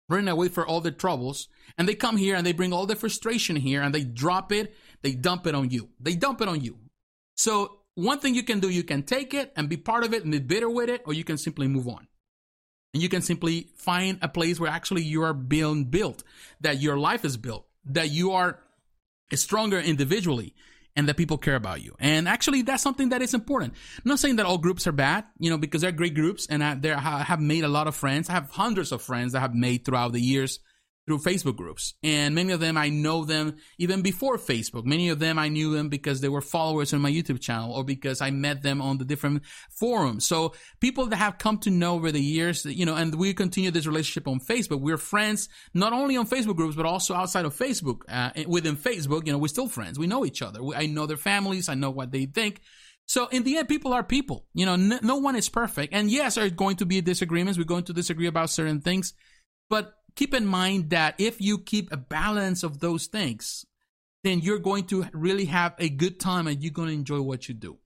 running 0.08 0.28
away 0.28 0.48
for 0.48 0.66
all 0.66 0.80
their 0.80 0.90
troubles. 0.90 1.48
And 1.76 1.86
they 1.86 1.94
come 1.94 2.16
here 2.16 2.34
and 2.34 2.46
they 2.46 2.54
bring 2.54 2.72
all 2.72 2.86
their 2.86 2.96
frustration 2.96 3.56
here 3.56 3.82
and 3.82 3.94
they 3.94 4.04
drop 4.04 4.52
it, 4.52 4.74
they 5.02 5.12
dump 5.12 5.46
it 5.46 5.54
on 5.54 5.68
you. 5.68 5.90
They 6.00 6.14
dump 6.14 6.40
it 6.40 6.48
on 6.48 6.62
you. 6.62 6.78
So 7.36 7.80
one 7.94 8.20
thing 8.20 8.34
you 8.34 8.42
can 8.42 8.60
do, 8.60 8.70
you 8.70 8.82
can 8.82 9.02
take 9.02 9.34
it 9.34 9.52
and 9.54 9.68
be 9.68 9.76
part 9.76 10.02
of 10.02 10.14
it 10.14 10.22
and 10.22 10.32
be 10.32 10.38
bitter 10.38 10.70
with 10.70 10.88
it, 10.88 11.02
or 11.04 11.12
you 11.12 11.24
can 11.24 11.36
simply 11.36 11.68
move 11.68 11.86
on. 11.86 12.06
And 12.94 13.02
you 13.02 13.10
can 13.10 13.20
simply 13.20 13.68
find 13.76 14.18
a 14.22 14.28
place 14.28 14.58
where 14.58 14.70
actually 14.70 15.02
you 15.02 15.22
are 15.22 15.34
being 15.34 15.84
built, 15.84 16.24
that 16.62 16.80
your 16.80 16.98
life 16.98 17.24
is 17.24 17.36
built, 17.36 17.66
that 17.84 18.10
you 18.10 18.32
are 18.32 18.60
stronger 19.34 19.78
individually, 19.78 20.54
and 20.96 21.08
that 21.08 21.16
people 21.16 21.38
care 21.38 21.56
about 21.56 21.82
you. 21.82 21.94
And 21.98 22.28
actually, 22.28 22.62
that's 22.62 22.82
something 22.82 23.10
that 23.10 23.22
is 23.22 23.34
important. 23.34 23.74
I'm 23.96 24.08
not 24.08 24.18
saying 24.18 24.36
that 24.36 24.46
all 24.46 24.58
groups 24.58 24.86
are 24.86 24.92
bad, 24.92 25.24
you 25.38 25.50
know, 25.50 25.58
because 25.58 25.82
they're 25.82 25.92
great 25.92 26.14
groups, 26.14 26.46
and 26.48 26.62
I, 26.62 26.78
I 26.82 27.22
have 27.22 27.40
made 27.40 27.64
a 27.64 27.68
lot 27.68 27.86
of 27.86 27.94
friends. 27.94 28.28
I 28.28 28.32
have 28.32 28.50
hundreds 28.50 28.92
of 28.92 29.02
friends 29.02 29.32
that 29.32 29.38
I 29.38 29.42
have 29.42 29.54
made 29.54 29.84
throughout 29.84 30.12
the 30.12 30.20
years 30.20 30.58
through 31.06 31.18
Facebook 31.18 31.56
groups. 31.56 31.94
And 32.02 32.34
many 32.34 32.52
of 32.52 32.60
them, 32.60 32.76
I 32.76 32.88
know 32.88 33.24
them 33.24 33.56
even 33.78 34.02
before 34.02 34.36
Facebook. 34.36 34.84
Many 34.84 35.08
of 35.08 35.18
them, 35.18 35.38
I 35.38 35.48
knew 35.48 35.74
them 35.74 35.88
because 35.88 36.20
they 36.20 36.28
were 36.28 36.40
followers 36.40 36.92
on 36.92 37.00
my 37.00 37.10
YouTube 37.10 37.40
channel 37.40 37.72
or 37.72 37.84
because 37.84 38.20
I 38.20 38.30
met 38.30 38.62
them 38.62 38.80
on 38.80 38.98
the 38.98 39.04
different 39.04 39.42
forums. 39.70 40.26
So 40.26 40.54
people 40.80 41.06
that 41.06 41.16
have 41.16 41.38
come 41.38 41.58
to 41.58 41.70
know 41.70 41.94
over 41.94 42.12
the 42.12 42.20
years, 42.20 42.64
you 42.64 42.86
know, 42.86 42.94
and 42.94 43.14
we 43.14 43.34
continue 43.34 43.70
this 43.70 43.86
relationship 43.86 44.28
on 44.28 44.40
Facebook. 44.40 44.80
We're 44.80 44.98
friends, 44.98 45.48
not 45.74 45.92
only 45.92 46.16
on 46.16 46.26
Facebook 46.26 46.56
groups, 46.56 46.76
but 46.76 46.86
also 46.86 47.14
outside 47.14 47.44
of 47.44 47.56
Facebook. 47.56 48.02
Uh, 48.08 48.30
within 48.46 48.76
Facebook, 48.76 49.26
you 49.26 49.32
know, 49.32 49.38
we're 49.38 49.48
still 49.48 49.68
friends. 49.68 49.98
We 49.98 50.06
know 50.06 50.24
each 50.24 50.42
other. 50.42 50.60
I 50.76 50.86
know 50.86 51.06
their 51.06 51.16
families. 51.16 51.68
I 51.68 51.74
know 51.74 51.90
what 51.90 52.12
they 52.12 52.26
think. 52.26 52.60
So 53.06 53.26
in 53.26 53.42
the 53.42 53.56
end, 53.56 53.66
people 53.66 53.92
are 53.92 54.04
people. 54.04 54.46
You 54.54 54.66
know, 54.66 54.76
no, 54.76 55.00
no 55.02 55.16
one 55.16 55.34
is 55.34 55.48
perfect. 55.48 55.92
And 55.92 56.08
yes, 56.08 56.36
there's 56.36 56.52
going 56.52 56.76
to 56.76 56.86
be 56.86 57.00
disagreements. 57.00 57.58
We're 57.58 57.64
going 57.64 57.84
to 57.84 57.92
disagree 57.92 58.28
about 58.28 58.50
certain 58.50 58.80
things, 58.80 59.14
but 59.68 59.94
keep 60.14 60.34
in 60.34 60.46
mind 60.46 60.90
that 60.90 61.14
if 61.18 61.40
you 61.40 61.58
keep 61.58 61.92
a 61.92 61.96
balance 61.96 62.62
of 62.62 62.80
those 62.80 63.06
things, 63.06 63.64
then 64.22 64.40
you're 64.40 64.58
going 64.58 64.84
to 64.84 65.06
really 65.12 65.46
have 65.46 65.74
a 65.78 65.88
good 65.88 66.20
time 66.20 66.46
and 66.46 66.62
you're 66.62 66.72
going 66.72 66.88
to 66.88 66.94
enjoy 66.94 67.20
what 67.20 67.48
you 67.48 67.54
do. 67.54 67.78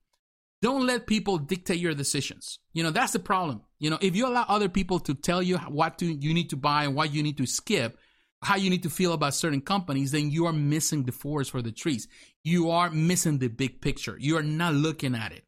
Don't 0.61 0.85
let 0.85 1.07
people 1.07 1.37
dictate 1.37 1.79
your 1.79 1.93
decisions. 1.93 2.59
You 2.73 2.83
know, 2.83 2.91
that's 2.91 3.13
the 3.13 3.19
problem. 3.19 3.61
You 3.79 3.89
know, 3.89 3.99
if 4.01 4.15
you 4.15 4.27
allow 4.27 4.45
other 4.47 4.69
people 4.69 4.99
to 5.01 5.13
tell 5.13 5.41
you 5.41 5.57
what 5.57 5.99
to, 5.99 6.05
you 6.05 6.33
need 6.33 6.49
to 6.49 6.55
buy 6.55 6.85
and 6.85 6.95
what 6.95 7.13
you 7.13 7.21
need 7.21 7.37
to 7.37 7.45
skip, 7.45 7.99
how 8.41 8.55
you 8.55 8.69
need 8.69 8.83
to 8.83 8.89
feel 8.89 9.13
about 9.13 9.33
certain 9.33 9.61
companies, 9.61 10.11
then 10.11 10.31
you 10.31 10.45
are 10.45 10.53
missing 10.53 11.03
the 11.03 11.11
forest 11.11 11.51
for 11.51 11.61
the 11.61 11.71
trees. 11.71 12.07
You 12.43 12.71
are 12.71 12.89
missing 12.89 13.37
the 13.37 13.47
big 13.47 13.81
picture. 13.81 14.17
You 14.19 14.37
are 14.37 14.43
not 14.43 14.73
looking 14.73 15.15
at 15.15 15.31
it. 15.31 15.43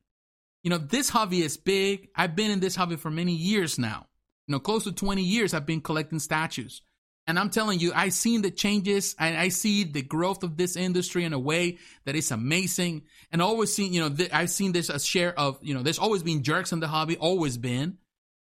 You 0.63 0.69
know, 0.69 0.77
this 0.77 1.09
hobby 1.09 1.41
is 1.41 1.57
big. 1.57 2.09
I've 2.15 2.35
been 2.35 2.51
in 2.51 2.59
this 2.59 2.75
hobby 2.75 2.97
for 2.97 3.09
many 3.09 3.33
years 3.33 3.79
now 3.79 4.07
you 4.47 4.53
know, 4.53 4.59
close 4.59 4.85
to 4.85 4.91
20 4.91 5.21
years 5.21 5.53
I've 5.53 5.65
been 5.65 5.81
collecting 5.81 6.19
statues. 6.19 6.81
And 7.27 7.37
I'm 7.37 7.49
telling 7.49 7.79
you, 7.79 7.91
I've 7.93 8.13
seen 8.13 8.41
the 8.41 8.51
changes. 8.51 9.13
I, 9.19 9.35
I 9.37 9.49
see 9.49 9.83
the 9.83 10.01
growth 10.01 10.43
of 10.43 10.55
this 10.55 10.77
industry 10.77 11.25
in 11.25 11.33
a 11.33 11.39
way 11.39 11.77
that 12.05 12.15
is 12.15 12.31
amazing. 12.31 13.03
And 13.33 13.41
always 13.41 13.73
seen, 13.73 13.91
you 13.91 13.99
know, 13.99 14.09
th- 14.09 14.31
I've 14.31 14.49
seen 14.49 14.71
this 14.71 14.89
a 14.89 14.97
share 14.97 15.37
of, 15.37 15.59
you 15.61 15.73
know, 15.73 15.83
there's 15.83 15.99
always 15.99 16.23
been 16.23 16.41
jerks 16.41 16.71
in 16.71 16.79
the 16.79 16.87
hobby, 16.87 17.17
always 17.17 17.57
been. 17.57 17.97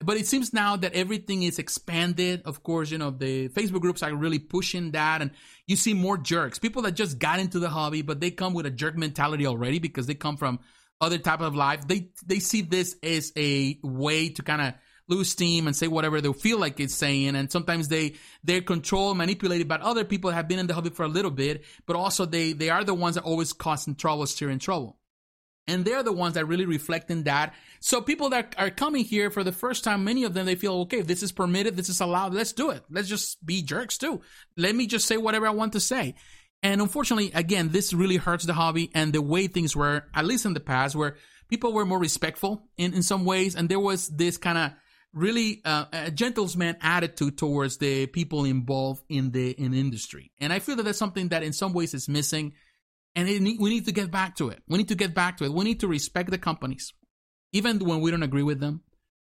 But 0.02 0.18
it 0.18 0.28
seems 0.28 0.54
now 0.54 0.76
that 0.76 0.94
everything 0.94 1.44
is 1.44 1.60
expanded. 1.60 2.42
Of 2.44 2.62
course, 2.62 2.92
you 2.92 2.98
know, 2.98 3.10
the 3.10 3.48
Facebook 3.50 3.80
groups 3.80 4.04
are 4.04 4.14
really 4.14 4.38
pushing 4.38 4.92
that. 4.92 5.22
And 5.22 5.32
you 5.66 5.78
see 5.78 5.94
more 5.94 6.18
jerks, 6.18 6.60
people 6.60 6.82
that 6.84 6.92
just 6.92 7.18
got 7.18 7.40
into 7.40 7.60
the 7.60 7.70
hobby, 7.70 8.02
but 8.02 8.20
they 8.20 8.32
come 8.32 8.54
with 8.54 8.66
a 8.66 8.70
jerk 8.70 8.98
mentality 8.98 9.48
already 9.48 9.80
because 9.80 10.08
they 10.08 10.14
come 10.14 10.36
from 10.36 10.60
other 11.00 11.18
type 11.18 11.40
of 11.40 11.56
life. 11.56 11.88
They, 11.88 12.10
they 12.26 12.40
see 12.40 12.64
this 12.64 12.98
as 13.02 13.32
a 13.38 13.80
way 13.82 14.30
to 14.30 14.44
kind 14.44 14.62
of 14.62 14.74
lose 15.08 15.30
steam 15.30 15.68
and 15.68 15.76
say 15.76 15.88
whatever 15.88 16.22
they 16.22 16.32
feel 16.34 16.60
like 16.60 16.80
it's 16.80 16.96
saying. 16.96 17.36
And 17.36 17.52
sometimes 17.52 17.88
they, 17.88 18.16
they're 18.44 18.62
controlled, 18.62 19.18
manipulated 19.18 19.68
by 19.68 19.78
other 19.78 20.04
people 20.04 20.30
that 20.30 20.36
have 20.36 20.48
been 20.48 20.60
in 20.60 20.68
the 20.68 20.74
hobby 20.74 20.90
for 20.90 21.04
a 21.04 21.10
little 21.10 21.32
bit, 21.32 21.64
but 21.86 21.96
also 21.96 22.26
they, 22.26 22.54
they 22.54 22.70
are 22.70 22.84
the 22.84 22.94
ones 22.94 23.16
that 23.16 23.24
always 23.24 23.54
causing 23.54 23.96
trouble, 23.96 24.26
steering 24.26 24.60
trouble. 24.60 24.98
And 25.70 25.84
they're 25.84 26.04
the 26.04 26.14
ones 26.14 26.36
that 26.36 26.46
really 26.46 26.66
reflect 26.66 27.12
in 27.12 27.24
that. 27.24 27.54
So 27.82 28.02
people 28.02 28.30
that 28.30 28.56
are 28.58 28.70
coming 28.70 29.04
here 29.04 29.30
for 29.30 29.44
the 29.44 29.52
first 29.52 29.84
time, 29.84 30.06
many 30.06 30.24
of 30.24 30.34
them, 30.34 30.46
they 30.46 30.56
feel, 30.56 30.74
okay, 30.82 31.02
this 31.02 31.24
is 31.24 31.34
permitted, 31.34 31.76
this 31.76 31.90
is 31.90 32.00
allowed, 32.00 32.34
let's 32.34 32.54
do 32.54 32.70
it. 32.70 32.84
Let's 32.90 33.10
just 33.10 33.46
be 33.46 33.62
jerks 33.62 33.98
too. 33.98 34.22
Let 34.56 34.76
me 34.76 34.88
just 34.88 35.08
say 35.08 35.18
whatever 35.18 35.46
I 35.46 35.52
want 35.52 35.74
to 35.74 35.82
say. 35.82 36.16
And 36.64 36.82
unfortunately, 36.82 37.32
again, 37.34 37.70
this 37.70 37.94
really 37.94 38.16
hurts 38.16 38.46
the 38.46 38.54
hobby 38.54 38.90
and 38.96 39.12
the 39.12 39.22
way 39.22 39.48
things 39.48 39.76
were, 39.76 40.06
at 40.14 40.26
least 40.26 40.46
in 40.46 40.54
the 40.54 40.60
past, 40.60 40.96
where 40.96 41.18
people 41.50 41.74
were 41.74 41.86
more 41.86 42.00
respectful 42.00 42.70
in, 42.78 42.94
in 42.94 43.04
some 43.04 43.26
ways. 43.26 43.56
And 43.56 43.68
there 43.70 43.80
was 43.80 44.08
this 44.08 44.38
kind 44.38 44.58
of 44.58 44.72
really 45.14 45.62
uh, 45.66 45.86
a 45.92 46.12
gentleman 46.12 46.78
attitude 46.82 47.38
towards 47.38 47.78
the 47.78 48.06
people 48.08 48.46
involved 48.46 49.04
in 49.10 49.32
the 49.32 49.52
in 49.52 49.74
industry. 49.74 50.32
And 50.40 50.54
I 50.54 50.60
feel 50.60 50.76
that 50.78 50.84
that's 50.84 50.98
something 50.98 51.30
that 51.30 51.44
in 51.44 51.54
some 51.54 51.74
ways 51.74 51.94
is 51.94 52.08
missing. 52.08 52.54
And 53.16 53.28
we 53.28 53.70
need 53.70 53.86
to 53.86 53.92
get 53.92 54.12
back 54.12 54.36
to 54.36 54.50
it. 54.50 54.62
We 54.68 54.78
need 54.78 54.90
to 54.90 54.96
get 54.96 55.16
back 55.16 55.38
to 55.38 55.46
it. 55.46 55.52
We 55.52 55.64
need 55.64 55.80
to 55.80 55.88
respect 55.88 56.30
the 56.30 56.38
companies, 56.38 56.94
even 57.52 57.80
when 57.80 58.00
we 58.02 58.12
don't 58.12 58.22
agree 58.22 58.44
with 58.44 58.60
them. 58.60 58.84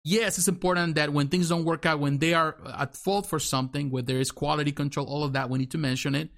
Yes, 0.04 0.38
it's 0.38 0.50
important 0.50 0.96
that 0.96 1.14
when 1.14 1.30
things 1.30 1.48
don't 1.48 1.64
work 1.64 1.86
out, 1.86 2.00
when 2.00 2.18
they 2.18 2.34
are 2.34 2.58
at 2.78 2.98
fault 2.98 3.28
for 3.28 3.40
something, 3.40 3.90
where 3.90 4.04
there 4.04 4.20
is 4.20 4.32
quality 4.32 4.74
control, 4.74 5.06
all 5.08 5.24
of 5.24 5.34
that, 5.34 5.50
we 5.50 5.60
need 5.60 5.72
to 5.72 5.78
mention 5.78 6.14
it. 6.14 6.30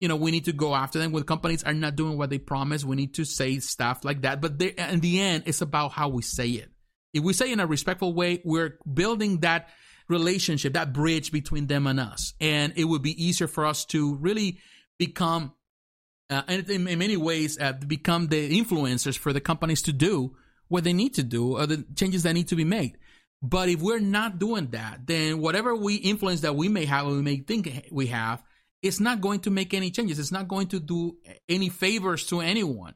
You 0.00 0.08
know, 0.08 0.16
we 0.16 0.32
need 0.32 0.46
to 0.46 0.52
go 0.52 0.74
after 0.74 0.98
them. 0.98 1.12
When 1.12 1.22
companies 1.22 1.62
are 1.62 1.72
not 1.72 1.94
doing 1.94 2.18
what 2.18 2.30
they 2.30 2.38
promise, 2.38 2.84
we 2.84 2.96
need 2.96 3.14
to 3.14 3.24
say 3.24 3.60
stuff 3.60 4.04
like 4.04 4.22
that. 4.22 4.40
But 4.40 4.60
in 4.60 5.00
the 5.00 5.20
end, 5.20 5.44
it's 5.46 5.60
about 5.60 5.92
how 5.92 6.08
we 6.08 6.22
say 6.22 6.48
it 6.50 6.73
if 7.14 7.22
we 7.22 7.32
say 7.32 7.50
in 7.50 7.60
a 7.60 7.66
respectful 7.66 8.12
way, 8.12 8.42
we're 8.44 8.78
building 8.92 9.38
that 9.40 9.68
relationship, 10.08 10.74
that 10.74 10.92
bridge 10.92 11.32
between 11.32 11.66
them 11.66 11.86
and 11.86 11.98
us. 11.98 12.34
And 12.40 12.74
it 12.76 12.84
would 12.84 13.02
be 13.02 13.24
easier 13.24 13.46
for 13.46 13.64
us 13.64 13.84
to 13.86 14.16
really 14.16 14.58
become, 14.98 15.54
uh, 16.28 16.42
and 16.46 16.68
in, 16.68 16.86
in 16.86 16.98
many 16.98 17.16
ways, 17.16 17.58
uh, 17.58 17.72
become 17.72 18.26
the 18.26 18.60
influencers 18.60 19.16
for 19.16 19.32
the 19.32 19.40
companies 19.40 19.82
to 19.82 19.92
do 19.92 20.36
what 20.68 20.84
they 20.84 20.92
need 20.92 21.14
to 21.14 21.22
do 21.22 21.56
or 21.56 21.66
the 21.66 21.84
changes 21.94 22.24
that 22.24 22.34
need 22.34 22.48
to 22.48 22.56
be 22.56 22.64
made. 22.64 22.98
But 23.40 23.68
if 23.68 23.80
we're 23.80 24.00
not 24.00 24.38
doing 24.38 24.68
that, 24.70 25.06
then 25.06 25.38
whatever 25.38 25.74
we 25.74 25.96
influence 25.96 26.40
that 26.40 26.56
we 26.56 26.68
may 26.68 26.86
have, 26.86 27.06
we 27.06 27.22
may 27.22 27.36
think 27.36 27.88
we 27.92 28.06
have, 28.08 28.42
it's 28.82 29.00
not 29.00 29.20
going 29.20 29.40
to 29.40 29.50
make 29.50 29.72
any 29.72 29.90
changes. 29.90 30.18
It's 30.18 30.32
not 30.32 30.48
going 30.48 30.68
to 30.68 30.80
do 30.80 31.16
any 31.48 31.68
favors 31.68 32.26
to 32.26 32.40
anyone. 32.40 32.94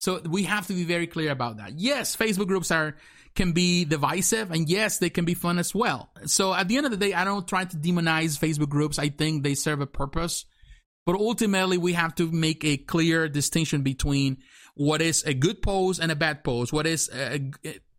So 0.00 0.20
we 0.28 0.44
have 0.44 0.66
to 0.68 0.72
be 0.72 0.84
very 0.84 1.06
clear 1.06 1.30
about 1.30 1.58
that. 1.58 1.78
Yes, 1.78 2.16
Facebook 2.16 2.48
groups 2.48 2.70
are 2.70 2.96
can 3.36 3.52
be 3.52 3.84
divisive 3.84 4.50
and 4.50 4.68
yes, 4.68 4.98
they 4.98 5.10
can 5.10 5.24
be 5.24 5.34
fun 5.34 5.58
as 5.58 5.74
well. 5.74 6.10
So 6.26 6.52
at 6.52 6.66
the 6.68 6.76
end 6.78 6.86
of 6.86 6.90
the 6.90 6.98
day, 6.98 7.12
I 7.12 7.24
don't 7.24 7.46
try 7.46 7.64
to 7.64 7.76
demonize 7.76 8.38
Facebook 8.38 8.70
groups. 8.70 8.98
I 8.98 9.10
think 9.10 9.44
they 9.44 9.54
serve 9.54 9.80
a 9.80 9.86
purpose. 9.86 10.46
But 11.06 11.14
ultimately, 11.16 11.78
we 11.78 11.94
have 11.94 12.14
to 12.16 12.30
make 12.30 12.64
a 12.64 12.76
clear 12.76 13.28
distinction 13.28 13.82
between 13.82 14.38
what 14.74 15.00
is 15.00 15.22
a 15.24 15.34
good 15.34 15.62
post 15.62 16.00
and 16.00 16.12
a 16.12 16.16
bad 16.16 16.44
post, 16.44 16.72
what 16.72 16.86
is 16.86 17.08
a, 17.12 17.50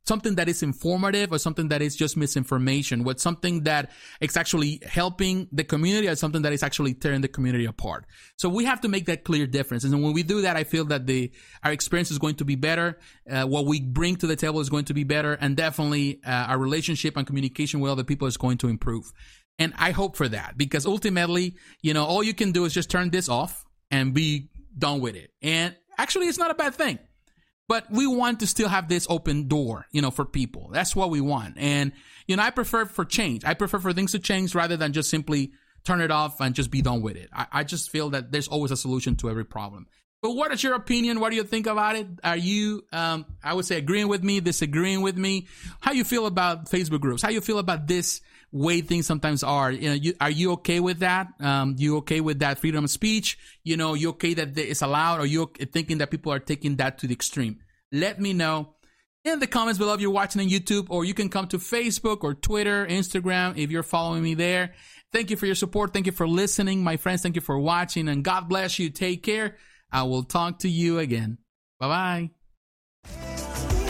something 0.06 0.36
that 0.36 0.50
is 0.50 0.64
informative 0.64 1.32
or 1.32 1.38
something 1.38 1.68
that 1.68 1.82
is 1.82 1.96
just 1.96 2.18
misinformation, 2.18 3.04
what 3.04 3.20
something 3.20 3.64
that 3.64 3.92
is 4.20 4.36
actually 4.36 4.82
helping 4.86 5.48
the 5.52 5.64
community 5.64 6.08
or 6.08 6.16
something 6.16 6.42
that 6.42 6.54
is 6.54 6.64
actually 6.64 6.94
tearing 6.94 7.22
the 7.22 7.28
community 7.28 7.66
apart. 7.66 8.06
So 8.38 8.50
we 8.50 8.66
have 8.66 8.82
to 8.82 8.88
make 8.88 9.06
that 9.06 9.24
clear 9.24 9.46
difference. 9.46 9.84
And 9.84 10.04
when 10.04 10.14
we 10.14 10.24
do 10.24 10.42
that, 10.42 10.58
I 10.58 10.64
feel 10.64 10.86
that 10.86 11.06
the, 11.06 11.32
our 11.64 11.72
experience 11.72 12.10
is 12.10 12.18
going 12.18 12.36
to 12.36 12.46
be 12.46 12.56
better. 12.56 12.98
Uh, 13.30 13.44
what 13.44 13.66
we 13.66 13.82
bring 13.82 14.16
to 14.18 14.28
the 14.28 14.36
table 14.36 14.60
is 14.60 14.70
going 14.70 14.86
to 14.86 14.94
be 14.94 15.04
better 15.04 15.34
and 15.34 15.56
definitely 15.56 16.20
uh, 16.26 16.48
our 16.50 16.58
relationship 16.58 17.16
and 17.16 17.28
communication 17.28 17.80
with 17.80 17.92
other 17.92 18.04
people 18.04 18.28
is 18.28 18.38
going 18.38 18.58
to 18.60 18.68
improve. 18.68 19.12
And 19.60 19.74
I 19.78 19.92
hope 19.92 20.16
for 20.16 20.28
that 20.28 20.58
because 20.58 20.88
ultimately, 20.88 21.56
you 21.82 21.94
know, 21.94 22.06
all 22.06 22.24
you 22.24 22.34
can 22.34 22.52
do 22.52 22.66
is 22.66 22.74
just 22.74 22.90
turn 22.90 23.12
this 23.12 23.30
off 23.30 23.64
and 23.92 24.14
be 24.14 24.50
done 24.76 25.02
with 25.02 25.16
it. 25.16 25.32
And 25.44 25.76
actually, 25.98 26.28
it's 26.28 26.40
not 26.40 26.50
a 26.50 26.56
bad 26.56 26.74
thing 26.74 26.98
but 27.72 27.90
we 27.90 28.06
want 28.06 28.42
to 28.42 28.48
still 28.48 28.68
have 28.68 28.90
this 28.90 29.08
open 29.10 29.48
door, 29.48 29.88
you 29.94 30.02
know, 30.02 30.12
for 30.12 30.26
people. 30.26 30.70
That's 30.74 30.94
what 30.94 31.10
we 31.10 31.22
want. 31.22 31.58
And, 31.58 31.94
you 32.28 32.36
know, 32.36 32.44
I 32.44 32.50
prefer 32.50 32.84
for 32.84 33.06
change. 33.06 33.46
I 33.46 33.54
prefer 33.54 33.80
for 33.80 33.94
things 33.94 34.12
to 34.12 34.20
change 34.20 34.54
rather 34.54 34.76
than 34.76 34.92
just 34.92 35.10
simply 35.10 35.54
turn 35.86 36.02
it 36.02 36.12
off 36.12 36.42
and 36.42 36.54
just 36.54 36.70
be 36.70 36.82
done 36.82 37.02
with 37.02 37.16
it. 37.16 37.30
I, 37.32 37.48
I 37.50 37.64
just 37.64 37.90
feel 37.90 38.10
that 38.10 38.30
there's 38.30 38.50
always 38.50 38.72
a 38.72 38.76
solution 38.76 39.16
to 39.16 39.30
every 39.30 39.46
problem. 39.46 39.88
But 40.22 40.32
what 40.32 40.52
is 40.52 40.62
your 40.62 40.74
opinion? 40.74 41.22
What 41.22 41.30
do 41.30 41.38
you 41.38 41.46
think 41.46 41.66
about 41.66 41.96
it? 41.96 42.08
Are 42.26 42.36
you, 42.36 42.84
um, 42.92 43.26
I 43.42 43.54
would 43.54 43.64
say 43.64 43.78
agreeing 43.78 44.10
with 44.10 44.22
me, 44.22 44.42
disagreeing 44.42 45.02
with 45.02 45.18
me? 45.18 45.48
How 45.80 45.94
you 45.94 46.04
feel 46.04 46.26
about 46.26 46.66
Facebook 46.66 47.00
groups? 47.00 47.22
How 47.22 47.30
you 47.30 47.40
feel 47.40 47.58
about 47.58 47.88
this 47.88 48.20
way 48.52 48.82
things 48.82 49.06
sometimes 49.06 49.44
are? 49.44 49.72
You 49.72 49.90
know, 49.90 49.96
you, 49.96 50.14
are 50.20 50.30
you 50.30 50.52
okay 50.54 50.80
with 50.80 51.00
that? 51.00 51.28
Um, 51.40 51.76
you 51.78 51.98
okay 51.98 52.22
with 52.22 52.40
that 52.40 52.60
freedom 52.60 52.84
of 52.84 52.90
speech? 52.90 53.38
You 53.64 53.78
know, 53.78 53.94
you 53.94 54.10
okay 54.10 54.34
that 54.34 54.58
it's 54.58 54.82
allowed 54.82 55.20
or 55.20 55.26
you 55.26 55.52
thinking 55.72 56.00
that 56.00 56.12
people 56.12 56.32
are 56.32 56.40
taking 56.40 56.78
that 56.78 57.00
to 57.00 57.08
the 57.08 57.14
extreme? 57.14 57.60
Let 57.92 58.20
me 58.20 58.34
know 58.34 58.76
in 59.24 59.40
the 59.40 59.48
comments 59.48 59.78
below 59.78 59.94
if 59.94 60.02
you're 60.02 60.12
watching 60.12 60.42
on 60.42 60.50
YouTube 60.50 60.88
or 60.90 61.06
you 61.06 61.14
can 61.14 61.30
come 61.30 61.48
to 61.50 61.58
Facebook 61.58 62.24
or 62.24 62.34
Twitter, 62.34 62.86
Instagram 62.86 63.58
if 63.58 63.72
you're 63.72 63.84
following 63.84 64.24
me 64.24 64.34
there. 64.34 64.74
Thank 65.12 65.30
you 65.30 65.38
for 65.38 65.46
your 65.46 65.56
support. 65.56 65.94
Thank 65.94 66.06
you 66.06 66.12
for 66.12 66.28
listening, 66.28 66.84
my 66.84 66.98
friends. 66.98 67.22
Thank 67.22 67.36
you 67.36 67.42
for 67.42 67.60
watching 67.60 68.08
and 68.08 68.24
God 68.24 68.48
bless 68.50 68.80
you. 68.80 68.90
Take 68.90 69.24
care. 69.24 69.58
I 69.92 70.04
will 70.04 70.24
talk 70.24 70.60
to 70.60 70.70
you 70.70 71.00
again. 71.00 71.38
Bye 71.80 72.30
bye. 73.06 73.81